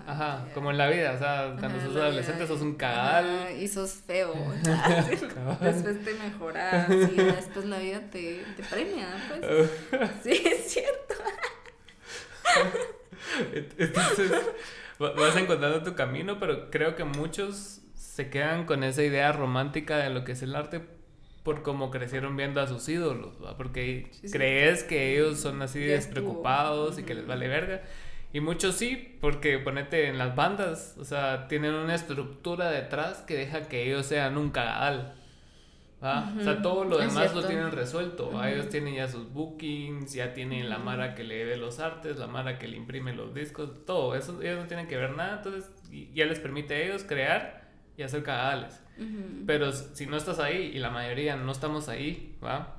Ajá, 0.04 0.48
como 0.52 0.72
en 0.72 0.78
la 0.78 0.88
vida, 0.88 1.12
o 1.12 1.18
sea, 1.18 1.54
cuando 1.60 1.80
sos 1.80 1.94
adolescente 1.94 2.44
sos 2.48 2.60
un 2.60 2.74
cagal. 2.74 3.56
y 3.56 3.68
sos 3.68 3.92
feo. 4.04 4.34
después 5.60 6.04
te 6.04 6.14
mejoras 6.14 6.90
y 6.90 7.14
después 7.22 7.66
la 7.66 7.78
vida 7.78 8.00
te, 8.10 8.44
te 8.56 8.64
premia, 8.64 9.06
pues. 9.28 10.10
sí, 10.24 10.42
es 10.44 10.72
cierto. 10.72 11.14
Entonces, 13.78 14.32
vas 14.98 15.36
encontrando 15.36 15.84
tu 15.84 15.94
camino, 15.94 16.40
pero 16.40 16.68
creo 16.68 16.96
que 16.96 17.04
muchos 17.04 17.81
se 18.12 18.28
quedan 18.28 18.66
con 18.66 18.84
esa 18.84 19.02
idea 19.02 19.32
romántica 19.32 19.96
de 19.96 20.10
lo 20.10 20.22
que 20.22 20.32
es 20.32 20.42
el 20.42 20.54
arte 20.54 20.82
por 21.42 21.62
cómo 21.62 21.90
crecieron 21.90 22.36
viendo 22.36 22.60
a 22.60 22.66
sus 22.66 22.86
ídolos, 22.86 23.38
porque 23.56 24.10
crees 24.30 24.84
que 24.84 25.14
ellos 25.14 25.40
son 25.40 25.62
así 25.62 25.80
despreocupados 25.80 26.98
y 26.98 27.04
que 27.04 27.14
les 27.14 27.26
vale 27.26 27.48
verga. 27.48 27.80
Y 28.34 28.40
muchos 28.40 28.74
sí, 28.74 29.16
porque 29.22 29.58
ponete 29.58 30.08
en 30.08 30.18
las 30.18 30.36
bandas, 30.36 30.94
o 30.98 31.06
sea, 31.06 31.48
tienen 31.48 31.72
una 31.72 31.94
estructura 31.94 32.70
detrás 32.70 33.22
que 33.22 33.34
deja 33.34 33.62
que 33.62 33.86
ellos 33.86 34.04
sean 34.04 34.36
un 34.36 34.50
cagadal. 34.50 35.14
O 36.02 36.42
sea, 36.42 36.60
todo 36.60 36.84
lo 36.84 36.98
demás 36.98 37.34
lo 37.34 37.46
tienen 37.46 37.72
resuelto. 37.72 38.44
Ellos 38.44 38.68
tienen 38.68 38.96
ya 38.96 39.08
sus 39.08 39.32
bookings, 39.32 40.12
ya 40.12 40.34
tienen 40.34 40.68
la 40.68 40.76
Mara 40.76 41.14
que 41.14 41.24
le 41.24 41.46
ve 41.46 41.56
los 41.56 41.78
artes, 41.78 42.18
la 42.18 42.26
Mara 42.26 42.58
que 42.58 42.68
le 42.68 42.76
imprime 42.76 43.14
los 43.14 43.32
discos, 43.32 43.86
todo. 43.86 44.14
Eso 44.14 44.42
ellos 44.42 44.60
no 44.60 44.66
tienen 44.66 44.86
que 44.86 44.98
ver 44.98 45.16
nada, 45.16 45.38
entonces 45.38 45.70
ya 46.12 46.26
les 46.26 46.40
permite 46.40 46.74
a 46.74 46.78
ellos 46.82 47.04
crear 47.04 47.61
y 47.96 48.02
hacer 48.02 48.22
cagadales. 48.22 48.80
Pero 49.46 49.72
si 49.72 50.06
no 50.06 50.16
estás 50.16 50.38
ahí, 50.38 50.70
y 50.74 50.78
la 50.78 50.90
mayoría 50.90 51.34
no 51.34 51.50
estamos 51.50 51.88
ahí, 51.88 52.36
¿va? 52.44 52.76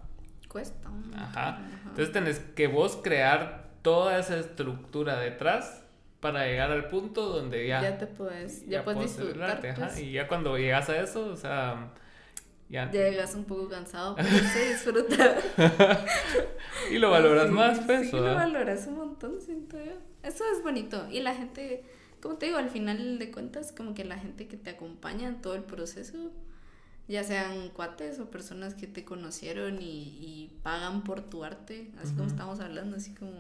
Cuesta. 0.48 0.90
Ajá. 1.16 1.60
Entonces 1.84 2.12
tenés 2.12 2.40
que 2.40 2.68
vos 2.68 3.00
crear 3.04 3.72
toda 3.82 4.18
esa 4.20 4.38
estructura 4.38 5.20
detrás 5.20 5.84
para 6.20 6.46
llegar 6.46 6.72
al 6.72 6.88
punto 6.88 7.28
donde 7.28 7.68
ya... 7.68 7.82
Ya 7.82 7.98
te 7.98 8.08
puedes, 8.08 8.66
ya, 8.68 8.84
puedes 8.84 9.02
disfrutar. 9.02 9.60
Pues. 9.60 10.00
Y 10.00 10.14
ya 10.14 10.28
cuando 10.28 10.58
llegas 10.58 10.90
a 10.90 11.02
eso, 11.02 11.26
o 11.26 11.36
sea... 11.36 11.92
Ya, 12.70 12.90
llegas 12.90 13.36
un 13.36 13.44
poco 13.44 13.68
cansado, 13.70 14.16
pero 14.16 14.30
se 14.30 14.70
disfruta. 14.70 15.36
y 16.92 16.98
lo 16.98 17.12
valoras 17.12 17.52
más, 17.52 17.80
pues. 17.82 18.10
Sí, 18.10 18.16
lo 18.16 18.34
valoras 18.34 18.88
un 18.88 18.98
montón, 18.98 19.40
siento 19.42 19.78
yo. 19.78 19.92
Eso 20.24 20.44
es 20.52 20.64
bonito. 20.64 21.06
Y 21.12 21.20
la 21.20 21.36
gente 21.36 21.84
como 22.24 22.38
te 22.38 22.46
digo, 22.46 22.58
al 22.58 22.70
final 22.70 23.20
de 23.20 23.32
cuentas, 23.32 23.74
como 23.74 23.94
que 23.94 24.06
la 24.06 24.18
gente 24.18 24.48
que 24.48 24.56
te 24.56 24.70
acompaña 24.70 25.28
en 25.28 25.42
todo 25.42 25.56
el 25.56 25.64
proceso, 25.64 26.32
ya 27.10 27.22
sean 27.22 27.68
cuates 27.72 28.18
o 28.22 28.32
personas 28.32 28.76
que 28.76 28.88
te 28.88 29.04
conocieron 29.04 29.80
y, 29.82 30.50
pagan 30.64 31.04
por 31.04 31.20
tu 31.20 31.44
arte, 31.44 31.92
así 32.02 32.14
como 32.14 32.30
estamos 32.30 32.62
hablando, 32.62 32.96
así 32.96 33.14
como, 33.14 33.34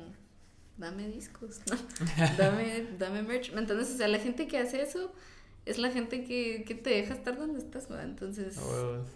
dame 0.78 1.08
discos, 1.08 1.62
dame, 2.38 2.86
dame 3.00 3.24
merch, 3.24 3.54
¿me 3.54 3.62
entiendes? 3.62 3.90
O 3.94 3.98
sea, 3.98 4.10
la 4.10 4.20
gente 4.20 4.50
que 4.50 4.58
hace 4.58 4.82
eso 4.82 5.14
es 5.66 5.78
la 5.78 5.90
gente 5.90 6.26
que, 6.26 6.66
que 6.68 6.76
te 6.76 6.90
deja 6.90 7.14
estar 7.14 7.38
donde 7.38 7.60
estás, 7.60 7.88
¿verdad? 7.88 8.04
Entonces, 8.04 8.60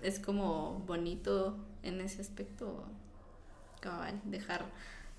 es 0.02 0.18
como 0.20 0.82
bonito 0.88 1.58
en 1.84 2.00
ese 2.00 2.22
aspecto, 2.22 2.86
cabal, 3.82 4.22
dejar, 4.24 4.66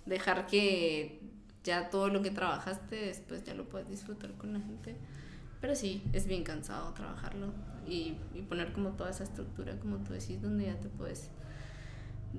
dejar 0.07 0.47
que 0.47 1.21
ya 1.69 1.91
todo 1.91 2.09
lo 2.09 2.23
que 2.23 2.31
trabajaste 2.31 2.97
después 2.97 3.45
ya 3.45 3.53
lo 3.53 3.69
puedes 3.69 3.89
disfrutar 3.89 4.33
con 4.33 4.55
la 4.55 4.61
gente. 4.61 4.97
Pero 5.61 5.75
sí, 5.75 6.03
es 6.13 6.27
bien 6.27 6.43
cansado 6.43 6.95
trabajarlo 6.95 7.53
y, 7.87 8.17
y 8.35 8.43
poner 8.49 8.73
como 8.73 8.91
toda 8.91 9.11
esa 9.11 9.25
estructura, 9.25 9.79
como 9.79 9.99
tú 9.99 10.15
decís, 10.15 10.41
donde 10.41 10.67
ya 10.67 10.81
te 10.81 10.89
puedes 10.89 11.31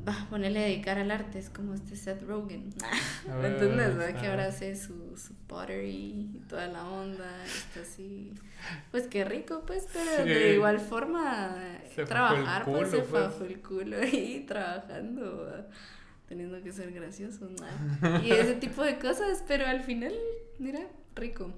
va, 0.07 0.27
ponerle 0.29 0.59
a 0.59 0.63
dedicar 0.63 0.97
al 0.97 1.11
arte, 1.11 1.37
es 1.39 1.49
como 1.49 1.73
este 1.73 1.95
Seth 1.95 2.23
Rogen. 2.23 2.73
¿Me 3.41 3.47
entiendes? 3.47 3.95
¿verdad? 3.97 4.19
Que 4.19 4.27
ahora 4.27 4.45
hace 4.47 4.75
su, 4.75 5.15
su 5.15 5.33
pottery 5.47 6.31
y 6.35 6.41
toda 6.47 6.67
la 6.67 6.87
onda, 6.87 7.45
está 7.45 7.81
así. 7.81 8.33
Pues 8.91 9.07
qué 9.07 9.25
rico, 9.25 9.63
pues, 9.65 9.87
pero 9.93 10.25
de 10.25 10.55
igual 10.55 10.79
forma 10.79 11.55
trabajar, 12.07 12.65
pues 12.65 12.89
se 12.91 12.99
pues. 12.99 13.33
fue 13.33 13.47
el 13.47 13.61
culo 13.61 13.97
ahí 14.01 14.45
trabajando 14.47 15.67
teniendo 16.29 16.61
que 16.61 16.71
ser 16.71 16.91
gracioso, 16.91 17.49
¿no? 17.49 18.23
y 18.23 18.31
ese 18.31 18.53
tipo 18.53 18.83
de 18.83 18.99
cosas, 18.99 19.43
pero 19.47 19.65
al 19.65 19.81
final, 19.81 20.13
mira, 20.59 20.81
rico. 21.15 21.51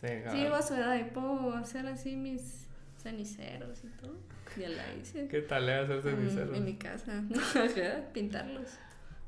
Sí, 0.00 0.08
sí, 0.30 0.36
llego 0.36 0.56
a 0.56 0.62
su 0.62 0.74
edad 0.74 0.98
y 0.98 1.04
puedo 1.04 1.54
hacer 1.54 1.86
así 1.86 2.16
mis 2.16 2.66
ceniceros 3.00 3.84
y 3.84 3.88
todo. 4.00 4.18
Ya 4.58 4.68
la 4.68 4.94
hice. 4.94 5.28
¿Qué 5.28 5.42
tal 5.42 5.68
es 5.68 5.88
hacer 5.88 6.02
ceniceros? 6.02 6.56
en 6.56 6.64
mi 6.64 6.76
casa, 6.76 7.22
pintarlos. 8.12 8.78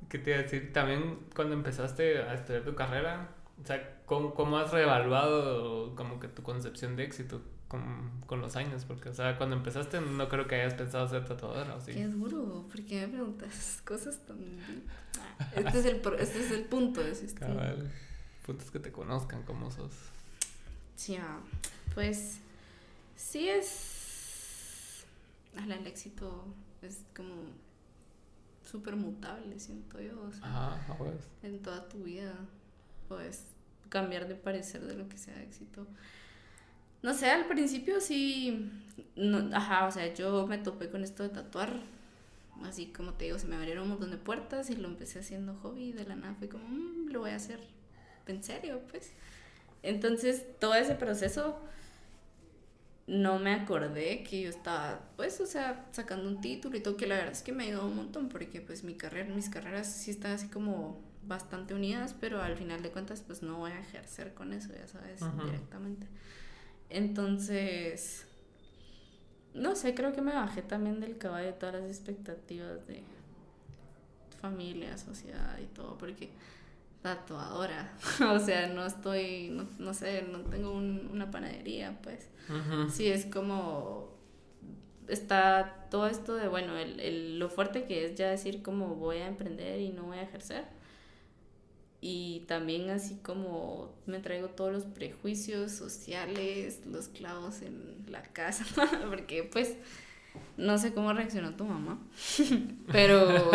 ¿Qué 0.09 0.19
te 0.19 0.31
iba 0.31 0.41
a 0.41 0.43
decir? 0.43 0.73
También 0.73 1.21
cuando 1.35 1.55
empezaste 1.55 2.19
a 2.19 2.35
estudiar 2.35 2.65
tu 2.65 2.75
carrera, 2.75 3.29
o 3.63 3.67
sea, 3.67 4.01
¿cómo, 4.05 4.35
cómo 4.35 4.59
has 4.59 4.73
reevaluado 4.73 5.95
como 5.95 6.19
que 6.19 6.27
tu 6.27 6.43
concepción 6.43 6.97
de 6.97 7.05
éxito? 7.05 7.41
Con, 7.69 8.23
con, 8.27 8.41
los 8.41 8.57
años? 8.57 8.85
Porque, 8.85 9.11
o 9.11 9.15
sea, 9.15 9.37
cuando 9.37 9.57
empezaste 9.57 10.01
no 10.01 10.29
creo 10.29 10.47
que 10.47 10.57
hayas 10.57 10.75
pensado 10.75 11.09
ser 11.09 11.27
tatuadora, 11.27 11.77
¿o 11.77 11.81
sí? 11.81 11.93
Qué 11.93 12.07
duro, 12.07 12.67
porque 12.71 13.07
me 13.07 13.09
preguntas 13.09 13.83
cosas 13.85 14.19
tan... 14.27 14.39
Ah, 15.39 15.51
este, 15.55 15.79
es 15.79 15.85
el, 15.85 16.03
este 16.19 16.41
es 16.41 16.51
el 16.51 16.65
punto 16.65 17.03
de 17.03 17.13
este 17.13 17.35
Cabal. 17.35 17.91
Punto 18.45 18.65
es 18.65 18.71
que 18.71 18.81
te 18.81 18.91
conozcan 18.91 19.43
como 19.43 19.71
sos. 19.71 19.93
Sí, 20.97 21.17
ah, 21.17 21.39
pues 21.95 22.39
sí 23.17 23.49
es... 23.49 25.05
el 25.55 25.87
éxito 25.87 26.45
es 26.83 27.05
como 27.15 27.35
súper 28.65 28.97
mutable, 28.97 29.59
siento 29.59 30.01
yo. 30.01 30.21
O 30.23 30.33
sea, 30.33 30.75
Ajá, 30.75 30.95
pues. 30.97 31.17
En 31.43 31.61
toda 31.61 31.89
tu 31.89 32.05
vida 32.05 32.35
puedes 33.09 33.45
cambiar 33.89 34.29
de 34.29 34.35
parecer 34.35 34.85
de 34.87 34.95
lo 34.95 35.09
que 35.09 35.19
sea 35.19 35.43
éxito. 35.43 35.87
No 37.03 37.15
sé, 37.15 37.31
al 37.31 37.47
principio 37.47 38.01
sí, 38.01 38.71
no, 39.17 39.55
ajá, 39.57 39.87
o 39.87 39.91
sea, 39.91 40.13
yo 40.15 40.47
me 40.47 40.59
topé 40.59 40.91
con 40.91 41.05
esto 41.05 41.23
de 41.23 41.29
tatuar, 41.29 41.73
así 42.65 42.87
como 42.87 43.15
te 43.15 43.27
digo, 43.27 43.39
se 43.39 43.47
me 43.47 43.57
abrieron 43.57 43.85
un 43.85 43.91
montón 43.91 44.11
de 44.11 44.17
puertas 44.17 44.69
y 44.71 44.77
lo 44.77 44.89
empecé 44.89 45.21
haciendo 45.21 45.55
hobby, 45.63 45.93
de 45.93 46.05
la 46.05 46.17
nada 46.17 46.35
fue 46.35 46.49
como, 46.49 46.69
mm, 46.69 47.11
lo 47.11 47.21
voy 47.21 47.31
a 47.31 47.37
hacer 47.37 47.61
en 48.27 48.43
serio, 48.43 48.81
pues. 48.91 49.13
Entonces, 49.83 50.45
todo 50.59 50.75
ese 50.75 50.95
proceso, 50.95 51.61
no 53.07 53.39
me 53.39 53.55
acordé 53.55 54.23
que 54.23 54.43
yo 54.43 54.51
estaba, 54.51 55.01
pues, 55.17 55.41
o 55.41 55.47
sea, 55.47 55.87
sacando 55.93 56.29
un 56.29 56.41
título 56.41 56.77
y 56.77 56.81
todo, 56.81 56.97
que 56.97 57.07
la 57.07 57.17
verdad 57.17 57.33
es 57.33 57.43
que 57.43 57.53
me 57.53 57.65
ayudado 57.65 57.87
un 57.87 57.97
montón, 57.97 58.29
porque 58.29 58.61
pues 58.61 58.85
mi 58.85 58.95
carrera, 58.95 59.33
mis 59.35 59.49
carreras 59.49 59.91
sí 59.91 60.11
están 60.11 60.33
así 60.33 60.49
como 60.49 61.01
bastante 61.27 61.75
unidas, 61.75 62.15
pero 62.21 62.43
al 62.43 62.57
final 62.57 62.83
de 62.83 62.91
cuentas, 62.91 63.23
pues 63.27 63.43
no 63.43 63.59
voy 63.59 63.71
a 63.71 63.81
ejercer 63.81 64.35
con 64.35 64.53
eso, 64.53 64.73
ya 64.75 64.87
sabes, 64.89 65.21
directamente. 65.45 66.07
Entonces, 66.91 68.27
no 69.55 69.77
sé, 69.77 69.95
creo 69.95 70.13
que 70.13 70.23
me 70.23 70.33
bajé 70.33 70.63
también 70.63 71.01
del 71.01 71.19
caballo 71.19 71.49
de 71.49 71.53
todas 71.53 71.77
las 71.77 71.85
expectativas 71.85 72.87
de 72.87 73.03
familia, 74.41 74.97
sociedad 74.97 75.59
y 75.59 75.67
todo, 75.67 75.99
porque 75.99 76.31
tatuadora, 77.03 77.93
o 78.33 78.39
sea, 78.39 78.69
no 78.69 78.87
estoy, 78.87 79.57
no, 79.79 79.95
sé, 79.95 80.23
no 80.23 80.41
tengo 80.41 80.73
una 80.73 81.31
panadería, 81.31 81.99
pues. 82.03 82.29
Sí, 82.91 83.09
es 83.09 83.27
como, 83.27 84.09
está 85.07 85.87
todo 85.91 86.07
esto 86.07 86.35
de, 86.35 86.49
bueno, 86.49 86.77
el, 86.77 86.99
el, 87.01 87.39
lo 87.39 87.51
fuerte 87.51 87.85
que 87.85 88.07
es 88.07 88.15
ya 88.15 88.31
decir 88.31 88.63
como 88.63 88.95
voy 88.95 89.19
a 89.19 89.27
emprender 89.27 89.81
y 89.81 89.91
no 89.91 90.05
voy 90.05 90.19
a 90.19 90.23
ejercer 90.23 90.65
y 92.01 92.45
también 92.47 92.91
así 92.91 93.17
como 93.17 93.93
me 94.07 94.21
traigo 94.21 94.49
todos 94.49 94.73
los 94.73 94.85
prejuicios 94.85 95.73
sociales, 95.73 96.81
los 96.87 97.09
clavos 97.09 97.63
en 97.63 98.05
la 98.09 98.23
casa, 98.23 98.65
porque 99.09 99.43
pues 99.43 99.77
no 100.57 100.79
sé 100.79 100.93
cómo 100.95 101.13
reaccionó 101.13 101.55
tu 101.55 101.65
mamá, 101.65 101.99
pero 102.93 103.51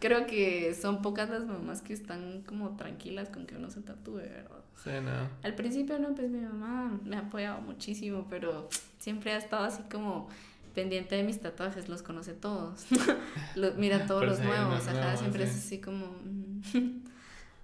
creo 0.00 0.26
que 0.26 0.74
son 0.74 1.02
pocas 1.02 1.30
las 1.30 1.44
mamás 1.44 1.82
que 1.82 1.92
están 1.92 2.42
como 2.42 2.76
tranquilas 2.76 3.28
con 3.28 3.46
que 3.46 3.56
uno 3.56 3.70
se 3.70 3.80
tatúe, 3.80 4.16
¿verdad? 4.16 4.64
Sí, 4.82 4.90
no. 5.02 5.28
Al 5.42 5.54
principio 5.54 5.98
no, 6.00 6.14
pues 6.14 6.28
mi 6.30 6.40
mamá 6.40 6.98
me 7.04 7.16
ha 7.16 7.20
apoyado 7.20 7.60
muchísimo, 7.60 8.26
pero 8.28 8.68
siempre 8.98 9.32
ha 9.32 9.36
estado 9.36 9.64
así 9.64 9.82
como 9.84 10.28
pendiente 10.74 11.14
de 11.14 11.22
mis 11.22 11.40
tatuajes, 11.40 11.88
los 11.88 12.02
conoce 12.02 12.32
todos, 12.32 12.86
mira 13.76 14.06
todos 14.06 14.26
los 14.26 14.40
nuevos, 14.40 14.88
ajá, 14.88 15.16
siempre 15.16 15.44
es 15.44 15.56
así 15.56 15.80
como... 15.80 16.16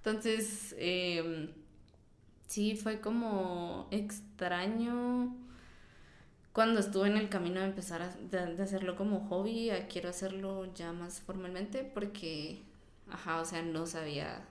Entonces, 0.03 0.75
em, 0.79 1.49
sí, 2.47 2.75
fue 2.75 2.99
como 3.01 3.87
extraño 3.91 5.35
cuando 6.53 6.79
estuve 6.81 7.07
en 7.07 7.17
el 7.17 7.29
camino 7.29 7.61
de 7.61 7.67
empezar 7.67 8.01
a 8.01 8.63
hacerlo 8.63 8.95
como 8.95 9.27
hobby, 9.29 9.69
a 9.69 9.87
quiero 9.87 10.09
hacerlo 10.09 10.73
ya 10.73 10.91
más 10.91 11.21
formalmente 11.21 11.83
porque, 11.83 12.61
ajá, 13.09 13.39
o 13.41 13.45
sea, 13.45 13.61
no 13.61 13.85
sabía, 13.85 14.45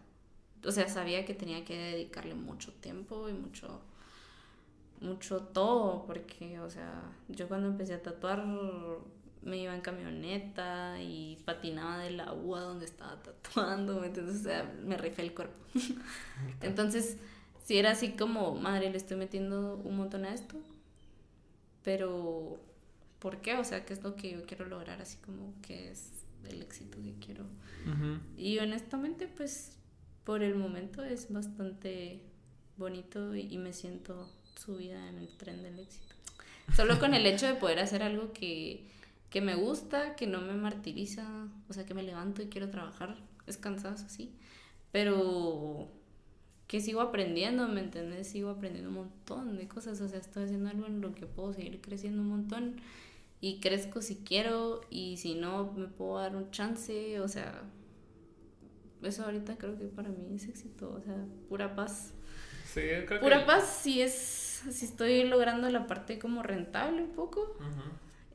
o 0.64 0.72
sea, 0.72 0.88
sabía 0.88 1.24
que 1.26 1.34
tenía 1.34 1.64
que 1.64 1.76
dedicarle 1.76 2.34
mucho 2.34 2.72
tiempo 2.74 3.28
y 3.28 3.34
mucho, 3.34 3.80
mucho 5.00 5.40
todo, 5.42 6.04
porque, 6.06 6.58
o 6.60 6.70
sea, 6.70 7.02
yo 7.28 7.48
cuando 7.48 7.68
empecé 7.68 7.94
a 7.94 8.02
tatuar 8.02 8.44
me 9.42 9.58
iba 9.58 9.74
en 9.74 9.80
camioneta 9.80 11.00
y 11.00 11.38
patinaba 11.44 11.98
de 11.98 12.10
la 12.10 12.32
UA 12.32 12.60
donde 12.60 12.84
estaba 12.84 13.22
tatuando, 13.22 14.04
entonces 14.04 14.40
o 14.40 14.44
sea, 14.44 14.72
me 14.84 14.96
rifé 14.96 15.22
el 15.22 15.34
cuerpo. 15.34 15.64
entonces, 16.60 17.16
si 17.64 17.78
era 17.78 17.92
así 17.92 18.10
como, 18.12 18.54
madre, 18.54 18.90
le 18.90 18.96
estoy 18.96 19.16
metiendo 19.16 19.76
un 19.76 19.96
montón 19.96 20.24
a 20.24 20.34
esto, 20.34 20.56
pero 21.82 22.60
¿por 23.18 23.40
qué? 23.40 23.56
O 23.56 23.64
sea, 23.64 23.84
¿qué 23.86 23.94
es 23.94 24.02
lo 24.02 24.16
que 24.16 24.32
yo 24.32 24.44
quiero 24.44 24.66
lograr? 24.66 25.00
Así 25.00 25.16
como 25.18 25.54
que 25.62 25.90
es 25.90 26.10
el 26.48 26.62
éxito 26.62 26.98
que 27.02 27.14
quiero. 27.24 27.44
Y 28.36 28.58
honestamente, 28.58 29.26
pues 29.26 29.76
por 30.24 30.42
el 30.42 30.54
momento 30.54 31.02
es 31.02 31.32
bastante 31.32 32.22
bonito 32.76 33.34
y, 33.34 33.52
y 33.52 33.58
me 33.58 33.72
siento 33.72 34.30
subida 34.54 35.08
en 35.08 35.18
el 35.18 35.28
tren 35.36 35.62
del 35.62 35.78
éxito. 35.78 36.14
Solo 36.76 36.98
con 36.98 37.14
el 37.14 37.24
hecho 37.26 37.46
de 37.46 37.54
poder 37.54 37.78
hacer 37.78 38.02
algo 38.02 38.32
que 38.32 38.86
que 39.30 39.40
me 39.40 39.54
gusta, 39.54 40.16
que 40.16 40.26
no 40.26 40.40
me 40.40 40.54
martiriza, 40.54 41.48
o 41.68 41.72
sea, 41.72 41.86
que 41.86 41.94
me 41.94 42.02
levanto 42.02 42.42
y 42.42 42.46
quiero 42.46 42.68
trabajar, 42.68 43.16
es 43.46 43.56
cansado, 43.56 43.96
sí, 44.08 44.34
pero 44.90 45.88
que 46.66 46.80
sigo 46.80 47.00
aprendiendo, 47.00 47.66
¿me 47.68 47.80
entiendes? 47.80 48.28
Sigo 48.28 48.50
aprendiendo 48.50 48.90
un 48.90 48.96
montón 48.96 49.56
de 49.56 49.68
cosas, 49.68 50.00
o 50.00 50.08
sea, 50.08 50.18
estoy 50.18 50.44
haciendo 50.44 50.68
algo 50.68 50.86
en 50.86 51.00
lo 51.00 51.14
que 51.14 51.26
puedo 51.26 51.52
seguir 51.52 51.80
creciendo 51.80 52.22
un 52.22 52.28
montón 52.28 52.76
y 53.40 53.60
crezco 53.60 54.02
si 54.02 54.16
quiero 54.16 54.82
y 54.90 55.16
si 55.16 55.34
no 55.34 55.72
me 55.72 55.86
puedo 55.86 56.18
dar 56.18 56.36
un 56.36 56.50
chance, 56.50 57.20
o 57.20 57.28
sea, 57.28 57.62
eso 59.02 59.24
ahorita 59.24 59.56
creo 59.56 59.78
que 59.78 59.86
para 59.86 60.10
mí 60.10 60.34
es 60.34 60.48
éxito, 60.48 60.92
o 60.92 61.00
sea, 61.00 61.16
pura 61.48 61.74
paz. 61.74 62.14
Sí, 62.66 62.82
creo 63.06 63.20
pura 63.20 63.46
paz 63.46 63.80
si 63.82 64.00
es, 64.02 64.12
si 64.12 64.84
estoy 64.84 65.24
logrando 65.24 65.68
la 65.70 65.86
parte 65.86 66.18
como 66.18 66.42
rentable 66.42 67.02
un 67.02 67.10
poco 67.10 67.56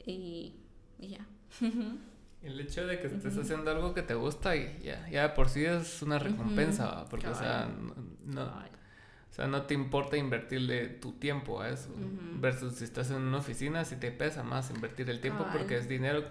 y 0.05 0.55
y 0.99 1.09
ya. 1.09 1.25
El 2.41 2.59
hecho 2.59 2.85
de 2.85 2.99
que 2.99 3.07
estés 3.07 3.37
haciendo 3.37 3.71
algo 3.71 3.95
que 3.95 4.03
te 4.03 4.13
gusta 4.13 4.55
y 4.55 4.79
ya, 4.83 5.09
ya 5.09 5.33
por 5.33 5.49
sí 5.49 5.65
es 5.65 6.03
una 6.03 6.19
recompensa, 6.19 7.05
porque 7.09 7.27
o 7.27 7.33
sea, 7.33 7.67
no, 8.23 8.43
o 8.43 9.33
sea, 9.33 9.47
no 9.47 9.63
te 9.63 9.73
importa 9.73 10.15
invertirle 10.15 10.87
tu 10.87 11.13
tiempo 11.13 11.59
a 11.59 11.69
eso, 11.69 11.89
versus 12.39 12.75
si 12.75 12.83
estás 12.83 13.09
en 13.09 13.23
una 13.23 13.37
oficina, 13.37 13.83
si 13.83 13.95
te 13.95 14.11
pesa 14.11 14.43
más 14.43 14.69
invertir 14.69 15.09
el 15.09 15.21
tiempo 15.21 15.43
porque 15.51 15.75
es 15.77 15.89
dinero 15.89 16.23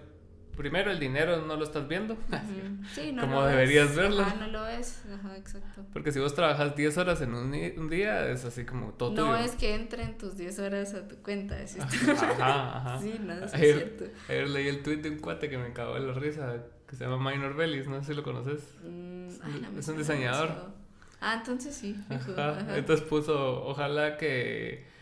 primero 0.56 0.90
el 0.90 0.98
dinero 0.98 1.44
no 1.46 1.56
lo 1.56 1.64
estás 1.64 1.86
viendo, 1.88 2.16
sí, 2.94 3.12
no 3.12 3.22
como 3.22 3.44
deberías 3.44 3.94
verlo. 3.94 4.22
Ajá, 4.22 4.36
no 4.36 4.48
lo 4.48 4.64
ves, 4.64 5.02
ajá, 5.12 5.36
exacto. 5.36 5.84
Porque 5.92 6.12
si 6.12 6.20
vos 6.20 6.34
trabajas 6.34 6.76
10 6.76 6.98
horas 6.98 7.20
en 7.20 7.34
un, 7.34 7.52
un 7.52 7.88
día, 7.88 8.28
es 8.28 8.44
así 8.44 8.64
como 8.64 8.92
todo 8.92 9.12
No 9.12 9.36
es 9.36 9.52
que 9.52 9.74
entren 9.74 10.18
tus 10.18 10.36
10 10.36 10.58
horas 10.60 10.94
a 10.94 11.08
tu 11.08 11.16
cuenta, 11.16 11.60
es 11.60 11.78
Ajá, 11.78 12.76
ajá. 12.76 12.98
Sí, 13.02 13.14
no, 13.20 13.34
es 13.34 13.50
cierto. 13.52 14.04
Ayer 14.28 14.48
leí 14.48 14.68
el 14.68 14.82
tweet 14.82 14.98
de 14.98 15.10
un 15.10 15.18
cuate 15.18 15.48
que 15.48 15.58
me 15.58 15.68
acabó 15.68 15.94
de 15.94 16.00
la 16.00 16.14
risa, 16.14 16.56
que 16.88 16.96
se 16.96 17.04
llama 17.04 17.30
Minor 17.30 17.54
Bellis, 17.54 17.86
no 17.88 18.00
sé 18.00 18.08
si 18.08 18.14
lo 18.14 18.22
conoces. 18.22 18.74
Mm, 18.82 19.78
es 19.78 19.88
un 19.88 19.98
diseñador. 19.98 20.72
Ah, 21.20 21.36
entonces 21.38 21.74
sí. 21.74 21.96
Ajá. 22.10 22.76
Entonces 22.76 23.06
puso, 23.06 23.64
ojalá 23.64 24.16
que 24.16 24.94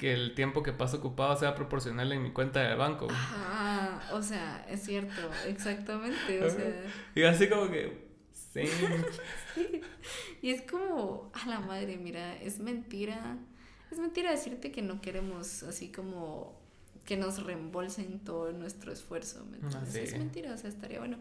que 0.00 0.14
el 0.14 0.34
tiempo 0.34 0.62
que 0.62 0.72
paso 0.72 0.96
ocupado 0.96 1.36
sea 1.36 1.54
proporcional 1.54 2.10
en 2.12 2.22
mi 2.22 2.30
cuenta 2.30 2.60
de 2.60 2.74
banco. 2.74 3.06
Ah, 3.10 3.59
o 4.12 4.22
sea, 4.22 4.66
es 4.68 4.82
cierto, 4.82 5.30
exactamente, 5.46 6.44
o 6.44 6.50
sea. 6.50 6.84
Y 7.14 7.22
así 7.22 7.48
como 7.48 7.70
que, 7.70 8.08
sí. 8.32 8.62
Y 10.42 10.50
es 10.50 10.62
como, 10.62 11.30
a 11.34 11.48
la 11.48 11.60
madre, 11.60 11.96
mira, 11.96 12.36
es 12.36 12.58
mentira. 12.58 13.38
Es 13.90 13.98
mentira 13.98 14.30
decirte 14.30 14.70
que 14.70 14.82
no 14.82 15.00
queremos 15.00 15.64
así 15.64 15.90
como 15.90 16.60
que 17.04 17.16
nos 17.16 17.42
reembolsen 17.42 18.20
todo 18.20 18.52
nuestro 18.52 18.92
esfuerzo, 18.92 19.44
¿me 19.46 19.58
ah, 19.74 19.82
Es 19.92 20.16
mentira, 20.16 20.54
o 20.54 20.56
sea, 20.56 20.70
estaría 20.70 21.00
bueno. 21.00 21.18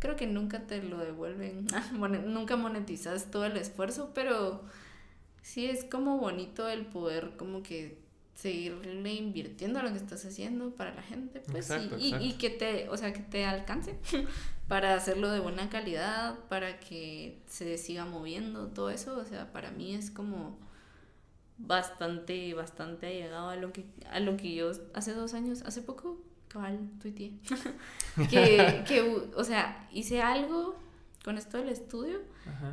Creo 0.00 0.16
que 0.16 0.26
nunca 0.26 0.66
te 0.66 0.82
lo 0.82 0.98
devuelven, 0.98 1.66
nunca 2.26 2.56
monetizas 2.56 3.30
todo 3.30 3.44
el 3.44 3.56
esfuerzo, 3.56 4.10
pero 4.14 4.64
sí 5.42 5.66
es 5.66 5.84
como 5.84 6.18
bonito 6.18 6.68
el 6.68 6.86
poder 6.86 7.36
como 7.36 7.62
que 7.62 7.98
seguirle 8.38 9.14
invirtiendo 9.14 9.80
a 9.80 9.82
lo 9.82 9.90
que 9.90 9.96
estás 9.96 10.24
haciendo 10.24 10.70
para 10.70 10.94
la 10.94 11.02
gente, 11.02 11.42
pues, 11.50 11.72
y, 11.98 12.14
y, 12.14 12.34
que 12.34 12.50
te, 12.50 12.88
o 12.88 12.96
sea, 12.96 13.12
que 13.12 13.18
te 13.18 13.44
alcance 13.44 13.96
para 14.68 14.94
hacerlo 14.94 15.28
de 15.32 15.40
buena 15.40 15.68
calidad, 15.70 16.38
para 16.48 16.78
que 16.78 17.42
se 17.48 17.76
siga 17.78 18.04
moviendo, 18.04 18.68
todo 18.68 18.90
eso, 18.90 19.18
o 19.18 19.24
sea, 19.24 19.52
para 19.52 19.72
mí 19.72 19.92
es 19.92 20.12
como 20.12 20.56
bastante, 21.56 22.54
bastante 22.54 23.12
llegado 23.12 23.48
a 23.48 23.56
lo 23.56 23.72
que, 23.72 23.86
a 24.08 24.20
lo 24.20 24.36
que 24.36 24.54
yo 24.54 24.70
hace 24.94 25.14
dos 25.14 25.34
años, 25.34 25.62
hace 25.62 25.82
poco, 25.82 26.20
cabal, 26.46 26.78
tuiteé, 27.02 27.32
que, 28.30 28.84
que, 28.86 29.30
o 29.34 29.42
sea, 29.42 29.88
hice 29.92 30.22
algo 30.22 30.76
con 31.24 31.38
esto 31.38 31.58
del 31.58 31.70
estudio 31.70 32.20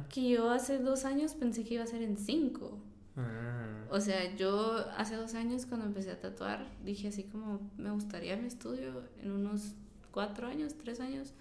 que 0.09 0.29
yo 0.29 0.51
hace 0.51 0.77
dos 0.77 1.05
años 1.05 1.33
pensé 1.33 1.63
que 1.63 1.73
iba 1.73 1.83
a 1.83 1.87
ser 1.87 2.01
en 2.01 2.17
cinco. 2.17 2.77
Ah. 3.17 3.85
O 3.89 3.99
sea, 3.99 4.35
yo 4.35 4.85
hace 4.97 5.15
dos 5.15 5.35
años 5.35 5.65
cuando 5.65 5.85
empecé 5.85 6.11
a 6.11 6.19
tatuar 6.19 6.67
dije 6.83 7.07
así 7.07 7.23
como 7.23 7.71
me 7.77 7.91
gustaría 7.91 8.35
mi 8.35 8.47
estudio 8.47 9.03
en 9.21 9.31
unos 9.31 9.73
cuatro 10.11 10.47
años, 10.47 10.75
tres 10.77 10.99
años. 10.99 11.33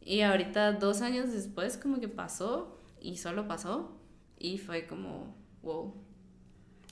Y 0.00 0.22
ahorita 0.22 0.72
dos 0.72 1.02
años 1.02 1.32
después 1.32 1.76
como 1.76 2.00
que 2.00 2.08
pasó 2.08 2.78
y 3.00 3.16
solo 3.16 3.46
pasó 3.46 3.92
y 4.38 4.58
fue 4.58 4.86
como 4.86 5.34
wow. 5.62 5.94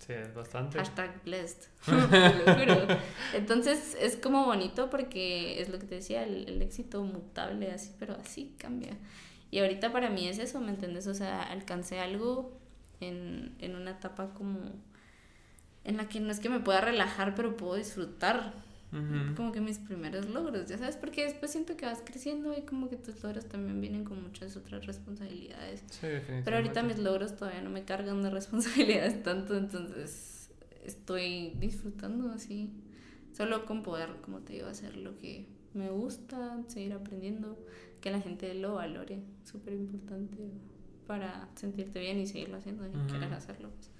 Sí, 0.06 0.12
es 0.12 0.34
bastante. 0.34 0.78
Hashtag 0.78 1.22
blessed. 1.24 1.68
Entonces 3.34 3.96
es 4.00 4.16
como 4.16 4.44
bonito 4.44 4.90
porque 4.90 5.60
es 5.60 5.68
lo 5.68 5.78
que 5.78 5.86
te 5.86 5.94
decía, 5.96 6.22
el, 6.22 6.48
el 6.48 6.62
éxito 6.62 7.02
mutable 7.02 7.72
así, 7.72 7.94
pero 7.98 8.14
así 8.14 8.54
cambia. 8.58 8.96
Y 9.50 9.60
ahorita 9.60 9.92
para 9.92 10.10
mí 10.10 10.28
es 10.28 10.38
eso, 10.38 10.60
¿me 10.60 10.70
entiendes? 10.70 11.06
O 11.06 11.14
sea, 11.14 11.42
alcancé 11.42 12.00
algo 12.00 12.60
en, 13.00 13.54
en 13.58 13.74
una 13.74 13.92
etapa 13.92 14.32
como 14.34 14.72
en 15.84 15.96
la 15.96 16.08
que 16.08 16.20
no 16.20 16.30
es 16.30 16.40
que 16.40 16.48
me 16.48 16.60
pueda 16.60 16.80
relajar, 16.80 17.34
pero 17.34 17.56
puedo 17.56 17.76
disfrutar 17.76 18.52
como 19.36 19.52
que 19.52 19.60
mis 19.60 19.78
primeros 19.78 20.26
logros, 20.30 20.68
ya 20.68 20.78
sabes, 20.78 20.96
porque 20.96 21.24
después 21.24 21.50
siento 21.50 21.76
que 21.76 21.84
vas 21.84 22.00
creciendo 22.02 22.56
y 22.56 22.62
como 22.62 22.88
que 22.88 22.96
tus 22.96 23.22
logros 23.22 23.46
también 23.46 23.78
vienen 23.80 24.04
con 24.04 24.22
muchas 24.22 24.56
otras 24.56 24.86
responsabilidades. 24.86 25.84
pero 26.44 26.56
ahorita 26.56 26.82
mis 26.82 26.98
logros 26.98 27.36
todavía 27.36 27.60
no 27.60 27.68
me 27.68 27.84
cargan 27.84 28.22
de 28.22 28.30
responsabilidades 28.40 29.22
tanto, 29.22 29.56
entonces 29.56 30.50
estoy 30.84 31.50
disfrutando 31.58 32.30
así, 32.30 32.70
solo 33.36 33.66
con 33.66 33.82
poder, 33.82 34.16
como 34.22 34.38
te 34.40 34.54
digo, 34.54 34.68
hacer 34.68 34.96
lo 34.96 35.18
que 35.18 35.46
me 35.74 35.90
gusta, 35.90 36.62
seguir 36.68 36.94
aprendiendo, 36.94 37.58
que 38.00 38.10
la 38.10 38.20
gente 38.20 38.54
lo 38.54 38.76
valore, 38.76 39.20
súper 39.44 39.74
importante 39.74 40.38
para 41.06 41.48
sentirte 41.54 42.00
bien 42.00 42.18
y 42.18 42.26
seguirlo 42.26 42.56
haciendo 42.56 42.86
y 42.86 43.12
querer 43.12 43.32
hacerlo. 43.32 43.70
Pues. 43.70 43.90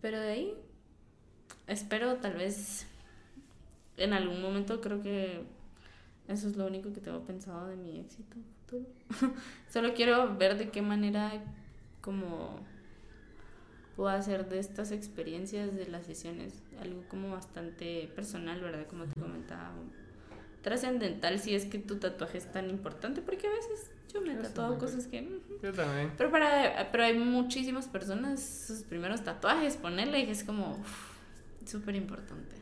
Pero 0.00 0.20
de 0.20 0.32
ahí, 0.32 0.54
espero 1.66 2.16
tal 2.16 2.34
vez 2.34 2.86
en 3.96 4.12
algún 4.12 4.40
momento 4.40 4.80
creo 4.80 5.02
que 5.02 5.42
eso 6.28 6.48
es 6.48 6.56
lo 6.56 6.66
único 6.66 6.92
que 6.92 7.00
tengo 7.00 7.24
pensado 7.24 7.68
de 7.68 7.76
mi 7.76 8.00
éxito 8.00 8.36
futuro. 8.66 8.86
Solo 9.68 9.94
quiero 9.94 10.36
ver 10.36 10.56
de 10.56 10.70
qué 10.70 10.82
manera 10.82 11.42
como 12.00 12.60
puedo 13.96 14.08
hacer 14.08 14.48
de 14.48 14.58
estas 14.58 14.90
experiencias 14.90 15.74
de 15.74 15.86
las 15.86 16.06
sesiones 16.06 16.62
algo 16.80 17.02
como 17.08 17.30
bastante 17.30 18.10
personal, 18.14 18.60
¿verdad? 18.60 18.86
Como 18.86 19.04
te 19.04 19.20
comentaba, 19.20 19.72
trascendental 20.62 21.38
si 21.38 21.54
es 21.54 21.66
que 21.66 21.78
tu 21.78 21.96
tatuaje 21.96 22.38
es 22.38 22.50
tan 22.50 22.70
importante, 22.70 23.20
porque 23.20 23.46
a 23.46 23.50
veces 23.50 23.90
yo 24.12 24.20
me 24.20 24.32
he 24.32 24.36
tatuado 24.36 24.78
cosas 24.78 25.06
que... 25.06 25.40
Yo 25.62 25.72
también. 25.72 26.12
Pero, 26.16 26.30
para, 26.30 26.88
pero 26.90 27.04
hay 27.04 27.16
muchísimas 27.18 27.86
personas, 27.88 28.42
sus 28.66 28.82
primeros 28.82 29.22
tatuajes, 29.24 29.76
ponerle, 29.76 30.24
que 30.26 30.32
es 30.32 30.44
como 30.44 30.82
súper 31.64 31.94
importante. 31.94 32.56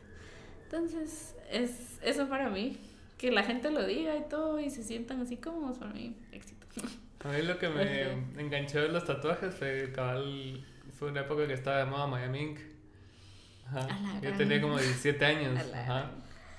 Entonces, 0.63 1.35
es 1.51 1.99
eso 2.01 2.27
para 2.29 2.49
mí. 2.49 2.77
Que 3.17 3.31
la 3.31 3.43
gente 3.43 3.69
lo 3.69 3.85
diga 3.85 4.15
y 4.17 4.27
todo 4.29 4.59
y 4.59 4.69
se 4.69 4.83
sientan 4.83 5.21
así 5.21 5.37
cómodos, 5.37 5.77
para 5.77 5.91
mí, 5.91 6.15
éxito. 6.31 6.65
A 7.23 7.27
mí 7.27 7.41
lo 7.43 7.59
que 7.59 7.69
me 7.69 8.11
enganchó 8.41 8.81
de 8.81 8.87
los 8.87 9.05
tatuajes 9.05 9.53
fue 9.53 9.91
cabal, 9.93 10.65
fue 10.97 11.09
una 11.09 11.21
época 11.21 11.45
que 11.45 11.53
estaba 11.53 11.77
de 11.77 11.85
moda 11.85 12.07
Miami 12.07 12.39
Ink. 12.39 12.59
Ajá. 13.67 13.87
Yo 14.21 14.33
tenía 14.33 14.59
como 14.61 14.77
17 14.77 15.25
años. 15.25 15.59
Ajá. 15.73 16.11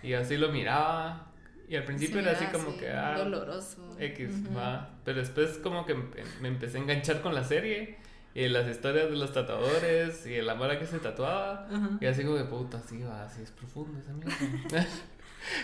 Y 0.02 0.12
así 0.12 0.36
lo 0.36 0.50
miraba. 0.50 1.31
Y 1.68 1.76
al 1.76 1.84
principio 1.84 2.20
era 2.20 2.32
así 2.32 2.44
como 2.46 2.76
que. 2.76 2.90
Ah, 2.90 3.16
doloroso. 3.18 3.96
X, 3.98 4.56
va. 4.56 4.90
Pero 5.04 5.20
después 5.20 5.58
como 5.58 5.86
que 5.86 5.94
me 6.40 6.48
empecé 6.48 6.78
a 6.78 6.80
enganchar 6.80 7.20
con 7.20 7.34
la 7.34 7.44
serie. 7.44 7.98
Y 8.34 8.48
las 8.48 8.66
historias 8.66 9.10
de 9.10 9.16
los 9.16 9.32
tatuadores. 9.32 10.26
Y 10.26 10.34
el 10.34 10.48
amor 10.48 10.70
a 10.70 10.78
que 10.78 10.86
se 10.86 10.98
tatuaba. 10.98 11.68
Y 12.00 12.06
así 12.06 12.24
como 12.24 12.36
que 12.36 12.44
puta, 12.44 12.80
sí, 12.80 13.02
va, 13.02 13.24
así 13.24 13.42
es 13.42 13.50
profundo 13.50 13.98
esa 13.98 14.12
mierda. 14.12 14.86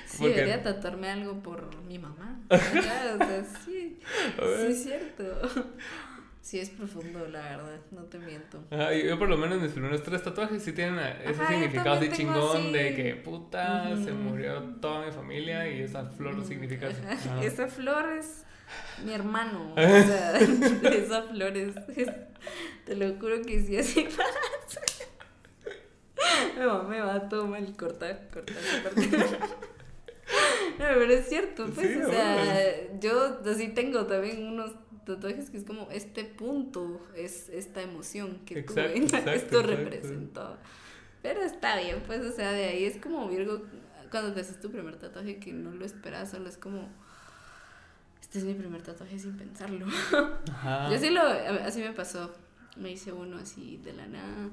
Sí, 0.07 0.25
debería 0.29 0.63
tatuarme 0.63 1.11
algo 1.11 1.43
por 1.43 1.83
mi 1.83 1.99
mamá. 1.99 2.41
o 2.51 2.57
sea, 2.57 3.45
sí, 3.65 3.99
sí 4.01 4.67
es 4.67 4.83
cierto. 4.83 5.25
Sí, 6.49 6.59
es 6.59 6.71
profundo, 6.71 7.29
la 7.29 7.43
verdad, 7.43 7.79
no 7.91 8.05
te 8.05 8.19
miento. 8.19 8.65
Ajá, 8.71 8.95
yo 8.95 9.19
por 9.19 9.29
lo 9.29 9.37
menos 9.37 9.61
mis 9.61 9.73
primeros 9.73 10.03
tres 10.03 10.23
tatuajes 10.23 10.63
sí 10.63 10.73
tienen 10.73 10.99
ese 11.23 11.47
significado 11.47 11.97
así 11.97 12.09
chingón 12.11 12.73
de 12.73 12.95
que 12.95 13.17
puta, 13.17 13.95
se 14.03 14.13
murió 14.13 14.63
toda 14.81 15.05
mi 15.05 15.13
familia 15.13 15.71
y 15.71 15.83
esa 15.83 16.07
flor 16.07 16.43
significa 16.47 16.89
eso. 16.89 17.03
Esa 17.43 17.69
flor 17.69 18.13
es 18.13 18.47
mi 19.05 19.13
hermano. 19.13 19.73
O 19.73 19.77
sea, 19.77 20.39
esa 20.39 21.25
flor 21.25 21.55
es, 21.55 21.75
Te 22.87 22.97
lo 22.97 23.15
juro 23.19 23.43
que 23.43 23.61
sí, 23.61 23.77
así 23.77 24.05
pasa. 24.05 24.81
Me 26.57 26.65
va, 26.65 26.83
me 26.83 26.99
va 26.99 27.29
todo 27.29 27.47
mal 27.47 27.77
cortar, 27.77 28.31
cortar, 28.33 28.57
cortar. 28.83 29.39
No, 30.79 30.85
pero 30.95 31.13
es 31.13 31.29
cierto, 31.29 31.67
pues, 31.67 32.07
o 32.07 32.11
sea, 32.11 32.99
yo 33.01 33.39
así 33.47 33.69
tengo 33.69 34.07
también 34.07 34.47
unos 34.47 34.73
tatuajes 35.15 35.51
que 35.51 35.57
es 35.57 35.65
como 35.65 35.89
este 35.91 36.25
punto 36.25 37.07
es 37.17 37.49
esta 37.49 37.83
emoción 37.83 38.41
que 38.45 38.63
tuve, 38.63 39.05
esto 39.35 39.63
representó. 39.63 40.57
Pero 41.23 41.43
está 41.43 41.79
bien, 41.81 42.03
pues, 42.07 42.25
o 42.25 42.33
sea, 42.33 42.53
de 42.53 42.65
ahí 42.67 42.85
es 42.85 42.99
como 42.99 43.29
Virgo, 43.29 43.63
cuando 44.11 44.33
te 44.33 44.41
haces 44.41 44.61
tu 44.61 44.71
primer 44.71 44.97
tatuaje 44.97 45.39
que 45.39 45.53
no 45.53 45.73
lo 45.73 45.85
esperas, 45.85 46.31
solo 46.31 46.49
es 46.49 46.57
como, 46.57 46.89
este 48.21 48.39
es 48.39 48.45
mi 48.45 48.55
primer 48.55 48.83
tatuaje 48.83 49.19
sin 49.19 49.37
pensarlo. 49.37 49.87
Yo 50.91 50.99
sí 50.99 51.11
lo, 51.11 51.23
así 51.23 51.81
me 51.81 51.93
pasó, 51.93 52.33
me 52.77 52.93
hice 52.93 53.13
uno 53.13 53.39
así 53.39 53.79
de 53.79 53.93
la 53.95 54.07
nada. 54.07 54.51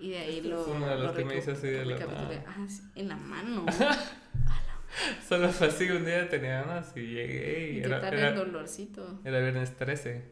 Y 0.00 0.10
de 0.10 0.18
ahí 0.18 0.40
lo. 0.40 0.64
Uno 0.66 0.86
de 0.86 0.98
los 0.98 1.12
que 1.12 1.24
me 1.24 1.38
hice 1.38 1.52
así 1.52 1.68
de 1.68 1.84
la 1.84 1.98
nada. 1.98 2.44
Ah, 2.48 2.66
en 2.96 3.08
la 3.08 3.16
mano. 3.16 3.64
Solo 5.28 5.50
fue 5.50 5.68
así, 5.68 5.90
un 5.90 6.04
día 6.04 6.28
tenía 6.28 6.62
ganas 6.62 6.96
y 6.96 7.00
llegué 7.00 7.70
y, 7.72 7.78
¿Y 7.78 7.82
era, 7.82 8.00
qué 8.00 8.06
tal 8.06 8.18
el 8.18 8.34
dolorcito? 8.34 9.20
Era 9.24 9.40
viernes 9.40 9.76
13. 9.76 10.24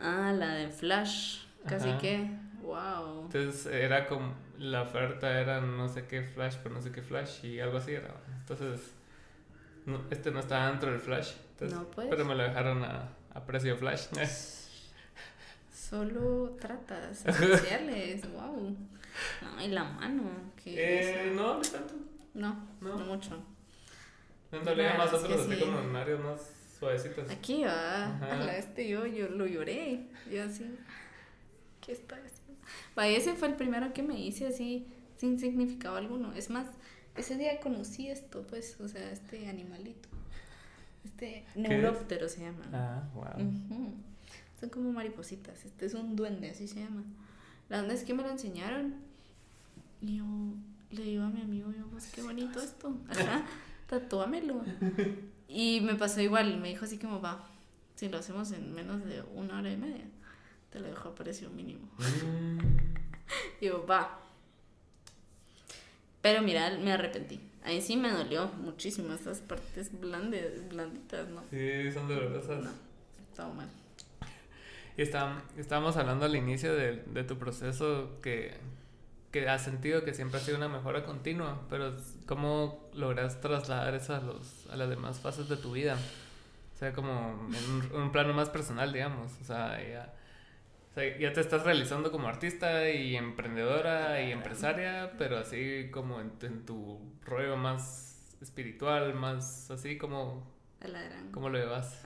Ah, 0.00 0.32
la 0.36 0.54
de 0.54 0.68
Flash, 0.68 1.44
casi 1.66 1.90
que, 1.98 2.28
wow. 2.62 3.22
Entonces 3.24 3.66
era 3.66 4.06
como, 4.06 4.34
la 4.58 4.82
oferta 4.82 5.40
era 5.40 5.60
no 5.60 5.88
sé 5.88 6.06
qué 6.06 6.22
Flash 6.22 6.56
por 6.56 6.72
no 6.72 6.82
sé 6.82 6.90
qué 6.90 7.02
Flash 7.02 7.44
y 7.44 7.60
algo 7.60 7.78
así 7.78 7.92
era. 7.92 8.14
Entonces, 8.40 8.92
este 10.10 10.30
no 10.30 10.40
estaba 10.40 10.68
dentro 10.68 10.90
del 10.90 11.00
Flash. 11.00 11.32
no, 11.60 11.84
pues. 11.90 12.08
Pero 12.10 12.24
me 12.24 12.34
lo 12.34 12.42
dejaron 12.42 12.84
a, 12.84 13.08
a 13.32 13.44
precio 13.44 13.76
Flash. 13.76 14.06
Solo 15.72 16.56
tratas 16.60 17.26
especiales, 17.26 18.22
wow. 18.32 18.76
No, 19.42 19.62
y 19.62 19.68
la 19.68 19.84
mano, 19.84 20.30
¿qué 20.62 21.26
eh, 21.28 21.32
no, 21.34 21.54
no 21.54 21.60
tanto. 21.60 21.94
No, 22.34 22.68
no, 22.80 22.96
no 22.96 23.04
mucho. 23.04 23.51
En 24.52 24.66
realidad 24.66 24.98
más 24.98 25.12
otros 25.12 25.40
así 25.40 25.58
como 25.58 25.80
en 25.80 25.96
áreas 25.96 26.20
más 26.20 26.40
suavecitas. 26.78 27.30
Aquí 27.30 27.64
va, 27.64 28.18
a 28.18 28.36
la 28.36 28.58
este 28.58 28.86
yo, 28.86 29.06
yo 29.06 29.28
lo 29.28 29.46
lloré. 29.46 30.06
Yo 30.30 30.44
así, 30.44 30.66
¿qué 31.80 31.92
está 31.92 32.16
haciendo? 32.16 32.62
Vaya, 32.94 33.16
ese 33.16 33.34
fue 33.34 33.48
el 33.48 33.54
primero 33.54 33.92
que 33.94 34.02
me 34.02 34.20
hice 34.20 34.46
así, 34.46 34.86
sin 35.16 35.40
significado 35.40 35.96
alguno. 35.96 36.34
Es 36.34 36.50
más, 36.50 36.66
ese 37.16 37.38
día 37.38 37.60
conocí 37.60 38.08
esto, 38.08 38.42
pues, 38.42 38.78
o 38.80 38.88
sea, 38.88 39.10
este 39.10 39.48
animalito. 39.48 40.10
Este 41.04 41.44
neuróptero 41.54 42.28
se 42.28 42.42
llama. 42.42 42.64
Ah, 42.72 43.02
wow. 43.14 43.92
Son 44.60 44.68
como 44.68 44.92
maripositas. 44.92 45.64
Este 45.64 45.86
es 45.86 45.94
un 45.94 46.14
duende, 46.14 46.50
así 46.50 46.68
se 46.68 46.80
llama. 46.80 47.02
La 47.70 47.80
onda 47.80 47.94
es 47.94 48.04
que 48.04 48.12
me 48.12 48.22
lo 48.22 48.30
enseñaron. 48.30 48.96
Y 50.02 50.18
yo 50.18 50.24
le 50.90 51.04
digo 51.04 51.24
a 51.24 51.30
mi 51.30 51.40
amigo, 51.40 51.72
yo, 51.72 51.86
pues 51.86 52.06
qué 52.08 52.22
bonito 52.22 52.60
esto. 52.60 52.94
Ajá 53.08 53.44
tatúamelo. 53.92 54.64
Y 55.48 55.82
me 55.82 55.94
pasó 55.96 56.22
igual, 56.22 56.58
me 56.58 56.70
dijo 56.70 56.86
así 56.86 56.96
como, 56.96 57.20
va, 57.20 57.44
si 57.94 58.08
lo 58.08 58.16
hacemos 58.16 58.50
en 58.52 58.72
menos 58.72 59.04
de 59.04 59.22
una 59.34 59.58
hora 59.58 59.70
y 59.70 59.76
media, 59.76 60.06
te 60.70 60.80
lo 60.80 60.88
dejo 60.88 61.10
a 61.10 61.14
precio 61.14 61.50
mínimo. 61.50 61.90
Mm. 61.98 62.58
y 63.60 63.66
yo, 63.66 63.84
va. 63.86 64.18
Pero 66.22 66.40
mira, 66.40 66.78
me 66.78 66.92
arrepentí. 66.92 67.38
Ahí 67.64 67.82
sí 67.82 67.98
me 67.98 68.10
dolió 68.10 68.48
muchísimo 68.62 69.12
estas 69.12 69.40
partes 69.40 70.00
blandas, 70.00 70.40
blanditas, 70.70 71.28
¿no? 71.28 71.42
Sí, 71.50 71.92
son 71.92 72.08
dolorosas. 72.08 72.64
No, 72.64 72.70
estaba 73.30 73.52
mal. 73.52 73.68
Y 74.96 75.02
estábamos 75.02 75.98
hablando 75.98 76.24
al 76.24 76.34
inicio 76.34 76.74
de, 76.74 77.02
de 77.02 77.24
tu 77.24 77.36
proceso 77.36 78.18
que 78.22 78.54
que 79.32 79.48
has 79.48 79.64
sentido 79.64 80.04
que 80.04 80.12
siempre 80.12 80.38
ha 80.38 80.42
sido 80.42 80.58
una 80.58 80.68
mejora 80.68 81.04
continua, 81.04 81.66
pero 81.68 81.94
¿cómo 82.26 82.90
logras 82.92 83.40
trasladar 83.40 83.94
eso 83.94 84.14
a, 84.14 84.20
los, 84.20 84.66
a 84.70 84.76
las 84.76 84.90
demás 84.90 85.18
fases 85.18 85.48
de 85.48 85.56
tu 85.56 85.72
vida? 85.72 85.96
O 86.74 86.78
sea, 86.78 86.92
como 86.92 87.48
en 87.54 87.96
un, 87.96 88.12
plano 88.12 88.34
más 88.34 88.50
personal, 88.50 88.92
digamos. 88.92 89.32
O 89.40 89.44
sea, 89.44 89.80
ya, 89.82 90.14
ya, 91.18 91.32
te 91.32 91.40
estás 91.40 91.64
realizando 91.64 92.12
como 92.12 92.28
artista 92.28 92.90
y 92.90 93.16
emprendedora 93.16 94.22
y 94.22 94.32
empresaria, 94.32 95.12
pero 95.16 95.38
así 95.38 95.88
como 95.90 96.20
en, 96.20 96.66
tu 96.66 97.00
rollo 97.24 97.56
más 97.56 98.36
espiritual, 98.42 99.14
más 99.14 99.70
así 99.70 99.96
como... 99.96 100.52
¿Cómo 101.32 101.48
lo 101.48 101.58
llevas? 101.58 102.00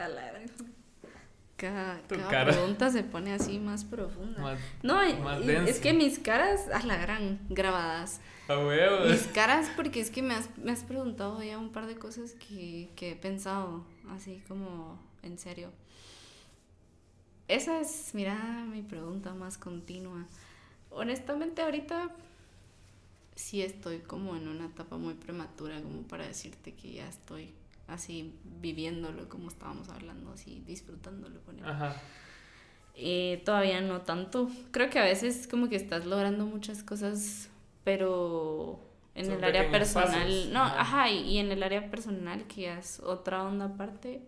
Cada, 1.57 2.03
pregunta 2.03 2.91
se 2.91 3.03
pone 3.03 3.33
así 3.33 3.59
más 3.59 3.85
profunda. 3.85 4.59
no, 4.83 5.01
es 5.01 5.81
que 5.81 5.95
mis 5.95 6.19
caras, 6.19 6.69
a 6.69 6.85
la 6.85 6.97
gran, 6.97 7.41
grabadas. 7.49 8.21
A 8.49 8.59
huevos. 8.59 9.11
Mis 9.11 9.27
caras, 9.29 9.71
porque 9.75 10.01
es 10.01 10.11
que 10.11 10.23
me 10.23 10.35
has, 10.35 10.51
me 10.59 10.71
has 10.71 10.85
preguntado 10.85 11.43
ya 11.43 11.57
un 11.59 11.73
par 11.73 11.87
de 11.87 11.97
cosas 11.97 12.33
que, 12.33 12.91
que 12.95 13.13
he 13.13 13.17
pensado, 13.17 13.85
así 14.11 14.43
como 14.47 15.01
en 15.23 15.39
serio. 15.39 15.71
Esa 17.49 17.81
es, 17.81 18.11
mira, 18.13 18.37
mi 18.71 18.83
pregunta 18.83 19.33
más 19.33 19.57
continua. 19.57 20.27
Honestamente, 20.91 21.63
ahorita 21.63 22.11
sí 23.35 23.63
estoy 23.63 24.01
como 24.01 24.37
en 24.37 24.49
una 24.49 24.67
etapa 24.67 24.97
muy 24.97 25.15
prematura, 25.15 25.81
como 25.81 26.03
para 26.03 26.27
decirte 26.27 26.75
que 26.75 26.93
ya 26.93 27.09
estoy 27.09 27.55
así 27.89 28.35
viviéndolo 28.61 29.29
como 29.29 29.49
estábamos 29.49 29.89
hablando, 29.89 30.33
así 30.33 30.63
disfrutándolo 30.67 31.41
con 31.43 31.59
él. 31.59 31.65
Ajá. 31.65 31.97
Eh, 32.95 33.43
todavía 33.45 33.81
no 33.81 34.03
tanto. 34.03 34.49
Creo 34.71 34.89
que 34.89 34.99
a 34.99 35.05
veces 35.05 35.47
como 35.47 35.69
que 35.69 35.77
estás 35.77 36.07
logrando 36.07 36.47
muchas 36.47 36.83
cosas, 36.83 37.51
pero 37.85 38.81
en 39.15 39.31
el 39.31 39.45
área 39.45 39.71
personal, 39.71 40.53
no, 40.53 40.63
ajá, 40.63 41.11
y, 41.11 41.39
en 41.39 41.51
el 41.51 41.63
área 41.63 41.91
personal 41.91 42.47
que 42.47 42.73
es 42.73 43.01
otra 43.01 43.45
onda 43.45 43.67
aparte, 43.67 44.23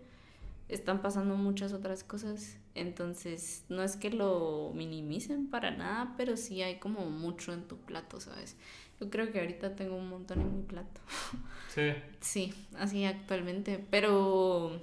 están 0.69 1.03
pasando 1.03 1.37
muchas 1.37 1.73
otras 1.73 2.05
cosas. 2.05 2.57
Entonces, 2.75 3.64
no 3.69 3.83
es 3.83 3.97
que 3.97 4.11
lo 4.11 4.73
minimicen 4.75 5.49
para 5.49 5.71
nada, 5.71 6.14
pero 6.16 6.37
sí 6.37 6.62
hay 6.62 6.79
como 6.79 7.07
mucho 7.07 7.53
en 7.53 7.66
tu 7.66 7.77
plato, 7.79 8.21
¿sabes? 8.21 8.57
Yo 9.01 9.11
creo 9.11 9.33
que 9.33 9.41
ahorita 9.41 9.77
tengo 9.77 9.97
un 9.97 10.09
montón 10.09 10.41
en 10.41 10.57
mi 10.57 10.62
plato. 10.62 11.01
Sí. 11.69 11.93
Sí, 12.21 12.55
así 12.77 13.05
actualmente. 13.05 13.85
Pero, 13.91 14.83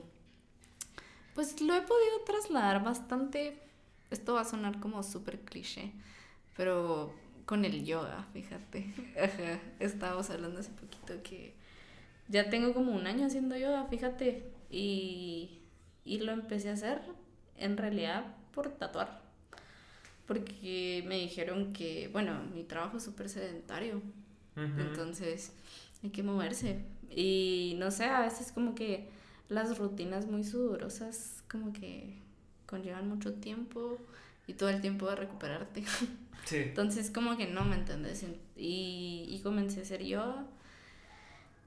pues 1.33 1.59
lo 1.59 1.75
he 1.75 1.81
podido 1.81 2.21
trasladar 2.25 2.83
bastante. 2.83 3.59
Esto 4.11 4.35
va 4.35 4.41
a 4.41 4.45
sonar 4.45 4.79
como 4.79 5.03
súper 5.03 5.39
cliché, 5.39 5.91
pero 6.55 7.11
con 7.45 7.65
el 7.65 7.83
yoga, 7.83 8.27
fíjate. 8.31 8.93
Ajá, 9.21 9.59
estábamos 9.79 10.29
hablando 10.29 10.59
hace 10.59 10.71
poquito 10.71 11.21
que 11.23 11.53
ya 12.29 12.49
tengo 12.49 12.73
como 12.73 12.93
un 12.93 13.07
año 13.07 13.25
haciendo 13.25 13.57
yoga, 13.57 13.85
fíjate. 13.85 14.51
Y, 14.69 15.59
y 16.05 16.19
lo 16.19 16.31
empecé 16.31 16.69
a 16.69 16.73
hacer 16.73 17.01
en 17.57 17.75
realidad 17.75 18.25
por 18.53 18.69
tatuar 18.69 19.25
porque 20.27 21.03
me 21.07 21.19
dijeron 21.19 21.71
que, 21.73 22.09
bueno, 22.11 22.41
mi 22.53 22.63
trabajo 22.63 22.97
es 22.97 23.03
súper 23.03 23.29
sedentario, 23.29 24.01
entonces 24.55 25.51
hay 26.03 26.09
que 26.09 26.23
moverse. 26.23 26.79
Y 27.11 27.75
no 27.77 27.91
sé, 27.91 28.05
a 28.05 28.21
veces 28.21 28.51
como 28.51 28.73
que 28.73 29.09
las 29.49 29.77
rutinas 29.77 30.25
muy 30.25 30.43
sudorosas 30.43 31.43
como 31.49 31.73
que 31.73 32.15
conllevan 32.65 33.07
mucho 33.07 33.33
tiempo 33.33 33.99
y 34.47 34.53
todo 34.53 34.69
el 34.69 34.81
tiempo 34.81 35.09
de 35.09 35.15
recuperarte. 35.15 35.83
Sí. 36.45 36.57
Entonces 36.57 37.09
como 37.09 37.37
que 37.37 37.47
no 37.47 37.65
me 37.65 37.75
entendés 37.75 38.23
y, 38.55 39.25
y 39.27 39.39
comencé 39.41 39.79
a 39.79 39.81
hacer 39.81 40.03
yoga. 40.03 40.45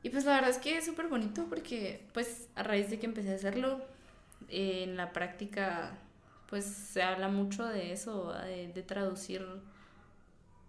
Y 0.04 0.10
pues 0.10 0.24
la 0.24 0.34
verdad 0.34 0.50
es 0.50 0.58
que 0.58 0.78
es 0.78 0.86
súper 0.86 1.08
bonito 1.08 1.46
porque 1.48 2.06
pues 2.14 2.46
a 2.54 2.62
raíz 2.62 2.88
de 2.88 3.00
que 3.00 3.06
empecé 3.06 3.32
a 3.32 3.34
hacerlo, 3.34 3.84
en 4.48 4.96
la 4.96 5.12
práctica 5.12 5.98
pues 6.48 6.64
se 6.64 7.02
habla 7.02 7.28
mucho 7.28 7.66
de 7.66 7.92
eso, 7.92 8.32
de, 8.32 8.68
de 8.68 8.82
traducir 8.82 9.44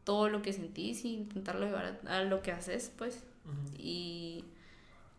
todo 0.03 0.27
lo 0.30 0.41
que 0.41 0.51
sentís 0.51 1.05
y 1.05 1.13
intentarlo 1.13 1.65
llevar 1.65 2.01
a, 2.05 2.23
lo 2.23 2.41
que 2.41 2.51
haces, 2.51 2.91
pues. 2.97 3.23
Y 3.77 4.43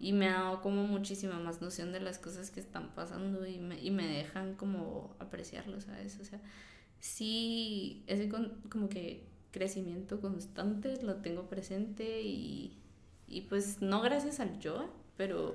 y 0.00 0.14
me 0.14 0.28
ha 0.28 0.40
dado 0.40 0.62
como 0.62 0.84
muchísima 0.84 1.38
más 1.38 1.60
noción 1.60 1.92
de 1.92 2.00
las 2.00 2.18
cosas 2.18 2.50
que 2.50 2.58
están 2.58 2.88
pasando 2.94 3.46
y 3.46 3.58
me, 3.58 3.78
y 3.78 3.90
me 3.90 4.06
dejan 4.06 4.54
como 4.54 5.14
apreciarlo, 5.18 5.78
¿sabes? 5.82 6.18
O 6.20 6.24
sea, 6.24 6.40
sí, 7.00 8.02
ese 8.06 8.30
como 8.30 8.88
que 8.88 9.26
crecimiento 9.52 10.20
constante 10.22 11.02
lo 11.02 11.16
tengo 11.16 11.50
presente 11.50 12.22
y, 12.22 12.78
y 13.28 13.42
pues 13.42 13.82
no 13.82 14.00
gracias 14.00 14.40
al 14.40 14.58
yoga, 14.58 14.86
pero 15.18 15.54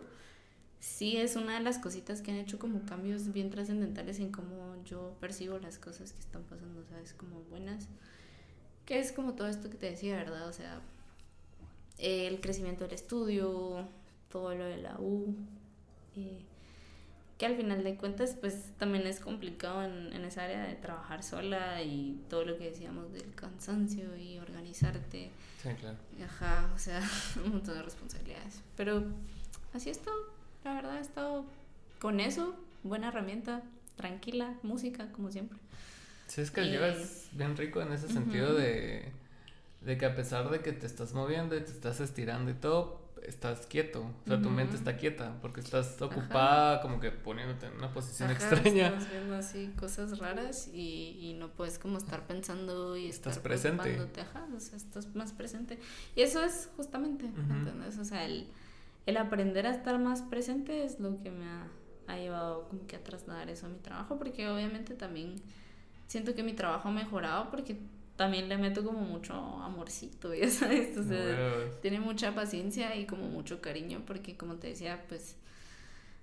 sí 0.85 1.17
es 1.17 1.35
una 1.35 1.55
de 1.55 1.61
las 1.61 1.79
cositas 1.79 2.21
que 2.21 2.31
han 2.31 2.37
hecho 2.37 2.59
como 2.59 2.85
cambios 2.85 3.33
bien 3.33 3.49
trascendentales 3.49 4.19
en 4.19 4.31
cómo 4.31 4.75
yo 4.85 5.17
percibo 5.19 5.57
las 5.57 5.79
cosas 5.79 6.13
que 6.13 6.19
están 6.19 6.43
pasando, 6.43 6.85
¿sabes? 6.85 7.13
Como 7.13 7.41
buenas. 7.49 7.87
Que 8.85 8.99
es 8.99 9.11
como 9.11 9.33
todo 9.33 9.47
esto 9.47 9.69
que 9.69 9.77
te 9.77 9.89
decía, 9.89 10.15
¿verdad? 10.15 10.47
O 10.47 10.53
sea, 10.53 10.79
el 11.97 12.39
crecimiento 12.39 12.83
del 12.83 12.93
estudio, 12.93 13.87
todo 14.29 14.53
lo 14.53 14.63
de 14.63 14.77
la 14.77 14.95
U, 14.99 15.35
eh, 16.15 16.39
que 17.39 17.45
al 17.47 17.57
final 17.57 17.83
de 17.83 17.95
cuentas 17.95 18.37
pues 18.39 18.71
también 18.77 19.07
es 19.07 19.19
complicado 19.19 19.83
en, 19.83 20.13
en, 20.13 20.23
esa 20.23 20.43
área 20.43 20.65
de 20.65 20.75
trabajar 20.75 21.23
sola 21.23 21.81
y 21.81 22.21
todo 22.29 22.45
lo 22.45 22.57
que 22.57 22.69
decíamos 22.69 23.11
del 23.11 23.33
cansancio 23.33 24.15
y 24.15 24.37
organizarte. 24.37 25.31
Sí, 25.61 25.69
claro. 25.79 25.97
Ajá, 26.23 26.71
o 26.73 26.77
sea, 26.77 27.01
un 27.43 27.53
montón 27.53 27.73
de 27.73 27.81
responsabilidades. 27.81 28.61
Pero 28.77 29.03
así 29.73 29.89
es 29.89 29.99
todo, 29.99 30.34
la 30.65 30.73
verdad 30.73 30.97
he 30.97 31.01
estado 31.01 31.45
con 31.99 32.19
eso, 32.19 32.55
buena 32.83 33.07
herramienta, 33.09 33.61
tranquila, 33.95 34.55
música 34.63 35.11
como 35.13 35.31
siempre. 35.31 35.57
Sí, 36.27 36.41
es 36.41 36.51
que 36.51 36.69
yoga 36.71 36.89
es 36.89 37.29
bien 37.31 37.55
rico 37.55 37.81
en 37.81 37.93
ese 37.93 38.07
sentido 38.07 38.53
de, 38.55 39.11
de 39.81 39.97
que 39.97 40.05
a 40.05 40.15
pesar 40.15 40.49
de 40.49 40.59
que 40.61 40.73
te 40.73 40.87
estás 40.87 41.13
moviendo 41.13 41.55
y 41.55 41.61
te 41.61 41.71
estás 41.71 41.99
estirando 41.99 42.49
y 42.49 42.55
todo, 42.55 43.05
estás 43.21 43.67
quieto, 43.67 44.01
o 44.01 44.27
sea, 44.27 44.41
tu 44.41 44.49
mente 44.49 44.75
está 44.75 44.97
quieta 44.97 45.37
porque 45.41 45.61
estás 45.61 46.01
ocupada 46.01 46.81
como 46.81 46.99
que 46.99 47.11
poniéndote 47.11 47.67
en 47.67 47.73
una 47.73 47.93
posición 47.93 48.31
extraña. 48.31 48.87
Estás 48.87 49.11
viendo 49.11 49.35
así 49.35 49.73
cosas 49.79 50.17
raras 50.17 50.69
y, 50.73 51.17
y 51.21 51.33
no 51.33 51.49
puedes 51.49 51.77
como 51.77 51.97
estar 51.99 52.25
pensando 52.25 52.97
y 52.97 53.07
estás 53.07 53.37
estar 53.37 53.43
presente. 53.43 53.99
Ajá, 54.19 54.47
o 54.55 54.59
sea, 54.59 54.77
estás 54.77 55.13
más 55.15 55.31
presente. 55.31 55.79
Y 56.15 56.21
eso 56.21 56.43
es 56.43 56.69
justamente, 56.75 57.25
¿entendés? 57.25 57.97
O 57.97 58.05
sea, 58.05 58.25
el, 58.25 58.47
el, 59.05 59.17
aprender 59.17 59.67
a 59.67 59.71
estar 59.71 59.99
más 59.99 60.21
presente 60.21 60.83
es 60.83 60.99
lo 60.99 61.21
que 61.21 61.31
me 61.31 61.45
ha, 61.45 61.67
ha 62.07 62.17
llevado 62.17 62.67
como 62.69 62.85
que 62.87 62.95
a 62.95 63.03
trasladar 63.03 63.49
eso 63.49 63.65
a 63.65 63.69
mi 63.69 63.79
trabajo 63.79 64.17
porque 64.17 64.47
obviamente 64.49 64.93
también 64.93 65.35
siento 66.07 66.35
que 66.35 66.43
mi 66.43 66.53
trabajo 66.53 66.89
ha 66.89 66.91
mejorado 66.91 67.49
porque 67.49 67.77
también 68.15 68.47
le 68.47 68.57
meto 68.57 68.83
como 68.83 69.01
mucho 69.01 69.33
amorcito, 69.33 70.33
ya 70.33 70.49
sabes, 70.49 70.97
o 70.97 71.03
sea, 71.03 71.71
tiene 71.81 71.99
mucha 71.99 72.33
paciencia 72.33 72.95
y 72.95 73.05
como 73.05 73.27
mucho 73.27 73.61
cariño 73.61 74.03
porque 74.05 74.37
como 74.37 74.55
te 74.55 74.67
decía, 74.67 75.05
pues 75.07 75.35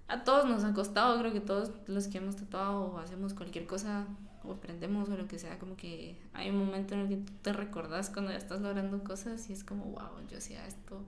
a 0.08 0.24
todos 0.24 0.46
nos 0.46 0.64
ha 0.64 0.72
costado, 0.74 1.18
creo 1.20 1.32
que 1.32 1.40
todos 1.40 1.70
los 1.86 2.08
que 2.08 2.18
hemos 2.18 2.36
tatuado 2.36 2.92
o 2.92 2.98
hacemos 2.98 3.34
cualquier 3.34 3.66
cosa 3.66 4.06
o 4.44 4.52
aprendemos 4.52 5.08
o 5.08 5.16
lo 5.16 5.28
que 5.28 5.38
sea, 5.38 5.58
como 5.58 5.76
que 5.76 6.16
hay 6.32 6.50
un 6.50 6.58
momento 6.58 6.94
en 6.94 7.00
el 7.00 7.08
que 7.08 7.16
tú 7.16 7.32
te 7.42 7.52
recordás 7.52 8.10
cuando 8.10 8.32
ya 8.32 8.38
estás 8.38 8.60
logrando 8.60 9.04
cosas 9.04 9.48
y 9.50 9.52
es 9.52 9.62
como, 9.62 9.84
wow, 9.84 10.26
yo 10.30 10.38
hacía 10.38 10.66
esto 10.66 11.02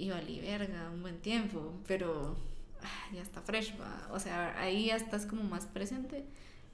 y 0.00 0.08
valí 0.08 0.40
verga 0.40 0.90
un 0.90 1.02
buen 1.02 1.18
tiempo, 1.20 1.74
pero 1.86 2.34
ah, 2.82 3.12
ya 3.12 3.20
está 3.20 3.42
fresh, 3.42 3.74
o 4.10 4.18
sea, 4.18 4.58
ahí 4.58 4.86
ya 4.86 4.96
estás 4.96 5.26
como 5.26 5.44
más 5.44 5.66
presente 5.66 6.24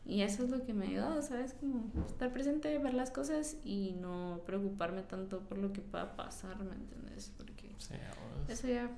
y 0.05 0.23
eso 0.23 0.45
es 0.45 0.51
lo 0.51 0.65
que 0.65 0.73
me 0.73 0.87
ha 0.87 0.89
ayudado, 0.89 1.23
¿sabes? 1.23 1.55
Como 1.55 1.91
estar 2.07 2.33
presente, 2.33 2.79
ver 2.79 2.95
las 2.95 3.11
cosas 3.11 3.57
y 3.65 3.97
no 4.01 4.43
preocuparme 4.47 5.03
tanto 5.03 5.41
por 5.41 5.59
lo 5.59 5.73
que 5.73 5.81
pueda 5.81 6.15
pasar, 6.15 6.57
¿me 6.63 6.77
entiendes? 6.77 7.33
Porque 7.37 7.75
eso 8.49 8.69
ya 8.69 8.89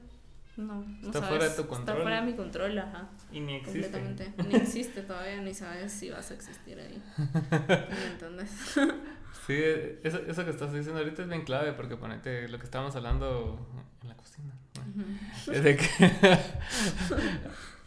no, 0.59 0.85
no 0.85 1.07
está 1.07 1.23
fuera 1.23 1.49
de 1.49 1.57
tu 1.57 1.67
control. 1.67 1.89
Está 1.89 2.03
fuera 2.03 2.21
de 2.21 2.27
mi 2.27 2.37
control, 2.37 2.79
ajá. 2.79 3.09
Y 3.33 3.41
ni 3.41 3.55
existe. 3.55 3.91
Completamente. 3.91 4.49
Ni 4.49 4.57
existe 4.57 5.01
todavía, 5.03 5.41
ni 5.41 5.55
sabes 5.55 5.91
si 5.91 6.11
vas 6.11 6.31
a 6.31 6.35
existir 6.35 6.79
ahí. 6.79 7.03
¿Me 7.69 8.07
entiendes? 8.13 8.51
sí, 9.47 9.55
eso, 10.03 10.19
eso 10.19 10.45
que 10.45 10.51
estás 10.51 10.73
diciendo 10.73 11.01
ahorita 11.01 11.23
es 11.23 11.29
bien 11.29 11.45
clave 11.45 11.73
porque 11.73 11.97
ponete 11.97 12.49
lo 12.49 12.59
que 12.59 12.65
estábamos 12.65 12.95
hablando 12.97 13.67
en 14.03 14.09
la 14.09 14.17
cocina. 14.17 14.53
Que 15.47 16.01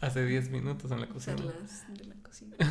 hace 0.00 0.24
10 0.24 0.50
minutos 0.50 0.90
en 0.90 1.00
la 1.00 1.06
cocina. 1.06 1.36
de 1.36 2.04
la 2.04 2.14
cocina. 2.22 2.56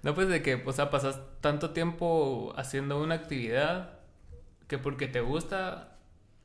No, 0.00 0.14
pues 0.14 0.28
de 0.28 0.42
que, 0.42 0.54
o 0.54 0.72
sea, 0.72 0.90
pasas 0.90 1.20
tanto 1.40 1.70
tiempo 1.70 2.54
haciendo 2.56 3.02
una 3.02 3.16
actividad 3.16 3.98
que 4.68 4.78
porque 4.78 5.08
te 5.08 5.20
gusta, 5.20 5.96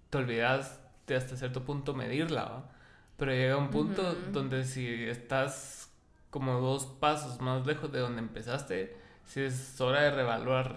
te 0.10 0.18
olvidas 0.18 0.80
de 1.06 1.16
hasta 1.16 1.38
cierto 1.38 1.64
punto 1.64 1.94
medirla, 1.94 2.46
¿va? 2.46 2.70
Pero 3.16 3.32
llega 3.32 3.58
un 3.58 3.70
punto 3.70 4.16
donde 4.32 4.66
si 4.66 4.88
estás 4.88 5.92
como 6.32 6.60
dos 6.60 6.88
pasos 6.88 7.40
más 7.42 7.66
lejos 7.68 7.92
de 7.92 8.00
donde 8.00 8.20
empezaste, 8.22 8.98
si 9.34 9.42
es 9.42 9.82
hora 9.82 10.02
de 10.04 10.12
revaluar 10.12 10.76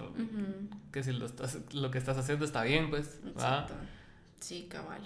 que 0.91 1.03
si 1.03 1.13
lo, 1.13 1.27
estás, 1.27 1.59
lo 1.75 1.91
que 1.91 1.99
estás 1.99 2.17
haciendo 2.17 2.47
está 2.47 2.63
bien, 2.63 2.89
pues, 2.89 3.21
¿va? 3.39 3.67
Sí, 4.41 4.67
cabal. 4.71 5.03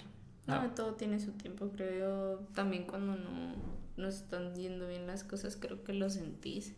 No, 0.47 0.55
ah. 0.55 0.71
todo 0.73 0.93
tiene 0.93 1.19
su 1.19 1.33
tiempo, 1.33 1.69
creo 1.69 1.99
yo. 1.99 2.47
También 2.53 2.85
cuando 2.85 3.17
no, 3.17 3.53
no 3.97 4.07
están 4.07 4.55
yendo 4.55 4.87
bien 4.87 5.05
las 5.05 5.25
cosas, 5.25 5.57
creo 5.59 5.83
que 5.83 5.91
lo 5.91 6.09
sentís 6.09 6.75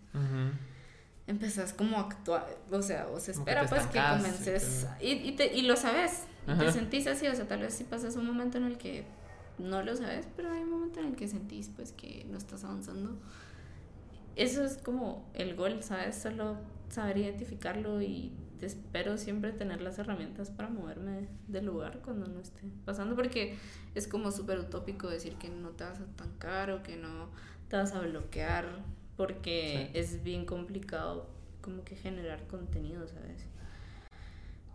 empezás 1.27 1.73
como 1.73 1.97
a 1.97 2.01
actuar, 2.01 2.45
o 2.71 2.81
sea, 2.81 3.07
o 3.07 3.19
se 3.19 3.31
espera 3.31 3.65
pues 3.67 3.85
que 3.87 3.99
comences 3.99 4.87
y, 4.99 5.11
y, 5.11 5.31
te, 5.35 5.53
y, 5.55 5.61
lo 5.61 5.77
sabes, 5.77 6.23
y 6.47 6.57
te 6.57 6.71
sentís 6.71 7.07
así, 7.07 7.27
o 7.27 7.35
sea, 7.35 7.47
tal 7.47 7.61
vez 7.61 7.73
si 7.75 7.85
pasas 7.85 8.15
un 8.15 8.25
momento 8.25 8.57
en 8.57 8.65
el 8.65 8.77
que 8.77 9.05
no 9.57 9.83
lo 9.83 9.95
sabes, 9.95 10.27
pero 10.35 10.51
hay 10.51 10.63
un 10.63 10.71
momento 10.71 10.99
en 10.99 11.07
el 11.07 11.15
que 11.15 11.27
sentís 11.27 11.69
pues 11.73 11.93
que 11.93 12.25
no 12.29 12.37
estás 12.37 12.63
avanzando. 12.63 13.17
Eso 14.35 14.63
es 14.63 14.77
como 14.77 15.29
el 15.33 15.55
gol, 15.55 15.83
¿sabes? 15.83 16.15
Solo 16.15 16.57
saber 16.89 17.17
identificarlo 17.17 18.01
y 18.01 18.33
espero 18.61 19.17
siempre 19.17 19.51
tener 19.51 19.81
las 19.81 19.99
herramientas 19.99 20.49
para 20.49 20.69
moverme 20.69 21.27
del 21.47 21.65
lugar 21.65 21.99
cuando 22.03 22.27
no 22.27 22.39
esté 22.39 22.61
pasando, 22.85 23.15
porque 23.15 23.57
es 23.95 24.07
como 24.07 24.31
súper 24.31 24.59
utópico 24.59 25.09
decir 25.09 25.35
que 25.35 25.49
no 25.49 25.69
te 25.69 25.83
vas 25.83 25.99
a 25.99 26.03
estancar 26.03 26.71
o 26.71 26.83
que 26.83 26.95
no 26.95 27.29
te 27.67 27.77
vas 27.77 27.93
a 27.93 28.01
bloquear 28.01 28.65
porque 29.17 29.91
es 29.93 30.23
bien 30.23 30.45
complicado 30.45 31.29
como 31.61 31.83
que 31.83 31.95
generar 31.95 32.47
contenido, 32.47 33.07
¿sabes? 33.07 33.45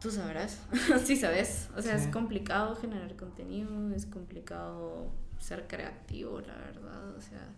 Tú 0.01 0.11
sabrás, 0.11 0.63
sí 1.05 1.17
sabes, 1.17 1.69
o 1.77 1.83
sea, 1.83 1.97
es 1.97 2.07
complicado 2.07 2.77
generar 2.77 3.17
contenido, 3.17 3.93
es 3.95 4.07
complicado 4.07 5.11
ser 5.39 5.67
creativo, 5.67 6.41
la 6.41 6.55
verdad, 6.55 7.17
o 7.17 7.21
sea, 7.21 7.49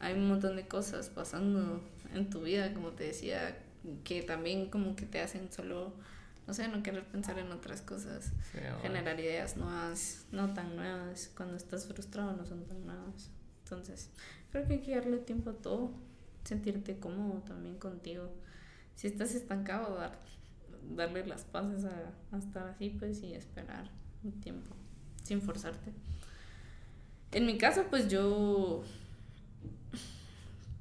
hay 0.00 0.14
un 0.14 0.28
montón 0.28 0.56
de 0.56 0.66
cosas 0.68 1.08
pasando 1.08 1.80
en 2.14 2.30
tu 2.30 2.42
vida, 2.42 2.72
como 2.72 2.92
te 2.92 3.04
decía, 3.04 3.58
que 4.04 4.22
también 4.22 4.70
como 4.70 4.96
que 4.96 5.06
te 5.06 5.20
hacen 5.20 5.52
solo, 5.52 5.92
no 6.46 6.54
sé, 6.54 6.68
no 6.68 6.82
querer 6.82 7.04
pensar 7.04 7.38
en 7.38 7.50
otras 7.52 7.82
cosas, 7.82 8.32
generar 8.82 9.18
ideas 9.20 9.56
nuevas, 9.56 10.26
no 10.32 10.52
tan 10.54 10.76
nuevas, 10.76 11.30
cuando 11.36 11.56
estás 11.56 11.86
frustrado 11.86 12.32
no 12.32 12.44
son 12.46 12.64
tan 12.64 12.84
nuevas. 12.84 13.30
Entonces, 13.64 14.10
creo 14.52 14.66
que 14.66 14.74
hay 14.74 14.80
que 14.80 14.94
darle 14.94 15.18
tiempo 15.18 15.50
a 15.50 15.54
todo, 15.54 15.90
sentirte 16.44 16.98
cómodo 16.98 17.40
también 17.42 17.78
contigo. 17.78 18.30
Si 18.94 19.06
estás 19.06 19.34
estancado, 19.34 19.96
dar, 19.96 20.18
darle 20.94 21.26
las 21.26 21.44
paces 21.44 21.84
a, 21.84 22.38
estar 22.38 22.68
así, 22.68 22.90
pues, 22.90 23.22
y 23.22 23.34
esperar 23.34 23.90
un 24.22 24.40
tiempo, 24.40 24.74
sin 25.22 25.42
forzarte. 25.42 25.92
En 27.32 27.44
mi 27.44 27.58
caso, 27.58 27.86
pues 27.90 28.08
yo 28.08 28.84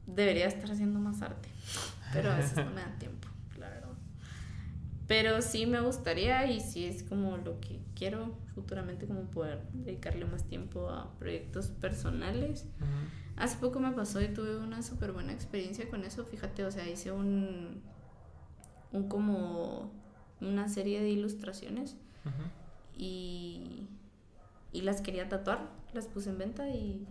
debería 0.08 0.48
estar 0.48 0.72
haciendo 0.72 1.00
más 1.00 1.22
arte, 1.22 1.50
pero 2.14 2.32
a 2.32 2.38
veces 2.38 2.58
no 2.58 2.72
me 2.72 2.82
da 2.82 2.96
tiempo, 3.00 3.28
claro. 3.54 3.96
Pero 5.08 5.42
sí 5.42 5.66
me 5.66 5.82
gustaría 5.82 6.50
y 6.50 6.60
sí 6.60 6.86
es 6.86 7.04
como 7.04 7.38
lo 7.38 7.60
que 7.60 7.80
quiero 7.96 8.36
futuramente, 8.56 9.06
como 9.06 9.22
poder 9.30 9.64
dedicarle 9.74 10.26
más 10.26 10.44
tiempo 10.46 10.90
a 10.90 11.14
proyectos 11.20 11.68
personales. 11.68 12.66
Hace 13.36 13.58
poco 13.58 13.80
me 13.80 13.92
pasó 13.92 14.22
y 14.22 14.30
tuve 14.30 14.58
una 14.58 14.82
súper 14.82 15.12
buena 15.12 15.34
experiencia 15.34 15.90
con 15.90 16.04
eso, 16.06 16.26
fíjate, 16.26 16.64
o 16.64 16.72
sea, 16.72 16.88
hice 16.90 17.12
un, 17.12 17.82
un 18.92 19.08
como 19.10 19.92
una 20.42 20.70
serie 20.70 21.02
de 21.02 21.10
ilustraciones 21.10 21.98
y, 22.98 23.88
y 24.72 24.82
las 24.82 25.02
quería 25.02 25.28
tatuar, 25.30 25.70
las 25.94 26.08
puse 26.08 26.30
en 26.30 26.38
venta 26.38 26.70
y 26.70 27.06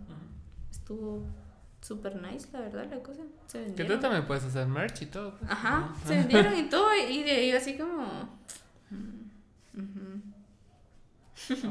estuvo 0.71 1.23
super 1.87 2.15
nice, 2.21 2.47
la 2.51 2.61
verdad, 2.61 2.87
la 2.89 2.99
cosa. 3.03 3.21
Se 3.47 3.59
Que 3.59 3.65
vendieron. 3.65 3.95
tú 3.97 4.01
también 4.01 4.25
puedes 4.25 4.43
hacer 4.43 4.67
merch 4.67 5.01
y 5.03 5.05
todo. 5.07 5.35
pues. 5.37 5.51
Ajá, 5.51 5.93
se 6.05 6.15
vendieron 6.15 6.57
y 6.57 6.69
todo, 6.69 6.87
y 6.95 7.23
de 7.23 7.31
ahí 7.31 7.51
así 7.51 7.77
como... 7.77 8.29
mm. 9.73 10.19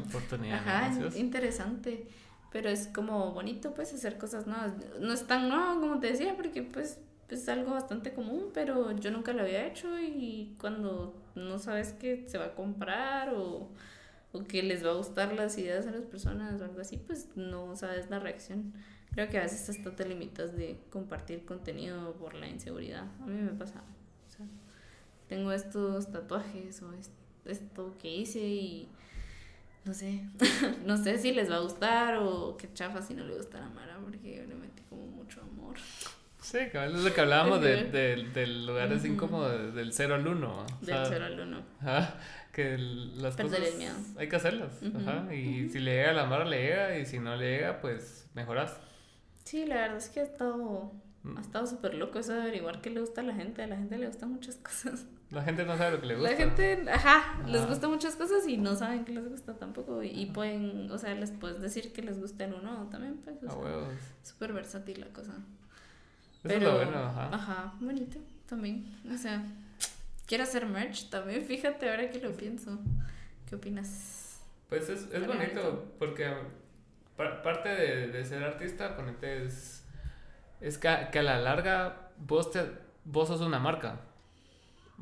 Oportunidad. 0.07 0.59
Ajá, 0.59 0.89
negocios. 0.89 1.15
interesante. 1.15 2.07
Pero 2.51 2.69
es 2.69 2.87
como 2.87 3.33
bonito, 3.33 3.73
pues, 3.73 3.93
hacer 3.93 4.17
cosas 4.17 4.47
nuevas. 4.47 4.71
No 4.99 5.11
es 5.11 5.27
tan 5.27 5.49
nuevo 5.49 5.81
como 5.81 5.99
te 5.99 6.07
decía, 6.07 6.35
porque, 6.35 6.63
pues, 6.63 6.99
es 7.29 7.49
algo 7.49 7.71
bastante 7.71 8.13
común, 8.13 8.51
pero 8.53 8.91
yo 8.93 9.11
nunca 9.11 9.33
lo 9.33 9.41
había 9.41 9.65
hecho 9.67 9.99
y 9.99 10.55
cuando 10.61 11.15
no 11.33 11.57
sabes 11.59 11.91
que 11.93 12.23
se 12.29 12.37
va 12.37 12.45
a 12.45 12.55
comprar 12.55 13.33
o, 13.33 13.69
o 14.31 14.43
que 14.47 14.61
les 14.63 14.85
va 14.85 14.91
a 14.91 14.93
gustar 14.93 15.33
las 15.33 15.57
ideas 15.57 15.87
a 15.87 15.91
las 15.91 16.03
personas 16.03 16.61
o 16.61 16.65
algo 16.65 16.79
así, 16.79 16.97
pues 16.97 17.27
no 17.35 17.75
sabes 17.75 18.09
la 18.11 18.19
reacción. 18.19 18.73
Creo 19.15 19.29
que 19.29 19.37
a 19.37 19.41
veces 19.43 19.69
hasta 19.69 19.95
te 19.95 20.05
limitas 20.07 20.55
de 20.55 20.77
compartir 20.91 21.45
contenido 21.45 22.13
por 22.13 22.33
la 22.35 22.47
inseguridad. 22.47 23.05
A 23.21 23.25
mí 23.25 23.41
me 23.41 23.51
pasa. 23.53 23.81
O 24.27 24.31
sea, 24.37 24.45
tengo 25.29 25.51
estos 25.51 26.11
tatuajes 26.11 26.81
o 26.83 26.93
es- 26.93 27.11
esto 27.45 27.95
que 28.01 28.13
hice 28.13 28.39
y 28.39 28.89
no 29.85 29.93
sé, 29.93 30.21
no 30.85 30.97
sé 30.97 31.17
si 31.17 31.31
les 31.31 31.49
va 31.49 31.57
a 31.57 31.59
gustar 31.61 32.17
o 32.17 32.57
qué 32.57 32.71
chafa 32.73 33.01
si 33.01 33.13
no 33.13 33.23
le 33.23 33.35
gusta 33.35 33.57
a 33.59 33.61
la 33.61 33.69
Mara 33.69 33.97
porque 34.03 34.37
yo 34.37 34.45
le 34.45 34.55
metí 34.55 34.81
como 34.89 35.05
mucho 35.07 35.41
amor. 35.41 35.75
Sí, 36.41 36.57
es 36.59 36.91
lo 36.91 37.11
que 37.13 37.21
hablábamos 37.21 37.59
de, 37.61 37.85
de, 37.85 38.23
del 38.33 38.67
lugar 38.67 38.89
como 39.17 39.47
de- 39.47 39.71
del 39.71 39.93
0 39.93 40.13
al 40.15 40.27
1. 40.27 40.65
Del 40.81 41.05
0 41.07 41.25
al 41.25 41.39
1. 41.39 41.63
Ajá, 41.81 42.15
que 42.53 42.77
las 42.77 43.35
Perder 43.35 43.59
cosas 43.59 43.71
el 43.73 43.77
miedo. 43.79 43.95
hay 44.17 44.29
que 44.29 44.35
hacerlas. 44.35 44.71
Ajá, 44.95 45.33
y 45.33 45.69
si 45.69 45.79
le 45.79 45.95
llega 45.95 46.11
a 46.11 46.13
la 46.13 46.25
mara, 46.25 46.45
le 46.45 46.61
llega, 46.61 46.99
y 46.99 47.05
si 47.07 47.17
no 47.19 47.35
le 47.35 47.49
llega, 47.49 47.79
pues 47.81 48.29
mejoras. 48.35 48.79
Sí, 49.45 49.65
la 49.65 49.75
verdad 49.75 49.97
es 49.97 50.09
que 50.09 50.19
ha 50.19 50.23
estado 50.23 50.91
Mm. 51.23 51.37
ha 51.39 51.41
estado 51.41 51.65
súper 51.65 51.95
loco 51.95 52.19
eso 52.19 52.33
de 52.33 52.41
averiguar 52.43 52.81
qué 52.81 52.91
le 52.91 52.99
gusta 52.99 53.21
a 53.21 53.23
la 53.23 53.33
gente. 53.33 53.63
A 53.63 53.67
la 53.67 53.77
gente 53.77 53.97
le 53.97 54.05
gustan 54.07 54.31
muchas 54.31 54.57
cosas. 54.57 55.05
La 55.31 55.41
gente 55.41 55.65
no 55.65 55.75
sabe 55.75 55.95
lo 55.95 56.01
que 56.01 56.05
le 56.05 56.15
gusta. 56.17 56.29
La 56.29 56.37
gente, 56.37 56.85
ajá, 56.87 57.41
les 57.47 57.61
Ajá. 57.61 57.69
gustan 57.69 57.89
muchas 57.89 58.15
cosas 58.15 58.47
y 58.47 58.57
no 58.57 58.75
saben 58.75 59.05
qué 59.05 59.11
les 59.13 59.27
gusta 59.27 59.55
tampoco. 59.57 60.03
Y, 60.03 60.09
y 60.09 60.27
pueden, 60.27 60.91
o 60.91 60.97
sea, 60.99 61.15
les 61.15 61.31
puedes 61.31 61.59
decir 61.61 61.91
que 61.93 62.03
les 62.03 62.19
gusta 62.19 62.45
el 62.45 62.53
uno 62.53 62.87
también, 62.91 63.17
pues. 63.23 63.37
O 63.43 63.47
A 63.65 63.69
sea, 63.87 63.97
súper 64.21 64.53
versátil 64.53 65.01
la 65.01 65.07
cosa. 65.07 65.33
Eso 66.43 66.53
es 66.57 66.61
lo 66.61 66.75
bueno, 66.75 66.97
ajá. 66.99 67.29
Ajá, 67.33 67.73
bonito 67.79 68.19
también. 68.47 68.85
O 69.11 69.17
sea, 69.17 69.43
quiero 70.27 70.43
hacer 70.43 70.67
merch 70.67 71.09
también, 71.09 71.43
fíjate 71.43 71.89
ahora 71.89 72.11
que 72.11 72.19
lo 72.19 72.31
pienso. 72.37 72.77
¿Qué 73.49 73.55
opinas? 73.55 74.39
Pues 74.69 74.89
es, 74.89 75.07
es 75.11 75.25
bonito, 75.25 75.31
bonito. 75.31 75.95
porque 75.97 76.31
parte 77.17 77.69
de, 77.69 78.07
de 78.07 78.25
ser 78.25 78.43
artista, 78.43 78.95
ponete, 78.95 79.45
es, 79.45 79.85
es 80.61 80.77
que, 80.77 80.87
a, 80.87 81.11
que 81.11 81.19
a 81.19 81.23
la 81.23 81.39
larga 81.39 82.09
vos, 82.17 82.51
te, 82.51 82.63
vos 83.05 83.27
sos 83.27 83.41
una 83.41 83.59
marca. 83.59 83.99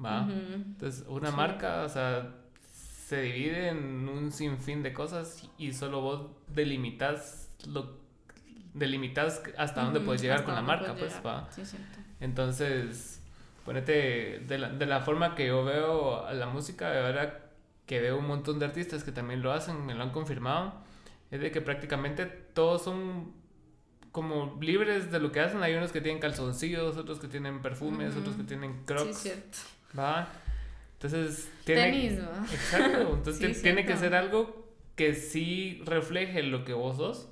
¿Va? 0.04 0.28
Entonces, 0.30 1.06
una 1.08 1.30
Sí. 1.30 1.36
marca, 1.38 1.84
o 1.84 1.90
sea, 1.90 2.32
se 2.72 3.22
divide 3.22 3.70
en 3.70 4.10
un 4.10 4.32
sinfín 4.32 4.82
de 4.82 4.92
cosas 4.94 5.48
y 5.58 5.72
solo 5.74 6.02
vos 6.02 6.28
delimitas 6.48 7.50
lo 7.68 8.02
delimitas 8.74 9.44
hasta 9.58 9.84
dónde 9.84 10.00
puedes 10.00 10.22
llegar 10.22 10.38
hasta 10.40 10.46
con 10.48 10.56
la 10.56 10.62
marca, 10.64 10.96
pues, 10.96 11.22
va. 11.24 11.48
Sí. 11.52 11.62
Entonces, 12.20 13.22
ponete, 13.66 14.40
de 14.48 14.58
la, 14.58 14.70
de 14.70 14.86
la 14.88 15.02
forma 15.02 15.36
que 15.36 15.48
yo 15.48 15.64
veo 15.64 16.26
a 16.26 16.34
la 16.34 16.48
música, 16.48 16.90
de 16.90 17.06
ahora 17.06 17.40
que 17.86 18.02
veo 18.02 18.18
un 18.18 18.26
montón 18.26 18.58
de 18.58 18.66
artistas 18.66 19.04
que 19.04 19.12
también 19.12 19.44
lo 19.44 19.52
hacen, 19.54 19.86
me 19.86 19.94
lo 19.94 20.02
han 20.02 20.10
confirmado, 20.10 20.74
es 21.34 21.42
de 21.42 21.52
que 21.52 21.62
prácticamente 21.62 22.26
todos 22.26 22.84
son 22.84 23.34
como 24.12 24.58
libres 24.62 25.12
de 25.12 25.20
lo 25.20 25.32
que 25.32 25.40
hacen. 25.40 25.64
Hay 25.64 25.74
unos 25.74 25.92
que 25.92 26.02
tienen 26.02 26.22
calzoncillos, 26.22 26.98
otros 26.98 27.20
que 27.20 27.28
tienen 27.28 27.62
perfumes, 27.62 28.16
otros 28.16 28.36
que 28.36 28.44
tienen 28.44 28.74
Sí, 28.74 28.86
crocs, 28.86 29.18
cierto. 29.18 29.58
¿va? 29.98 30.28
Entonces, 30.94 31.50
tiene... 31.64 31.92
Tenis, 31.92 32.20
¿va? 32.22 32.46
Exacto, 32.52 33.14
entonces 33.16 33.38
Sí, 33.40 33.48
ti- 33.48 33.62
tiene 33.62 33.86
que 33.86 33.98
ser 33.98 34.16
algo 34.16 34.68
que 34.96 35.16
sí 35.16 35.82
refleje 35.86 36.44
lo 36.44 36.64
que 36.66 36.74
vos 36.74 36.98
sos, 36.98 37.30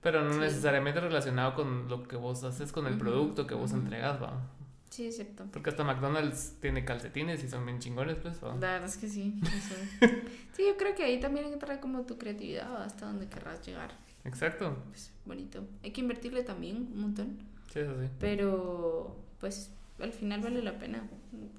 pero 0.00 0.22
no 0.22 0.34
Sí. 0.34 0.40
necesariamente 0.40 1.00
relacionado 1.00 1.54
con 1.54 1.88
lo 1.88 2.02
que 2.08 2.16
vos 2.16 2.42
haces, 2.44 2.72
con 2.72 2.86
el 2.86 2.94
Ujú, 2.94 3.00
producto 3.00 3.46
que 3.46 3.54
vos 3.54 3.72
entregas, 3.72 4.20
va. 4.22 4.48
Sí, 4.92 5.06
es 5.06 5.16
cierto. 5.16 5.46
Porque 5.50 5.70
hasta 5.70 5.84
McDonald's 5.84 6.56
tiene 6.60 6.84
calcetines 6.84 7.42
y 7.42 7.48
son 7.48 7.64
bien 7.64 7.78
chingones, 7.78 8.16
pues. 8.18 8.36
¿va? 8.44 8.50
La 8.56 8.72
verdad 8.74 8.84
es 8.84 8.98
que 8.98 9.08
sí. 9.08 9.34
eso. 9.42 10.06
Sí, 10.54 10.64
yo 10.66 10.76
creo 10.76 10.94
que 10.94 11.02
ahí 11.02 11.18
también 11.18 11.46
entra 11.46 11.80
como 11.80 12.02
tu 12.02 12.18
creatividad 12.18 12.82
hasta 12.82 13.06
donde 13.06 13.26
querrás 13.26 13.64
llegar. 13.66 13.90
Exacto. 14.24 14.76
Pues 14.90 15.10
bonito. 15.24 15.64
Hay 15.82 15.92
que 15.92 16.02
invertirle 16.02 16.42
también 16.42 16.76
un 16.92 17.00
montón. 17.00 17.38
Sí, 17.72 17.78
eso 17.78 17.98
sí. 17.98 18.06
Pero, 18.20 19.16
pues, 19.40 19.70
al 19.98 20.12
final 20.12 20.42
vale 20.42 20.62
la 20.62 20.78
pena. 20.78 21.08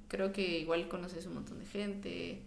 Creo 0.09 0.31
que 0.31 0.59
igual 0.59 0.87
conoces 0.89 1.25
un 1.25 1.33
montón 1.33 1.57
de 1.57 1.65
gente. 1.65 2.41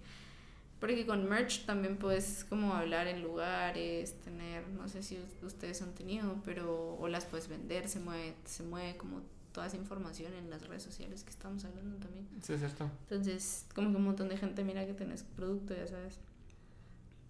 Porque 0.79 1.05
con 1.05 1.29
merch 1.29 1.65
también 1.67 1.97
puedes 1.97 2.45
como 2.45 2.75
hablar 2.75 3.09
en 3.09 3.23
lugares, 3.23 4.21
tener, 4.21 4.69
no 4.69 4.87
sé 4.89 5.03
si 5.03 5.17
us- 5.17 5.43
ustedes 5.43 5.83
han 5.83 5.95
tenido, 5.95 6.41
pero, 6.45 6.95
o 6.97 7.09
las 7.09 7.25
puedes 7.25 7.49
vender, 7.49 7.89
se 7.89 7.99
mueve, 7.99 8.35
se 8.45 8.63
mueve 8.63 8.97
como 8.97 9.23
toda 9.57 9.69
esa 9.69 9.79
información 9.79 10.35
en 10.35 10.51
las 10.51 10.69
redes 10.69 10.83
sociales 10.83 11.25
que 11.25 11.31
estamos 11.31 11.65
hablando 11.65 11.97
también. 11.97 12.29
Sí, 12.43 12.53
es 12.53 12.61
cierto. 12.61 12.91
Entonces, 13.09 13.65
como 13.75 13.91
que 13.91 13.97
un 13.97 14.05
montón 14.05 14.29
de 14.29 14.37
gente 14.37 14.63
mira 14.65 14.85
que 14.85 14.93
tenés 14.93 15.23
producto, 15.23 15.75
ya 15.75 15.87
sabes. 15.87 16.21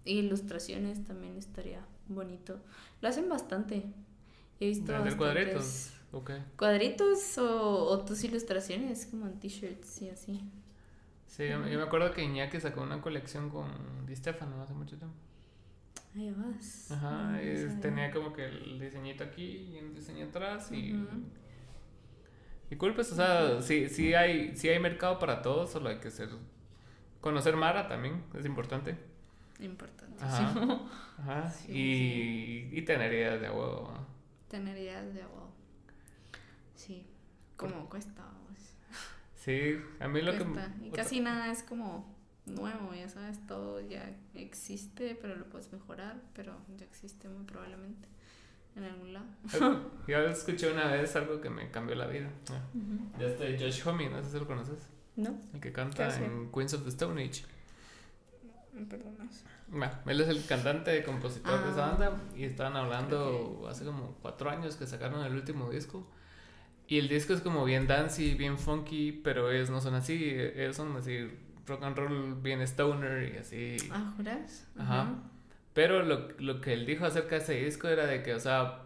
Y 0.04 0.18
ilustraciones 0.18 1.04
también 1.04 1.36
estaría 1.36 1.86
bonito. 2.08 2.58
Lo 3.00 3.08
hacen 3.08 3.28
bastante. 3.28 3.84
He 4.58 4.66
visto 4.66 4.90
bastantes 4.90 5.14
cuadritos. 5.14 5.92
Ok. 6.10 6.32
cuadritos 6.56 7.38
o, 7.38 7.84
o 7.90 8.04
tus 8.04 8.24
ilustraciones 8.24 9.06
como 9.06 9.28
en 9.28 9.38
t-shirts 9.38 10.02
y 10.02 10.08
así. 10.08 10.40
Sí, 11.28 11.44
yo, 11.48 11.64
yo 11.68 11.78
me 11.78 11.84
acuerdo 11.84 12.10
que 12.12 12.24
Iñaki 12.24 12.58
sacó 12.58 12.82
una 12.82 13.00
colección 13.00 13.50
con 13.50 14.04
Di 14.04 14.16
Stefano 14.16 14.60
hace 14.60 14.74
mucho 14.74 14.96
tiempo. 14.98 15.14
Ahí 16.16 16.32
vas. 16.32 16.90
Ajá, 16.90 17.40
No, 17.40 17.74
no 17.74 17.80
tenía 17.80 18.10
como 18.10 18.32
que 18.32 18.46
el 18.46 18.80
diseñito 18.80 19.22
aquí 19.22 19.44
y 19.44 19.78
un 19.78 19.94
diseño 19.94 20.26
atrás 20.26 20.72
y... 20.72 20.92
Y 22.70 22.76
cool, 22.76 22.94
pues, 22.94 23.12
o 23.12 23.14
sea, 23.14 23.62
sí, 23.62 23.88
sí, 23.88 24.14
hay, 24.14 24.56
sí 24.56 24.68
hay 24.68 24.78
mercado 24.78 25.18
para 25.18 25.42
todos, 25.42 25.70
solo 25.70 25.88
hay 25.88 25.98
que 25.98 26.10
ser... 26.10 26.28
Conocer 27.20 27.56
Mara 27.56 27.88
también, 27.88 28.22
es 28.34 28.44
importante. 28.44 28.96
Importantísimo. 29.58 30.88
Ajá. 31.18 31.50
Sí, 31.50 31.72
y, 32.72 32.78
y 32.78 32.82
tener 32.82 33.12
ideas 33.12 33.40
de 33.40 33.48
huevo. 33.48 33.92
Tener 34.48 34.76
ideas 34.76 35.12
de 35.14 35.22
wow. 35.22 35.50
Sí. 36.74 37.06
Como 37.56 37.88
cuesta. 37.88 38.22
pues. 38.46 38.76
Sí, 39.34 39.78
a 40.00 40.08
mí 40.08 40.20
lo 40.22 40.36
Cuesta. 40.36 40.72
que... 40.78 40.86
Y 40.86 40.90
casi 40.90 41.20
nada 41.20 41.50
es 41.50 41.62
como 41.62 42.14
nuevo, 42.46 42.94
ya 42.94 43.08
sabes, 43.08 43.44
todo 43.46 43.80
ya 43.80 44.14
existe, 44.34 45.16
pero 45.20 45.36
lo 45.36 45.48
puedes 45.48 45.72
mejorar, 45.72 46.20
pero 46.34 46.56
ya 46.76 46.84
existe 46.84 47.28
muy 47.28 47.44
probablemente 47.44 48.08
en 48.76 48.84
algún 48.84 49.12
lado. 49.12 49.26
Yo 50.06 50.18
escuché 50.20 50.70
una 50.72 50.86
vez 50.92 51.16
algo 51.16 51.40
que 51.40 51.50
me 51.50 51.70
cambió 51.70 51.94
la 51.96 52.06
vida. 52.06 52.30
Ah, 52.50 52.60
Ya 53.18 53.26
este 53.26 53.58
Josh 53.58 53.82
Homme, 53.86 54.08
no 54.10 54.22
sé 54.22 54.30
si 54.30 54.38
lo 54.38 54.46
conoces. 54.46 54.88
¿No? 55.16 55.30
El 55.54 55.60
que 55.60 55.68
¿Qué 55.68 55.72
canta 55.72 56.14
en 56.24 56.52
Queens 56.52 56.74
of 56.74 56.82
the 56.84 56.90
Stone 56.90 57.22
Age. 57.24 57.42
Me 58.74 58.84
perdonas. 58.84 59.44
Bueno, 59.68 59.92
él 60.06 60.20
es 60.20 60.28
el 60.28 60.44
cantante 60.44 61.02
compositor 61.02 61.64
de 61.64 61.70
esa 61.70 61.86
Ah. 61.86 61.90
banda 61.96 62.22
y 62.36 62.44
estaban 62.44 62.76
hablando 62.76 63.66
hace 63.68 63.84
como 63.84 64.14
cuatro 64.22 64.50
años 64.50 64.76
que 64.76 64.86
sacaron 64.86 65.24
el 65.24 65.32
último 65.34 65.70
disco. 65.70 66.06
Y 66.86 66.98
el 66.98 67.08
disco 67.08 67.32
es 67.32 67.40
como 67.40 67.64
bien 67.64 67.86
dancey, 67.86 68.34
bien 68.34 68.58
funky, 68.58 69.10
pero 69.12 69.50
ellos 69.50 69.70
no 69.70 69.80
son 69.80 69.94
así, 69.94 70.22
ellos 70.54 70.76
son 70.76 70.94
así 70.96 71.28
rock 71.66 71.82
and 71.82 71.96
roll 71.96 72.34
bien 72.42 72.60
stoner 72.60 73.34
y 73.34 73.38
así. 73.38 73.76
Ah, 73.90 74.12
¿juras? 74.16 74.68
Ajá. 74.78 75.14
Pero 75.76 76.02
lo, 76.02 76.28
lo 76.38 76.60
que 76.62 76.72
él 76.72 76.86
dijo 76.86 77.04
acerca 77.04 77.36
de 77.36 77.42
ese 77.42 77.52
disco 77.64 77.86
era 77.86 78.06
de 78.06 78.22
que, 78.22 78.32
o 78.34 78.40
sea, 78.40 78.80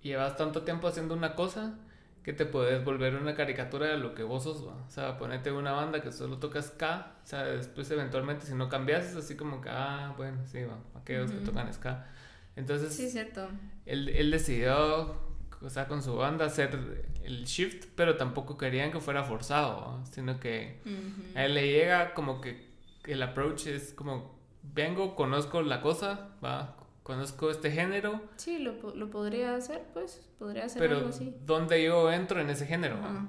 llevas 0.00 0.36
tanto 0.36 0.62
tiempo 0.62 0.86
haciendo 0.86 1.12
una 1.14 1.34
cosa 1.34 1.74
que 2.22 2.32
te 2.32 2.46
puedes 2.46 2.84
volver 2.84 3.16
una 3.16 3.34
caricatura 3.34 3.88
de 3.88 3.98
lo 3.98 4.14
que 4.14 4.22
vos 4.22 4.44
sos, 4.44 4.64
¿va? 4.64 4.74
O 4.86 4.90
sea, 4.90 5.18
ponete 5.18 5.50
una 5.50 5.72
banda 5.72 6.00
que 6.00 6.12
solo 6.12 6.38
toca 6.38 6.62
ska, 6.62 7.14
o 7.24 7.26
sea, 7.26 7.42
después 7.44 7.90
eventualmente 7.90 8.46
si 8.46 8.54
no 8.54 8.68
cambias 8.68 9.06
es 9.06 9.16
así 9.16 9.36
como 9.36 9.60
que, 9.60 9.70
ah, 9.70 10.14
bueno, 10.16 10.38
sí, 10.46 10.62
va, 10.62 10.78
aquellos 11.00 11.32
que 11.32 11.38
Ujú. 11.38 11.46
tocan 11.46 11.72
ska. 11.74 12.06
Entonces, 12.54 12.94
Sí, 12.94 13.10
cierto. 13.10 13.48
él, 13.84 14.08
él 14.10 14.30
decidió, 14.30 15.16
o 15.60 15.68
sea, 15.68 15.88
con 15.88 16.00
su 16.00 16.14
banda 16.14 16.44
hacer 16.44 16.78
el 17.24 17.44
shift, 17.44 17.86
pero 17.96 18.16
tampoco 18.16 18.56
querían 18.56 18.92
que 18.92 19.00
fuera 19.00 19.24
forzado, 19.24 19.80
¿va? 19.80 20.06
sino 20.06 20.38
que 20.38 20.80
a 21.34 21.44
él 21.44 21.54
le 21.54 21.72
llega 21.72 22.14
como 22.14 22.40
que 22.40 22.68
el 23.04 23.20
approach 23.22 23.66
es 23.66 23.92
como, 23.94 24.38
vengo, 24.74 25.14
conozco 25.16 25.62
la 25.62 25.80
cosa, 25.80 26.28
va, 26.44 26.76
conozco 27.02 27.50
este 27.50 27.70
género, 27.70 28.20
Sí, 28.36 28.58
lo, 28.58 28.72
lo 28.94 29.10
podría 29.10 29.54
hacer, 29.54 29.82
pues. 29.92 30.26
Podría 30.38 30.64
hacer 30.64 30.80
pero 30.80 30.96
algo 30.98 31.08
así. 31.10 31.34
¿dónde 31.44 31.82
yo 31.84 32.10
entro 32.12 32.40
en 32.40 32.50
ese 32.50 32.66
género? 32.66 33.00
va? 33.00 33.10
Ajá. 33.10 33.28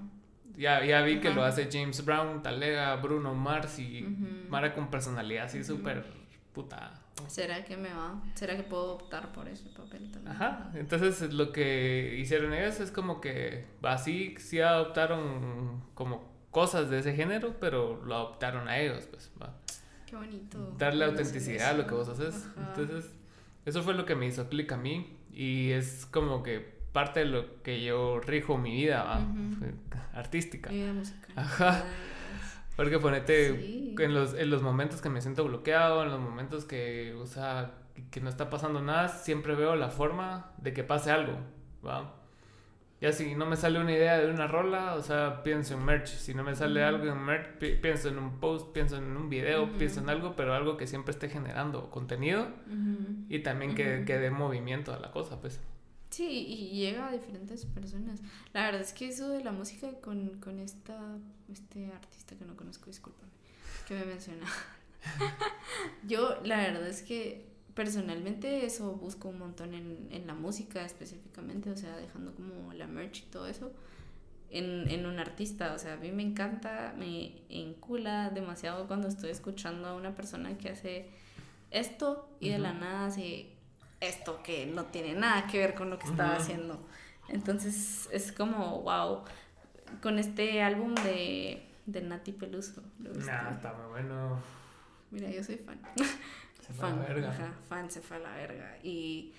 Ya, 0.57 0.83
ya 0.85 1.01
vi 1.01 1.19
que 1.19 1.29
Ajá. 1.29 1.37
lo 1.37 1.43
hace 1.45 1.69
James 1.71 2.03
Brown, 2.05 2.43
Talega, 2.43 2.95
Bruno 2.97 3.33
Mars 3.33 3.79
y 3.79 4.03
Ujú. 4.03 4.49
Mara 4.49 4.73
con 4.75 4.89
personalidad 4.91 5.45
así 5.45 5.63
súper 5.63 6.05
puta 6.53 6.93
¿Será 7.27 7.63
que 7.63 7.77
me 7.77 7.93
va? 7.93 8.21
¿Será 8.35 8.57
que 8.57 8.63
puedo 8.63 8.93
optar 8.95 9.31
por 9.31 9.47
ese 9.47 9.69
papel 9.69 10.11
también? 10.11 10.35
Ajá, 10.35 10.71
entonces 10.73 11.33
lo 11.33 11.51
que 11.51 12.17
hicieron 12.19 12.53
ellos 12.53 12.79
es 12.79 12.91
como 12.91 13.21
que, 13.21 13.65
así 13.83 14.35
sí 14.39 14.59
adoptaron 14.59 15.81
como 15.93 16.29
cosas 16.49 16.89
de 16.89 16.99
ese 16.99 17.13
género, 17.13 17.55
pero 17.59 18.03
lo 18.03 18.15
adoptaron 18.15 18.67
a 18.67 18.77
ellos, 18.79 19.05
pues, 19.09 19.31
va. 19.41 19.53
Qué 20.11 20.17
bonito. 20.17 20.75
Darle 20.77 21.05
autenticidad 21.05 21.69
a 21.69 21.73
lo 21.73 21.87
que 21.87 21.93
vos 21.93 22.09
haces. 22.09 22.45
Entonces, 22.57 23.13
eso 23.65 23.81
fue 23.81 23.93
lo 23.93 24.05
que 24.05 24.13
me 24.13 24.27
hizo 24.27 24.49
clic 24.49 24.69
a 24.73 24.75
mí 24.75 25.17
y 25.31 25.71
es 25.71 26.05
como 26.05 26.43
que 26.43 26.59
parte 26.91 27.21
de 27.21 27.27
lo 27.27 27.63
que 27.63 27.81
yo 27.81 28.19
rijo 28.19 28.57
mi 28.57 28.75
vida, 28.75 29.03
¿va? 29.03 29.25
artística. 30.13 30.69
Mi 30.69 30.81
vida 30.81 30.91
musical. 30.91 31.31
Ajá. 31.37 31.85
Porque 32.75 32.99
ponete 32.99 33.93
en, 34.03 34.13
los, 34.13 34.33
en 34.33 34.49
los 34.49 34.61
momentos 34.61 35.01
que 35.01 35.07
me 35.07 35.21
siento 35.21 35.45
bloqueado, 35.45 36.03
en 36.03 36.09
los 36.09 36.19
momentos 36.19 36.65
que, 36.65 37.13
o 37.13 37.25
sea, 37.25 37.75
que 38.11 38.19
no 38.19 38.27
está 38.27 38.49
pasando 38.49 38.81
nada, 38.81 39.07
siempre 39.07 39.55
veo 39.55 39.77
la 39.77 39.91
forma 39.91 40.51
de 40.57 40.73
que 40.73 40.83
pase 40.83 41.11
algo, 41.11 41.37
¿va? 41.87 42.20
Ya 43.01 43.11
si 43.11 43.33
no 43.33 43.47
me 43.47 43.57
sale 43.57 43.79
una 43.79 43.91
idea 43.91 44.19
de 44.19 44.31
una 44.31 44.45
rola, 44.45 44.93
o 44.93 45.01
sea, 45.01 45.41
pienso 45.41 45.73
en 45.73 45.83
merch. 45.83 46.07
Si 46.07 46.35
no 46.35 46.43
me 46.43 46.55
sale 46.55 46.83
algo 46.83 47.05
en 47.11 47.17
merch, 47.17 47.57
pienso 47.81 48.09
en 48.09 48.19
un 48.19 48.39
post, 48.39 48.71
pienso 48.73 48.97
en 48.97 49.17
un 49.17 49.27
video, 49.27 49.73
pienso 49.73 50.01
en 50.01 50.09
algo, 50.09 50.35
pero 50.35 50.53
algo 50.53 50.77
que 50.77 50.85
siempre 50.85 51.11
esté 51.11 51.27
generando 51.27 51.89
contenido 51.89 52.47
y 53.27 53.39
también 53.39 53.73
que, 53.73 54.03
que 54.05 54.19
dé 54.19 54.29
movimiento 54.29 54.93
a 54.93 54.99
la 54.99 55.09
cosa, 55.11 55.41
pues. 55.41 55.59
Sí, 56.11 56.27
y 56.27 56.77
llega 56.77 57.07
a 57.07 57.11
diferentes 57.11 57.65
personas. 57.65 58.19
La 58.53 58.65
verdad 58.65 58.81
es 58.81 58.93
que 58.93 59.07
eso 59.07 59.29
de 59.29 59.43
la 59.43 59.51
música 59.51 59.93
con, 60.01 60.39
con 60.39 60.59
esta, 60.59 61.17
este 61.51 61.91
artista 61.91 62.35
que 62.35 62.45
no 62.45 62.55
conozco, 62.55 62.85
discúlpame, 62.87 63.31
que 63.87 63.95
me 63.95 64.05
menciona. 64.05 64.45
Yo, 66.07 66.37
la 66.43 66.57
verdad 66.57 66.85
es 66.87 67.01
que 67.01 67.50
personalmente 67.75 68.65
eso 68.65 68.93
busco 68.93 69.29
un 69.29 69.39
montón 69.39 69.73
en, 69.73 70.07
en 70.11 70.27
la 70.27 70.33
música 70.33 70.83
específicamente, 70.85 71.69
o 71.69 71.77
sea, 71.77 71.95
dejando 71.97 72.33
como 72.35 72.73
la 72.73 72.87
merch 72.87 73.19
y 73.19 73.25
todo 73.25 73.47
eso. 73.47 73.71
En, 74.49 74.89
en, 74.89 75.05
un 75.05 75.17
artista. 75.17 75.73
O 75.73 75.79
sea, 75.79 75.93
a 75.93 75.97
mí 75.97 76.11
me 76.11 76.23
encanta, 76.23 76.93
me 76.97 77.41
encula 77.47 78.29
demasiado 78.29 78.85
cuando 78.85 79.07
estoy 79.07 79.29
escuchando 79.29 79.87
a 79.87 79.95
una 79.95 80.13
persona 80.13 80.57
que 80.57 80.69
hace 80.69 81.09
esto 81.71 82.27
y 82.41 82.49
de 82.49 82.59
la 82.59 82.73
nada 82.73 83.05
hace 83.05 83.49
esto 84.01 84.43
que 84.43 84.65
no 84.65 84.85
tiene 84.85 85.13
nada 85.13 85.47
que 85.47 85.57
ver 85.59 85.73
con 85.73 85.89
lo 85.89 85.97
que 85.97 86.07
estaba 86.07 86.35
haciendo. 86.35 86.85
Entonces 87.29 88.09
es 88.11 88.31
como, 88.33 88.81
wow, 88.81 89.23
con 90.01 90.19
este 90.19 90.61
álbum 90.61 90.95
de, 90.95 91.65
de 91.85 92.01
Nati 92.01 92.33
Peluso. 92.33 92.83
Nah, 92.99 93.51
está 93.51 93.73
muy 93.73 93.87
bueno. 93.89 94.41
Mira, 95.11 95.29
yo 95.29 95.43
soy 95.43 95.57
fan. 95.57 95.79
Se 96.71 96.79
fue 96.79 96.89
fan, 96.89 96.99
a 96.99 97.01
la 97.01 97.07
verga. 97.07 97.29
Ajá, 97.29 97.53
fan 97.67 97.91
se 97.91 98.01
fue 98.01 98.17
a 98.17 98.19
la 98.19 98.35
verga. 98.35 98.77
Y, 98.83 99.33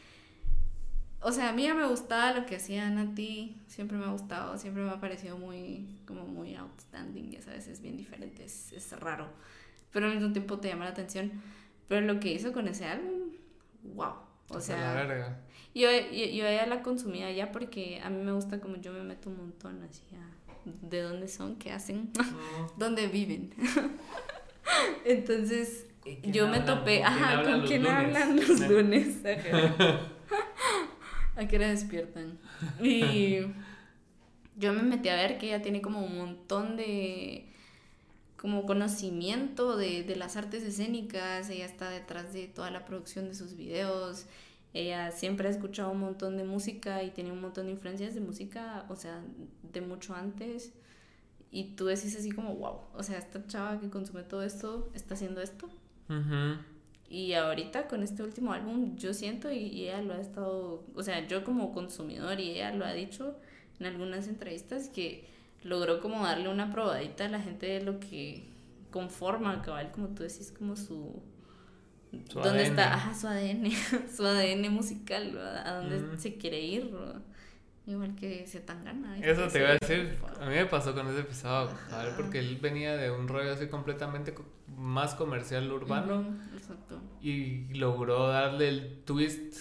o 1.20 1.32
sea, 1.32 1.50
a 1.50 1.52
mí 1.52 1.64
ya 1.64 1.74
me 1.74 1.86
gustaba 1.86 2.32
lo 2.32 2.46
que 2.46 2.56
hacía 2.56 2.88
Nati, 2.90 3.60
siempre 3.66 3.96
me 3.96 4.04
ha 4.04 4.10
gustado, 4.10 4.58
siempre 4.58 4.82
me 4.82 4.90
ha 4.90 5.00
parecido 5.00 5.38
muy, 5.38 5.98
como 6.06 6.24
muy 6.26 6.54
outstanding, 6.54 7.30
ya 7.30 7.42
sabes, 7.42 7.66
es 7.68 7.80
bien 7.80 7.96
diferente, 7.96 8.44
es, 8.44 8.72
es 8.72 8.92
raro, 8.98 9.28
pero 9.92 10.06
al 10.06 10.14
mismo 10.14 10.32
tiempo 10.32 10.58
te 10.58 10.68
llama 10.68 10.84
la 10.84 10.90
atención. 10.90 11.32
Pero 11.88 12.06
lo 12.06 12.20
que 12.20 12.32
hizo 12.32 12.52
con 12.52 12.68
ese 12.68 12.86
álbum, 12.86 13.32
wow. 13.94 14.14
O 14.48 14.60
sea, 14.60 15.26
Yo, 15.74 15.90
yo, 15.90 16.10
yo 16.10 16.46
ella 16.46 16.66
la 16.66 16.82
consumía 16.82 17.30
ya 17.32 17.52
porque 17.52 18.00
a 18.02 18.10
mí 18.10 18.22
me 18.22 18.32
gusta 18.32 18.60
como 18.60 18.76
yo 18.76 18.92
me 18.92 19.02
meto 19.02 19.30
un 19.30 19.38
montón 19.38 19.82
así 19.82 20.02
de 20.64 21.00
dónde 21.00 21.28
son, 21.28 21.56
qué 21.56 21.72
hacen, 21.72 22.10
dónde 22.76 23.08
viven. 23.08 23.54
Entonces, 25.04 25.86
yo 26.24 26.48
me 26.48 26.61
topé, 26.61 27.05
ajá, 27.05 27.42
¿con 27.42 27.66
quién 27.66 27.86
hablan 27.86 28.36
los 28.36 28.61
lunes? 28.68 29.18
¿A 31.36 31.48
qué 31.48 31.57
hora 31.57 31.68
despiertan? 31.68 32.38
Y 32.82 33.38
yo 34.57 34.72
me 34.72 34.82
metí 34.82 35.09
a 35.09 35.16
ver 35.16 35.38
que 35.38 35.46
ella 35.46 35.62
tiene 35.62 35.80
como 35.80 36.05
un 36.05 36.18
montón 36.18 36.76
de 36.76 37.48
como 38.36 38.66
conocimiento 38.66 39.76
de, 39.76 40.03
de, 40.03 40.16
las 40.16 40.36
artes 40.36 40.64
escénicas, 40.64 41.48
ella 41.48 41.64
está 41.64 41.90
detrás 41.90 42.32
de 42.32 42.48
toda 42.48 42.72
la 42.72 42.84
producción 42.84 43.28
de 43.28 43.36
sus 43.36 43.57
videos, 43.57 44.26
ella 44.74 45.12
siempre 45.12 45.46
ha 45.46 45.50
escuchado 45.50 45.92
un 45.92 46.00
montón 46.00 46.36
de 46.36 46.44
música 46.44 47.05
y 47.05 47.11
tiene 47.11 47.30
un 47.30 47.40
montón 47.40 47.66
de 47.66 47.72
influencias 47.72 48.14
de 48.14 48.20
música, 48.20 48.84
o 48.88 48.96
sea, 48.96 49.22
de 49.72 49.80
mucho 49.80 50.14
antes. 50.14 50.72
Y 51.50 51.74
tú 51.76 51.86
decís 51.86 52.16
así 52.16 52.32
como, 52.32 52.55
wow, 52.57 52.80
o 52.94 53.03
sea, 53.03 53.18
esta 53.18 53.46
chava 53.46 53.78
que 53.78 53.90
consume 53.90 54.22
todo 54.22 54.42
esto 54.42 54.90
está 54.94 55.14
haciendo 55.14 55.42
esto. 55.42 55.68
Y 57.09 57.34
ahorita 57.34 57.88
con 57.88 58.03
este 58.03 58.22
último 58.22 58.53
álbum 58.53 58.96
yo 58.96 59.12
siento 59.12 59.50
y, 59.50 59.59
y 59.59 59.84
ella 59.84 60.00
lo 60.03 60.14
ha 60.14 60.18
estado, 60.20 60.84
o 60.94 61.03
sea, 61.03 61.26
yo 61.26 61.44
como 61.44 61.72
consumidor 61.72 62.40
y 62.40 62.50
ella 62.53 62.72
lo 62.72 62.84
ha 62.84 62.92
dicho 62.92 63.36
en 63.78 63.86
algunas 63.86 64.28
entrevistas 64.28 64.88
que 64.88 65.26
logró 65.62 66.00
como 66.00 66.24
darle 66.24 66.48
una 66.48 66.70
probadita 66.70 67.26
a 67.26 67.28
la 67.28 67.40
gente 67.40 67.66
de 67.66 67.82
lo 67.82 68.00
que 68.00 68.44
conforma, 68.90 69.62
cabal, 69.62 69.90
como 69.92 70.09
tú 70.09 70.22
decís, 70.22 70.53
como 70.57 70.76
su... 70.76 71.22
¿Dónde 72.12 72.64
está? 72.64 72.94
Ajá, 72.94 73.14
su 73.14 73.26
ADN, 73.26 73.70
su 74.14 74.26
ADN 74.26 74.70
musical, 74.70 75.38
a 75.38 75.76
dónde 75.76 76.18
se 76.18 76.36
quiere 76.36 76.61
ir, 76.61 76.90
igual 77.86 78.14
que 78.14 78.46
se 78.46 78.60
tan 78.60 78.84
gana. 78.84 79.18
Eso 79.18 79.48
te 79.48 79.58
iba 79.58 79.70
a 79.70 79.78
decir, 79.80 80.16
a 80.40 80.46
mí 80.46 80.54
me 80.54 80.66
pasó 80.66 80.94
con 80.94 81.08
ese 81.08 81.20
episodio, 81.20 81.70
porque 82.16 82.38
él 82.38 82.58
venía 82.60 82.96
de 82.96 83.10
un 83.10 83.28
rollo 83.28 83.52
así 83.52 83.66
completamente 83.66 84.34
más 84.76 85.14
comercial 85.14 85.70
urbano 85.70 86.24
exacto. 86.56 87.00
y 87.20 87.74
logró 87.74 88.28
darle 88.28 88.68
el 88.68 89.02
twist 89.04 89.56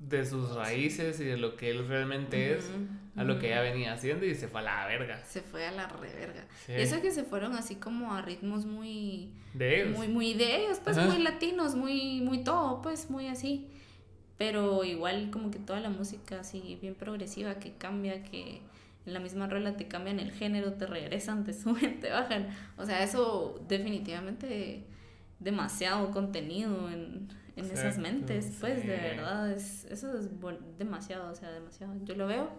de 0.00 0.24
sus 0.26 0.54
raíces 0.54 1.20
y 1.20 1.24
de 1.24 1.36
lo 1.36 1.56
que 1.56 1.70
él 1.70 1.88
realmente 1.88 2.56
es 2.56 2.70
a 3.16 3.24
lo 3.24 3.38
que 3.38 3.46
ella 3.46 3.62
venía 3.62 3.94
haciendo 3.94 4.26
y 4.26 4.34
se 4.34 4.46
fue 4.46 4.60
a 4.60 4.64
la 4.64 4.86
verga. 4.86 5.24
Se 5.24 5.40
fue 5.40 5.66
a 5.66 5.72
la 5.72 5.88
reverga. 5.88 6.44
Sí. 6.66 6.72
Eso 6.72 7.00
que 7.00 7.10
se 7.10 7.24
fueron 7.24 7.54
así 7.54 7.76
como 7.76 8.12
a 8.12 8.20
ritmos 8.20 8.66
muy... 8.66 9.32
De 9.54 9.80
ellos. 9.82 9.96
Muy, 9.96 10.08
muy 10.08 10.34
de 10.34 10.64
ellos, 10.64 10.80
pues 10.84 10.98
muy 10.98 11.18
latinos, 11.22 11.74
muy, 11.74 12.20
muy 12.20 12.44
todo, 12.44 12.82
pues 12.82 13.08
muy 13.08 13.28
así. 13.28 13.70
Pero 14.38 14.84
igual 14.84 15.30
como 15.30 15.50
que 15.50 15.58
toda 15.58 15.80
la 15.80 15.88
música 15.88 16.40
así 16.40 16.78
bien 16.80 16.94
progresiva 16.94 17.54
que 17.54 17.72
cambia, 17.74 18.22
que 18.22 18.60
en 19.06 19.14
la 19.14 19.20
misma 19.20 19.46
rola 19.46 19.76
te 19.76 19.88
cambian 19.88 20.20
el 20.20 20.32
género, 20.32 20.74
te 20.74 20.86
regresan, 20.86 21.44
te 21.44 21.52
suben, 21.54 22.00
te 22.00 22.10
bajan. 22.10 22.48
O 22.76 22.84
sea, 22.84 23.02
eso 23.02 23.60
definitivamente 23.68 24.84
demasiado 25.38 26.10
contenido 26.10 26.90
en, 26.90 27.28
en 27.56 27.64
esas 27.64 27.98
mentes, 27.98 28.56
pues 28.60 28.86
de 28.86 28.96
verdad, 28.96 29.50
es, 29.50 29.84
eso 29.86 30.18
es 30.18 30.28
demasiado, 30.78 31.30
o 31.30 31.34
sea, 31.34 31.50
demasiado. 31.50 31.94
Yo 32.04 32.14
lo 32.14 32.26
veo 32.26 32.50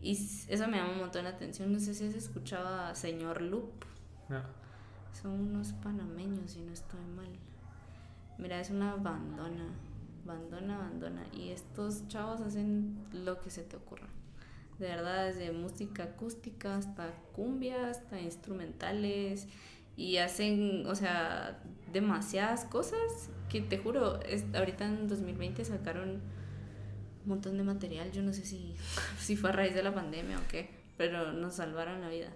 y 0.00 0.12
eso 0.12 0.68
me 0.68 0.76
llama 0.76 0.92
un 0.92 0.98
montón 0.98 1.24
la 1.24 1.30
atención. 1.30 1.72
No 1.72 1.80
sé 1.80 1.94
si 1.94 2.06
has 2.06 2.14
escuchado 2.14 2.68
a 2.68 2.94
Señor 2.94 3.40
Loop. 3.40 3.84
No. 4.28 4.42
Son 5.12 5.32
unos 5.32 5.72
panameños, 5.72 6.52
si 6.52 6.60
no 6.60 6.72
estoy 6.72 7.00
mal. 7.16 7.28
Mira, 8.36 8.60
es 8.60 8.70
una 8.70 8.96
bandona. 8.96 9.68
Bandona, 10.24 10.78
bandona. 10.78 11.26
Y 11.32 11.50
estos 11.50 12.08
chavos 12.08 12.40
hacen 12.40 12.96
lo 13.12 13.40
que 13.40 13.50
se 13.50 13.62
te 13.62 13.76
ocurra. 13.76 14.08
De 14.78 14.88
verdad, 14.88 15.26
desde 15.26 15.52
música 15.52 16.04
acústica 16.04 16.76
hasta 16.76 17.12
cumbia, 17.32 17.90
hasta 17.90 18.20
instrumentales. 18.20 19.46
Y 19.96 20.16
hacen, 20.16 20.86
o 20.86 20.94
sea, 20.94 21.62
demasiadas 21.92 22.64
cosas 22.64 23.30
que 23.48 23.60
te 23.60 23.78
juro, 23.78 24.20
es, 24.22 24.44
ahorita 24.52 24.84
en 24.86 25.06
2020 25.06 25.64
sacaron 25.64 26.10
un 26.10 27.28
montón 27.28 27.56
de 27.56 27.62
material. 27.62 28.10
Yo 28.10 28.22
no 28.22 28.32
sé 28.32 28.44
si, 28.44 28.74
si 29.20 29.36
fue 29.36 29.50
a 29.50 29.52
raíz 29.52 29.74
de 29.74 29.82
la 29.82 29.94
pandemia 29.94 30.38
o 30.38 30.48
qué, 30.48 30.70
pero 30.96 31.32
nos 31.32 31.54
salvaron 31.54 32.00
la 32.00 32.08
vida. 32.08 32.30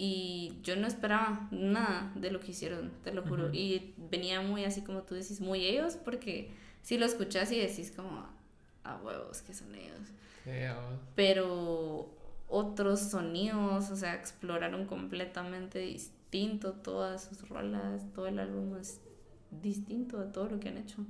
Y 0.00 0.60
yo 0.62 0.76
no 0.76 0.86
esperaba 0.86 1.48
nada 1.50 2.12
de 2.14 2.30
lo 2.30 2.38
que 2.38 2.52
hicieron, 2.52 2.92
te 3.02 3.12
lo 3.12 3.24
juro. 3.24 3.52
Y 3.52 3.94
venía 4.12 4.40
muy 4.40 4.64
así 4.64 4.82
como 4.82 5.02
tú 5.02 5.16
decís, 5.16 5.40
muy 5.40 5.66
ellos, 5.66 5.96
porque 5.96 6.52
si 6.88 6.96
lo 6.96 7.04
escuchas 7.04 7.52
y 7.52 7.60
decís 7.60 7.92
como, 7.94 8.26
a 8.82 8.96
huevos 8.96 9.42
que 9.42 9.52
son 9.52 9.74
ellos. 9.74 10.08
Pero 11.14 12.08
otros 12.48 13.00
sonidos, 13.00 13.90
o 13.90 13.96
sea, 13.96 14.14
exploraron 14.14 14.86
completamente 14.86 15.80
distinto 15.80 16.72
todas 16.72 17.24
sus 17.24 17.46
rolas, 17.46 18.10
todo 18.14 18.26
el 18.26 18.38
álbum 18.38 18.74
es 18.78 19.02
distinto 19.50 20.18
a 20.18 20.32
todo 20.32 20.48
lo 20.48 20.60
que 20.60 20.70
han 20.70 20.78
hecho. 20.78 21.04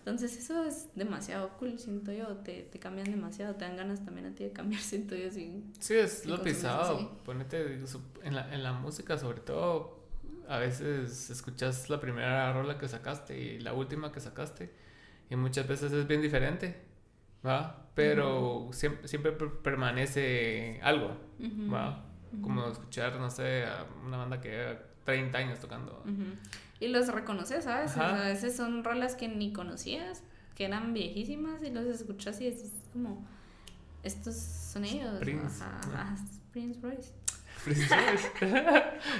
Entonces 0.00 0.36
eso 0.36 0.64
es 0.64 0.88
demasiado 0.96 1.48
cool, 1.58 1.78
siento 1.78 2.12
yo, 2.12 2.36
te, 2.44 2.64
te 2.64 2.78
cambian 2.78 3.10
demasiado, 3.10 3.54
te 3.54 3.64
dan 3.64 3.78
ganas 3.78 4.04
también 4.04 4.26
a 4.26 4.34
ti 4.34 4.44
de 4.44 4.52
cambiar, 4.52 4.82
siento 4.82 5.16
yo. 5.16 5.30
sí, 5.30 5.94
es 5.94 6.26
lo 6.26 6.42
pisado, 6.42 7.22
ponete 7.24 7.80
en 8.22 8.34
la, 8.34 8.54
en 8.54 8.62
la 8.62 8.74
música 8.74 9.16
sobre 9.16 9.40
todo, 9.40 9.98
a 10.46 10.58
veces 10.58 11.30
escuchas 11.30 11.88
la 11.88 12.00
primera 12.00 12.52
rola 12.52 12.76
que 12.76 12.86
sacaste 12.86 13.40
y 13.40 13.60
la 13.60 13.72
última 13.72 14.12
que 14.12 14.20
sacaste 14.20 14.81
y 15.32 15.36
muchas 15.36 15.66
veces 15.66 15.90
es 15.92 16.06
bien 16.06 16.20
diferente, 16.20 16.76
¿va? 17.44 17.88
Pero 17.94 18.68
siempre, 18.72 19.08
siempre 19.08 19.32
permanece 19.32 20.78
algo, 20.82 21.16
¿va? 21.72 22.04
Como 22.42 22.68
escuchar, 22.68 23.18
no 23.18 23.30
sé, 23.30 23.64
a 23.64 23.86
una 24.06 24.18
banda 24.18 24.42
que 24.42 24.76
30 25.04 25.38
años 25.38 25.58
tocando. 25.58 26.04
Y 26.80 26.88
los 26.88 27.08
reconoces, 27.08 27.64
¿sabes? 27.64 27.96
a 27.96 28.24
veces 28.24 28.54
son 28.54 28.84
rolas 28.84 29.16
que 29.16 29.26
ni 29.28 29.54
conocías, 29.54 30.22
que 30.54 30.66
eran 30.66 30.92
viejísimas 30.92 31.62
y 31.62 31.70
los 31.70 31.86
escuchas 31.86 32.38
y 32.42 32.48
es 32.48 32.70
como, 32.92 33.26
estos 34.02 34.36
son 34.36 34.84
ellos. 34.84 35.18
Prince. 35.20 35.64
Ajá, 35.64 36.14
Prince 36.52 36.78
Royce. 36.82 37.14
Prince 37.64 37.88
Royce. 37.88 38.30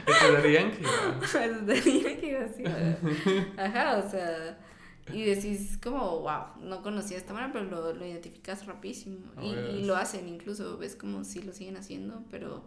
es 0.36 0.42
de 0.42 0.52
Yankee. 0.52 0.84
Es 1.22 1.66
de 1.66 2.02
Yankee, 2.02 2.34
así. 2.34 2.64
Ajá, 3.56 3.96
o 3.96 4.10
sea 4.10 4.58
y 5.10 5.24
decís 5.24 5.78
como, 5.82 6.20
wow, 6.20 6.60
no 6.60 6.82
conocía 6.82 7.16
esta 7.16 7.32
manera, 7.32 7.52
pero 7.52 7.64
lo, 7.64 7.92
lo 7.92 8.06
identificas 8.06 8.66
rapidísimo. 8.66 9.18
y, 9.40 9.48
y, 9.48 9.84
lo 9.84 9.96
hacen 9.96 10.28
incluso, 10.28 10.78
ves 10.78 10.94
como 10.94 11.24
si 11.24 11.42
lo 11.42 11.52
siguen 11.52 11.76
haciendo, 11.76 12.24
pero 12.30 12.64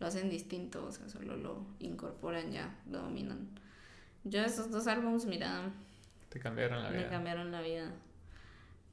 lo 0.00 0.06
hacen 0.06 0.30
distinto, 0.30 0.86
o 0.86 0.92
sea, 0.92 1.08
solo 1.08 1.36
lo 1.36 1.66
incorporan 1.80 2.50
ya, 2.50 2.74
lo 2.90 3.02
dominan. 3.02 3.48
Yo 4.24 4.40
esos 4.40 4.70
dos 4.70 4.86
álbumes, 4.86 5.26
mira... 5.26 5.70
Te 6.30 6.40
cambiaron 6.40 6.82
la 6.82 6.90
vida. 6.90 7.02
Me 7.02 7.08
cambiaron 7.08 7.52
la 7.52 7.60
vida. 7.60 7.92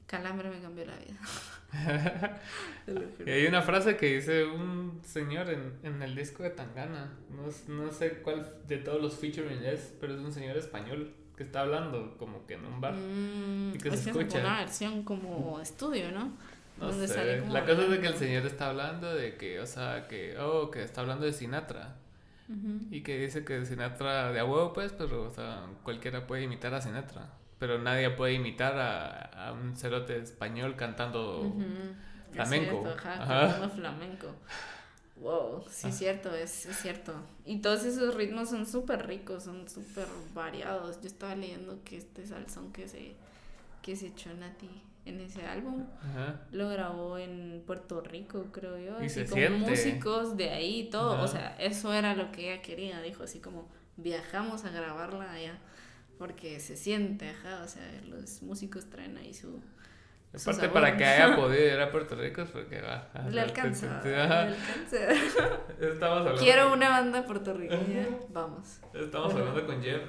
Calambre 0.06 0.50
me 0.50 0.60
cambió 0.60 0.84
la 0.84 0.96
vida. 0.98 2.40
y 3.26 3.30
hay 3.30 3.46
una 3.46 3.62
frase 3.62 3.96
que 3.96 4.16
dice 4.16 4.44
un 4.44 5.00
señor 5.02 5.48
en, 5.48 5.78
en 5.82 6.02
el 6.02 6.14
disco 6.14 6.42
de 6.42 6.50
Tangana. 6.50 7.10
No, 7.30 7.74
no 7.74 7.90
sé 7.90 8.18
cuál 8.18 8.46
de 8.68 8.76
todos 8.76 9.00
los 9.00 9.16
featuring 9.16 9.64
es, 9.64 9.94
pero 9.98 10.14
es 10.14 10.20
un 10.20 10.32
señor 10.32 10.58
español 10.58 11.14
que 11.36 11.44
está 11.44 11.62
hablando 11.62 12.16
como 12.18 12.46
que 12.46 12.54
en 12.54 12.64
un 12.64 12.80
bar 12.80 12.94
mm, 12.94 13.74
y 13.74 13.78
que 13.78 13.96
se 13.96 14.10
escucha. 14.10 14.40
una 14.40 14.58
versión 14.60 15.02
como 15.02 15.60
estudio, 15.60 16.12
¿no? 16.12 16.32
No 16.78 16.92
sé. 16.92 17.42
la 17.48 17.64
cosa 17.64 17.82
es 17.82 17.90
de 17.90 18.00
que 18.00 18.06
el 18.06 18.16
señor 18.16 18.46
está 18.46 18.70
hablando 18.70 19.14
de 19.14 19.36
que, 19.36 19.60
o 19.60 19.66
sea, 19.66 20.08
que, 20.08 20.36
oh, 20.38 20.70
que 20.70 20.82
está 20.82 21.02
hablando 21.02 21.24
de 21.24 21.32
Sinatra. 21.32 21.96
Y 22.90 23.00
que 23.00 23.18
dice 23.18 23.46
que 23.46 23.64
Sinatra 23.64 24.30
de 24.30 24.38
a 24.38 24.44
huevo, 24.44 24.74
pues, 24.74 24.92
pero, 24.92 25.22
o 25.22 25.30
sea, 25.30 25.64
cualquiera 25.82 26.26
puede 26.26 26.42
imitar 26.42 26.74
a 26.74 26.82
Sinatra. 26.82 27.30
Pero 27.58 27.78
nadie 27.78 28.10
puede 28.10 28.34
imitar 28.34 28.78
a, 28.78 29.48
a 29.48 29.52
un 29.52 29.74
cerote 29.74 30.18
español 30.18 30.76
cantando 30.76 31.54
flamenco. 32.32 32.84
cantando 33.02 33.70
flamenco. 33.70 34.26
Wow, 35.22 35.62
sí 35.70 35.88
es 35.88 35.94
ah. 35.94 35.98
cierto, 35.98 36.34
es, 36.34 36.66
es, 36.66 36.76
cierto. 36.78 37.14
Y 37.46 37.58
todos 37.58 37.84
esos 37.84 38.14
ritmos 38.14 38.50
son 38.50 38.66
súper 38.66 39.06
ricos, 39.06 39.44
son 39.44 39.68
súper 39.68 40.06
variados. 40.34 41.00
Yo 41.00 41.06
estaba 41.06 41.36
leyendo 41.36 41.78
que 41.84 41.96
este 41.96 42.26
salsón 42.26 42.72
que 42.72 42.88
se, 42.88 43.14
que 43.82 43.94
se 43.94 44.08
echó 44.08 44.34
Nati 44.34 44.68
en 45.04 45.20
ese 45.20 45.44
álbum 45.46 45.84
lo 46.52 46.68
grabó 46.68 47.18
en 47.18 47.62
Puerto 47.66 48.00
Rico, 48.00 48.46
creo 48.52 48.78
yo. 48.78 49.02
Y 49.02 49.06
así 49.06 49.24
con 49.24 49.60
músicos 49.60 50.36
de 50.36 50.50
ahí 50.50 50.80
y 50.80 50.90
todo. 50.90 51.22
O 51.22 51.28
sea, 51.28 51.56
eso 51.58 51.92
era 51.92 52.14
lo 52.14 52.32
que 52.32 52.52
ella 52.52 52.62
quería. 52.62 53.00
Dijo 53.00 53.22
así 53.22 53.40
como, 53.40 53.68
viajamos 53.96 54.64
a 54.64 54.70
grabarla 54.70 55.30
allá. 55.30 55.58
Porque 56.18 56.60
se 56.60 56.76
siente, 56.76 57.30
ajá. 57.30 57.62
O 57.64 57.68
sea, 57.68 57.82
los 58.08 58.42
músicos 58.42 58.88
traen 58.90 59.16
ahí 59.16 59.34
su 59.34 59.60
Aparte, 60.34 60.68
para 60.70 60.96
que 60.96 61.04
haya 61.04 61.36
podido 61.36 61.74
ir 61.74 61.80
a 61.80 61.90
Puerto 61.90 62.14
Rico 62.16 62.42
es 62.42 62.50
porque 62.50 62.80
va. 62.80 63.08
le 63.30 63.40
alcanza. 63.40 64.00
Le 64.02 64.16
alcanza. 64.16 64.96
Estamos 65.78 66.18
hablando. 66.18 66.40
Quiero 66.40 66.72
una 66.72 66.88
banda 66.88 67.24
puertorriqueña. 67.24 68.06
Vamos. 68.30 68.80
Estamos 68.94 69.34
hablando 69.34 69.66
con 69.66 69.82
Jeff 69.82 70.02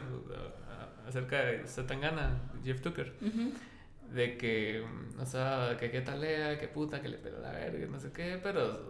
acerca 1.07 1.43
de 1.43 1.67
Satangana, 1.67 2.39
Jeff 2.63 2.81
Tucker 2.81 3.13
de 4.13 4.37
que, 4.37 4.85
o 5.19 5.25
sea, 5.25 5.75
que 5.79 5.89
qué 5.89 6.01
talea, 6.01 6.59
que 6.59 6.67
puta, 6.67 7.01
que 7.01 7.09
le 7.09 7.17
peló 7.17 7.39
la 7.39 7.51
verga, 7.51 7.87
no 7.87 7.99
sé 7.99 8.11
qué, 8.11 8.39
pero 8.41 8.87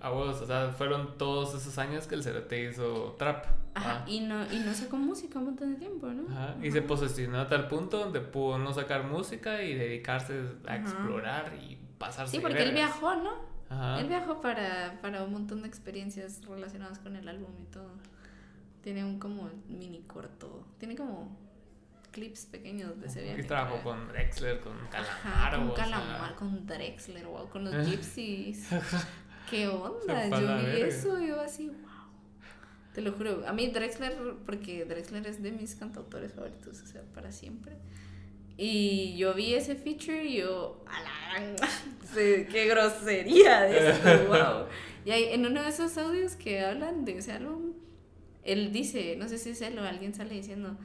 a 0.00 0.10
vos, 0.10 0.40
o 0.40 0.46
sea, 0.46 0.70
fueron 0.70 1.18
todos 1.18 1.54
esos 1.54 1.76
años 1.78 2.06
que 2.06 2.14
el 2.14 2.22
cerote 2.22 2.70
hizo 2.70 3.16
trap. 3.18 3.46
Ajá, 3.74 4.04
y 4.06 4.20
no, 4.20 4.44
y 4.52 4.58
no 4.60 4.72
sacó 4.72 4.96
música 4.96 5.38
un 5.38 5.46
montón 5.46 5.72
de 5.72 5.78
tiempo, 5.78 6.06
¿no? 6.08 6.30
Ajá, 6.30 6.56
y 6.62 6.70
se 6.70 6.82
posicionó 6.82 7.40
a 7.40 7.48
tal 7.48 7.68
punto 7.68 7.98
donde 7.98 8.20
pudo 8.20 8.58
no 8.58 8.72
sacar 8.72 9.04
música 9.04 9.62
y 9.62 9.74
dedicarse 9.74 10.42
a 10.66 10.76
explorar 10.76 11.52
y 11.60 11.78
pasarse. 11.98 12.36
Sí, 12.36 12.40
porque 12.40 12.62
él 12.62 12.72
viajó, 12.72 13.16
¿no? 13.16 13.32
Ajá. 13.68 14.00
Él 14.00 14.06
viajó 14.06 14.40
para, 14.40 15.00
para 15.02 15.24
un 15.24 15.32
montón 15.32 15.62
de 15.62 15.68
experiencias 15.68 16.44
relacionadas 16.46 16.98
con 16.98 17.16
el 17.16 17.26
álbum 17.28 17.50
y 17.60 17.64
todo. 17.64 17.90
Tiene 18.82 19.04
un 19.04 19.18
como 19.18 19.48
mini 19.68 20.02
corto, 20.02 20.66
tiene 20.78 20.96
como 20.96 21.41
clips 22.12 22.46
pequeños 22.46 23.00
de 23.00 23.06
ese 23.06 23.22
viaje. 23.22 23.42
Trabajó 23.44 23.82
con 23.82 24.08
Drexler, 24.08 24.60
con 24.60 24.74
Calamar. 24.88 25.56
con 25.56 25.74
Calamar, 25.74 26.34
con 26.36 26.66
Drexler, 26.66 27.26
wow, 27.26 27.48
con 27.48 27.64
los 27.64 27.86
Gypsies. 27.90 28.68
¿Qué 29.50 29.66
onda? 29.66 30.28
Yo 30.28 30.58
vi 30.58 30.82
eso 30.82 31.20
y 31.20 31.28
yo 31.28 31.40
así, 31.40 31.68
wow. 31.68 31.76
Te 32.94 33.00
lo 33.00 33.12
juro. 33.12 33.42
A 33.46 33.52
mí 33.52 33.68
Drexler, 33.68 34.16
porque 34.46 34.84
Drexler 34.84 35.26
es 35.26 35.42
de 35.42 35.50
mis 35.50 35.74
cantautores 35.74 36.32
favoritos, 36.32 36.80
o 36.82 36.86
sea, 36.86 37.02
para 37.14 37.32
siempre. 37.32 37.76
Y 38.56 39.16
yo 39.16 39.34
vi 39.34 39.54
ese 39.54 39.74
feature 39.74 40.24
y 40.24 40.36
yo, 40.38 40.84
a 40.86 41.02
la 41.02 41.56
qué 42.14 42.66
grosería 42.68 43.62
de 43.62 43.90
eso, 43.90 44.26
wow. 44.28 44.66
Y 45.04 45.10
hay, 45.10 45.32
en 45.32 45.46
uno 45.46 45.62
de 45.62 45.70
esos 45.70 45.96
audios 45.98 46.36
que 46.36 46.60
hablan 46.60 47.04
de 47.04 47.18
ese 47.18 47.32
álbum, 47.32 47.72
él 48.44 48.72
dice, 48.72 49.16
no 49.16 49.28
sé 49.28 49.38
si 49.38 49.50
es 49.50 49.62
él 49.62 49.78
o 49.78 49.82
alguien 49.82 50.14
sale 50.14 50.34
diciendo, 50.34 50.76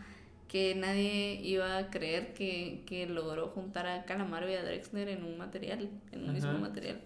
que 0.47 0.75
nadie 0.75 1.39
iba 1.43 1.77
a 1.77 1.89
creer 1.89 2.33
que, 2.33 2.83
que 2.85 3.05
logró 3.05 3.47
juntar 3.49 3.87
a 3.87 4.05
Calamaro 4.05 4.49
y 4.49 4.53
a 4.53 4.63
Drexler 4.63 5.09
en 5.09 5.23
un 5.23 5.37
material, 5.37 5.89
en 6.11 6.23
un 6.23 6.33
mismo 6.33 6.57
material. 6.57 7.01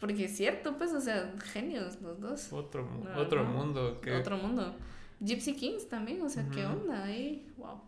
Porque 0.00 0.24
es 0.24 0.36
cierto, 0.36 0.76
pues, 0.76 0.92
o 0.92 1.00
sea, 1.00 1.32
genios 1.52 2.00
los 2.00 2.20
dos. 2.20 2.52
Otro, 2.52 2.88
otro 3.16 3.44
mundo. 3.44 4.00
Que... 4.00 4.12
Otro 4.12 4.36
mundo. 4.36 4.74
Gypsy 5.20 5.54
Kings 5.54 5.88
también, 5.88 6.20
o 6.22 6.28
sea, 6.28 6.46
qué 6.52 6.66
onda 6.66 7.04
ahí, 7.04 7.46
wow. 7.56 7.80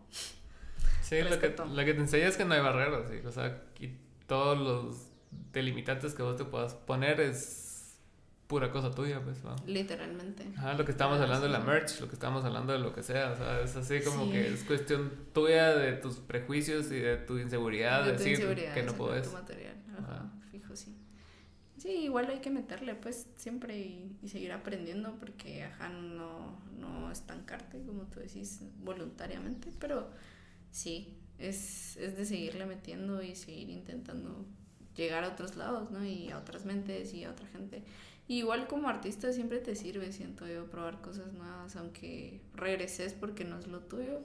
Sí, 1.01 1.21
lo 1.21 1.39
que, 1.39 1.49
lo 1.49 1.85
que, 1.85 1.93
te 1.93 1.99
enseña 1.99 2.27
es 2.27 2.37
que 2.37 2.45
no 2.45 2.53
hay 2.53 2.61
barreras, 2.61 3.09
¿sí? 3.09 3.25
o 3.25 3.31
sea, 3.31 3.61
y 3.79 3.91
todos 4.25 4.57
los 4.57 5.07
delimitantes 5.53 6.13
que 6.13 6.23
vos 6.23 6.35
te 6.35 6.45
puedas 6.45 6.73
poner 6.73 7.19
es 7.19 7.66
pura 8.47 8.71
cosa 8.71 8.91
tuya, 8.91 9.21
pues, 9.21 9.43
¿no? 9.43 9.55
Literalmente. 9.65 10.45
Ajá, 10.55 10.73
lo 10.73 10.85
que 10.85 10.91
estamos 10.91 11.19
hablando 11.19 11.45
de 11.45 11.51
la 11.51 11.59
merch, 11.59 11.99
lo 11.99 12.07
que 12.07 12.13
estamos 12.13 12.45
hablando 12.45 12.73
de 12.73 12.79
lo 12.79 12.93
que 12.93 13.03
sea, 13.03 13.31
o 13.31 13.35
sea, 13.35 13.61
es 13.61 13.75
así 13.75 13.99
como 14.01 14.31
que 14.31 14.53
es 14.53 14.63
cuestión 14.63 15.11
tuya 15.33 15.75
de 15.75 15.93
tus 15.93 16.15
prejuicios 16.17 16.87
y 16.91 16.99
de 16.99 17.17
tu 17.17 17.37
inseguridad 17.37 18.05
de, 18.05 18.13
decir 18.13 18.39
que 18.73 18.83
no 18.83 18.93
puedes. 18.93 19.27
Tu 19.27 19.33
material, 19.33 19.75
ajá, 19.97 20.31
fijo, 20.49 20.75
sí. 20.75 20.97
Sí, 21.77 21.89
igual 21.89 22.27
hay 22.27 22.39
que 22.39 22.49
meterle, 22.49 22.95
pues, 22.95 23.27
siempre 23.35 23.77
y, 23.77 24.17
seguir 24.27 24.53
aprendiendo 24.53 25.15
porque, 25.19 25.63
ajá, 25.65 25.89
no, 25.89 26.57
no 26.79 27.11
estancarte, 27.11 27.83
como 27.83 28.03
tú 28.03 28.21
decís, 28.21 28.61
voluntariamente, 28.79 29.71
pero 29.77 30.09
sí, 30.71 31.19
es, 31.37 31.97
es 31.97 32.15
de 32.15 32.25
seguirle 32.25 32.65
metiendo 32.65 33.21
y 33.21 33.35
seguir 33.35 33.69
intentando 33.69 34.45
llegar 34.95 35.23
a 35.23 35.29
otros 35.29 35.55
lados, 35.55 35.91
¿no? 35.91 36.03
Y 36.03 36.31
a 36.31 36.39
otras 36.39 36.65
mentes 36.65 37.13
y 37.13 37.25
a 37.25 37.31
otra 37.31 37.45
gente 37.47 37.83
igual 38.27 38.67
como 38.67 38.89
artista 38.89 39.31
siempre 39.31 39.59
te 39.59 39.75
sirve, 39.75 40.11
siento 40.11 40.47
yo, 40.47 40.65
probar 40.69 41.01
cosas 41.01 41.33
nuevas, 41.33 41.75
aunque 41.75 42.41
regreses 42.53 43.13
porque 43.13 43.45
no 43.45 43.57
es 43.57 43.67
lo 43.67 43.81
tuyo. 43.81 44.21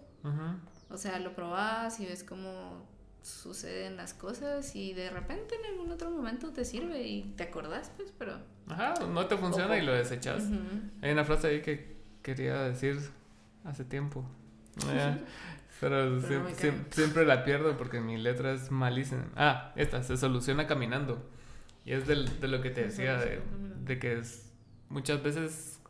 O 0.91 0.97
sea, 0.97 1.19
lo 1.19 1.35
probas 1.35 1.99
y 2.01 2.07
ves 2.07 2.25
cómo 2.25 2.87
suceden 3.23 3.97
las 3.97 4.15
cosas 4.15 4.75
y 4.75 4.95
de 4.95 5.09
repente 5.11 5.55
en 5.55 5.73
algún 5.73 5.93
otro 5.93 6.11
momento 6.11 6.53
te 6.53 6.65
sirve 6.65 7.03
y 7.07 7.33
te 7.37 7.45
acordás, 7.45 7.93
pues, 7.97 8.13
pero... 8.19 8.37
Ajá, 8.69 8.95
no 9.07 9.27
te 9.27 9.37
funciona 9.37 9.79
y 9.79 9.83
lo 9.83 9.93
desechas. 9.93 10.45
Hay 11.01 11.13
una 11.13 11.25
frase 11.25 11.49
ahí 11.49 11.63
que 11.63 11.97
quería 12.23 12.63
decir 12.63 12.99
hace 13.65 13.85
tiempo. 13.85 14.25
pero, 15.81 16.21
siempre 16.91 17.25
la 17.25 17.45
pierdo 17.45 17.77
porque 17.77 18.01
mi 18.01 18.17
letra 18.17 18.53
es 18.53 18.71
malísima. 18.71 19.27
Ah, 19.37 19.73
esta, 19.77 20.03
se 20.03 20.17
soluciona 20.17 20.67
caminando. 20.67 21.29
Y 21.85 21.93
es 21.93 22.07
del, 22.07 22.41
de 22.41 22.49
lo 22.49 22.61
que 22.61 22.71
te 22.71 22.85
decía, 22.85 23.17
de, 23.17 23.41
de 23.85 23.99
que 23.99 24.19
es, 24.19 24.53
muchas 24.89 25.23
veces 25.23 25.81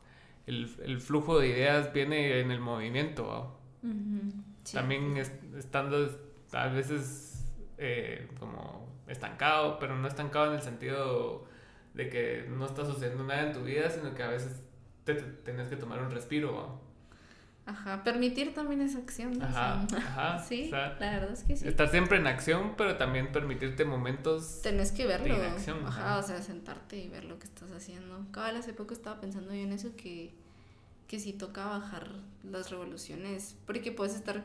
el, 0.46 0.74
el, 0.84 1.00
flujo 1.00 1.38
de 1.38 1.48
ideas 1.48 1.92
viene 1.92 2.40
en 2.40 2.50
el 2.50 2.60
movimiento. 2.60 3.58
También 4.72 5.16
estando 5.16 6.08
a 6.52 6.68
veces 6.68 7.44
eh, 7.78 8.28
como 8.38 8.88
estancado, 9.08 9.78
pero 9.78 9.96
no 9.96 10.06
estancado 10.06 10.46
en 10.46 10.54
el 10.54 10.62
sentido 10.62 11.44
de 11.94 12.08
que 12.08 12.46
no 12.48 12.64
está 12.64 12.86
sucediendo 12.86 13.24
nada 13.24 13.48
en 13.48 13.52
tu 13.52 13.62
vida, 13.62 13.90
sino 13.90 14.14
que 14.14 14.22
a 14.22 14.28
veces 14.28 14.62
te, 15.04 15.14
tenés 15.14 15.68
que 15.68 15.76
tomar 15.76 16.00
un 16.00 16.10
respiro. 16.10 16.80
Ajá, 17.64 18.02
permitir 18.02 18.54
también 18.54 18.80
esa 18.80 18.98
acción. 18.98 19.40
Ajá, 19.40 19.86
ajá. 19.96 20.44
sí, 20.48 20.68
la 20.70 20.98
verdad 20.98 21.32
es 21.32 21.44
que 21.44 21.56
sí. 21.56 21.68
Estar 21.68 21.88
siempre 21.90 22.18
en 22.18 22.26
acción, 22.26 22.74
pero 22.76 22.96
también 22.96 23.30
permitirte 23.30 23.84
momentos. 23.84 24.60
Tenés 24.62 24.90
que 24.90 25.06
verlo. 25.06 25.38
De 25.38 25.46
ajá, 25.46 26.18
o 26.18 26.22
sea, 26.22 26.42
sentarte 26.42 26.96
y 26.96 27.08
ver 27.08 27.24
lo 27.24 27.38
que 27.38 27.44
estás 27.44 27.70
haciendo. 27.70 28.26
Cabal, 28.32 28.56
hace 28.56 28.72
poco 28.72 28.94
estaba 28.94 29.20
pensando 29.20 29.54
yo 29.54 29.60
en 29.60 29.72
eso 29.72 29.94
que, 29.96 30.34
que 31.06 31.20
sí 31.20 31.32
toca 31.32 31.66
bajar 31.66 32.08
las 32.42 32.70
revoluciones, 32.70 33.54
porque 33.64 33.92
puedes 33.92 34.16
estar 34.16 34.42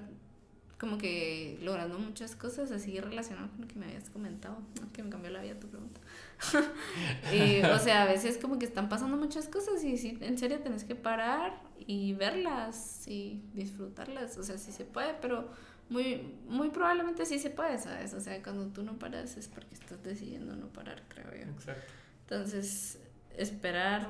como 0.80 1.00
que 1.00 1.58
logrando 1.64 1.98
muchas 1.98 2.36
cosas 2.36 2.70
así 2.70 3.00
relacionadas 3.00 3.50
con 3.50 3.62
lo 3.62 3.68
que 3.68 3.80
me 3.80 3.88
habías 3.88 4.12
comentado, 4.12 4.60
que 4.94 5.02
me 5.02 5.10
cambió 5.10 5.32
la 5.32 5.42
vida 5.42 5.60
tu 5.60 5.68
pregunta. 5.68 6.00
o 7.74 7.80
sea, 7.80 8.04
a 8.04 8.06
veces 8.06 8.38
como 8.38 8.60
que 8.60 8.66
están 8.66 8.90
pasando 8.90 9.18
muchas 9.18 9.48
cosas 9.48 9.84
y 9.84 9.98
sí, 9.98 10.20
en 10.22 10.38
serio 10.38 10.60
tenés 10.60 10.84
que 10.84 10.94
parar 10.94 11.67
y 11.86 12.14
verlas 12.14 13.08
y 13.08 13.42
disfrutarlas. 13.54 14.38
O 14.38 14.44
sea, 14.44 14.58
sí 14.58 14.72
se 14.72 14.86
puede, 14.86 15.14
pero 15.22 15.50
muy, 15.90 16.34
muy 16.48 16.70
probablemente 16.70 17.26
sí 17.26 17.40
se 17.40 17.50
puede, 17.50 17.78
¿sabes? 17.80 18.14
O 18.14 18.20
sea, 18.22 18.42
cuando 18.44 18.68
tú 18.68 18.84
no 18.84 18.98
paras 19.00 19.38
es 19.38 19.48
porque 19.48 19.74
estás 19.74 20.02
decidiendo 20.04 20.56
no 20.56 20.68
parar, 20.68 21.04
creo 21.08 21.32
yo. 21.32 21.52
Exacto. 21.52 21.82
Entonces, 22.22 23.00
esperar, 23.38 24.08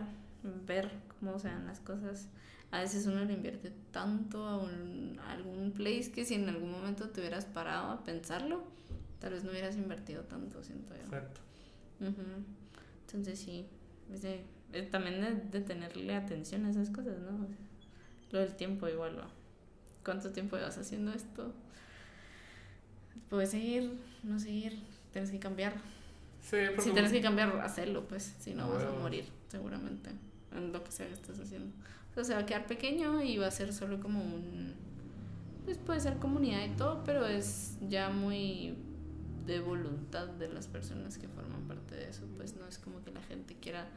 ver 0.66 0.92
cómo 1.20 1.38
se 1.40 1.50
dan 1.50 1.66
las 1.68 1.80
cosas. 1.80 2.28
A 2.72 2.80
veces 2.82 3.06
uno 3.08 3.24
le 3.24 3.34
invierte 3.34 3.72
tanto 3.92 4.46
a, 4.46 4.58
un, 4.58 5.20
a 5.24 5.32
algún 5.32 5.72
place 5.72 6.12
que 6.12 6.26
si 6.26 6.34
en 6.34 6.50
algún 6.50 6.72
momento 6.72 7.10
te 7.10 7.22
hubieras 7.22 7.46
parado 7.46 7.92
a 7.92 8.04
pensarlo, 8.04 8.64
tal 9.20 9.34
vez 9.34 9.44
no 9.44 9.52
hubieras 9.52 9.76
invertido 9.78 10.24
tanto, 10.24 10.64
siento 10.64 10.94
yo. 10.96 11.04
Exacto. 11.04 11.42
Entonces 13.06 13.40
sí, 13.40 13.66
es 14.12 14.22
de- 14.22 14.44
también 14.84 15.22
de, 15.22 15.60
de 15.60 15.66
tenerle 15.66 16.16
atención 16.16 16.66
a 16.66 16.70
esas 16.70 16.90
cosas, 16.90 17.20
¿no? 17.20 17.44
O 17.44 17.48
sea, 17.48 17.58
lo 18.32 18.40
del 18.40 18.56
tiempo 18.56 18.88
igual, 18.88 19.18
¿va? 19.18 19.28
¿Cuánto 20.04 20.32
tiempo 20.32 20.58
llevas 20.58 20.78
haciendo 20.78 21.12
esto? 21.12 21.54
Puedes 23.30 23.52
seguir, 23.52 23.92
no 24.24 24.40
seguir, 24.40 24.80
tienes 25.12 25.32
que 25.32 25.40
cambiar. 25.40 25.74
Sí, 26.42 26.58
porque 26.68 26.82
Si 26.82 26.92
tienes 26.92 27.12
que 27.12 27.22
cambiar, 27.22 27.50
hacerlo, 27.60 28.08
pues, 28.08 28.36
si 28.40 28.54
no 28.54 28.70
vas 28.70 28.84
a 28.84 28.92
morir, 28.92 29.26
seguramente, 29.50 30.12
en 30.56 30.72
lo 30.72 30.84
que 30.84 30.92
sea 30.92 31.08
que 31.08 31.14
estés 31.14 31.40
haciendo. 31.40 31.74
O 32.12 32.14
sea, 32.14 32.24
se 32.24 32.34
va 32.34 32.40
a 32.40 32.46
quedar 32.46 32.66
pequeño 32.68 33.22
y 33.22 33.38
va 33.38 33.48
a 33.48 33.52
ser 33.52 33.74
solo 33.74 34.00
como 34.00 34.24
un... 34.24 34.74
Pues 35.66 35.78
puede 35.78 36.00
ser 36.00 36.18
comunidad 36.18 36.64
y 36.66 36.70
todo, 36.70 37.04
pero 37.04 37.28
es 37.28 37.78
ya 37.90 38.10
muy 38.10 38.78
de 39.46 39.60
voluntad 39.60 40.28
de 40.28 40.50
las 40.50 40.68
personas 40.68 41.18
que 41.18 41.28
forman 41.28 41.68
parte 41.68 41.96
de 41.96 42.10
eso, 42.10 42.24
pues 42.38 42.56
no 42.56 42.68
es 42.68 42.78
como 42.78 43.02
que 43.02 43.12
la 43.12 43.22
gente 43.22 43.56
quiera 43.60 43.88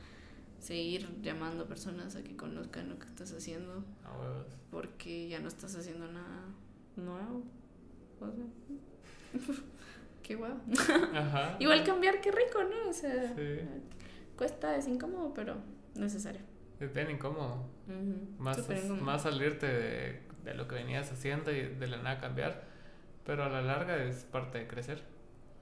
seguir 0.60 1.08
llamando 1.22 1.66
personas 1.66 2.14
a 2.16 2.22
que 2.22 2.36
conozcan 2.36 2.88
lo 2.88 2.98
que 2.98 3.06
estás 3.06 3.32
haciendo 3.32 3.84
A 4.04 4.12
huevos. 4.18 4.46
porque 4.70 5.28
ya 5.28 5.40
no 5.40 5.48
estás 5.48 5.74
haciendo 5.76 6.06
nada 6.12 6.44
nuevo. 6.96 7.42
O 8.20 8.30
sea, 8.30 8.44
qué 10.22 10.34
guau. 10.36 10.52
Ajá. 11.14 11.56
Igual 11.60 11.84
cambiar, 11.84 12.20
qué 12.20 12.30
rico, 12.30 12.62
¿no? 12.64 12.90
O 12.90 12.92
sea, 12.92 13.34
Sí. 13.34 13.60
cuesta, 14.36 14.76
es 14.76 14.86
incómodo, 14.86 15.32
pero 15.34 15.56
necesario. 15.94 16.40
Es 16.78 16.92
bien 16.94 17.10
incómodo. 17.10 17.64
Más, 18.38 18.58
incómodo. 18.58 19.02
más 19.02 19.22
salirte 19.22 19.66
de, 19.66 20.20
de 20.44 20.54
lo 20.54 20.66
que 20.68 20.76
venías 20.76 21.10
haciendo 21.12 21.50
y 21.50 21.62
de 21.62 21.86
la 21.86 21.96
nada 21.98 22.18
cambiar. 22.20 22.64
Pero 23.24 23.44
a 23.44 23.48
la 23.48 23.60
larga 23.62 24.02
es 24.04 24.24
parte 24.24 24.58
de 24.58 24.66
crecer, 24.66 25.02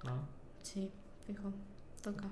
¿no? 0.05 0.29
Sí, 0.63 0.91
fijo, 1.27 1.53
toca. 2.03 2.25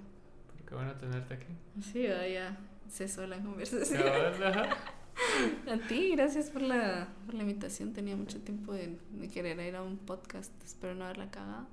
Porque 0.66 0.82
bueno 0.82 0.96
tenerte 0.96 1.34
aquí. 1.34 1.46
Sí, 1.80 2.02
ya, 2.02 2.58
cesó 2.90 3.24
la 3.28 3.38
conversación. 3.38 4.02
A 5.70 5.76
ti, 5.88 6.10
gracias 6.16 6.50
por 6.50 6.60
la, 6.60 7.06
por 7.24 7.36
la 7.36 7.42
invitación. 7.42 7.92
Tenía 7.92 8.16
mucho 8.16 8.40
tiempo 8.40 8.72
de, 8.72 8.98
de 9.12 9.28
querer 9.28 9.60
ir 9.60 9.76
a 9.76 9.82
un 9.82 9.96
podcast. 9.96 10.52
Espero 10.64 10.96
no 10.96 11.04
haberla 11.04 11.30
cagado. 11.30 11.68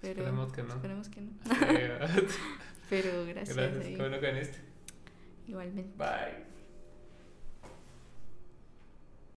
Pero 0.00 0.22
Esperemos 0.22 0.52
que 0.52 0.62
no. 0.64 0.74
Esperemos 0.74 1.08
que 1.08 1.20
no. 1.20 1.30
Sí, 1.44 2.26
Pero 2.90 3.24
gracias. 3.24 3.56
Qué 3.56 3.96
bueno 3.96 4.18
que 4.18 4.32
viniste. 4.32 4.58
Igualmente. 5.46 5.96
Bye. 5.96 6.57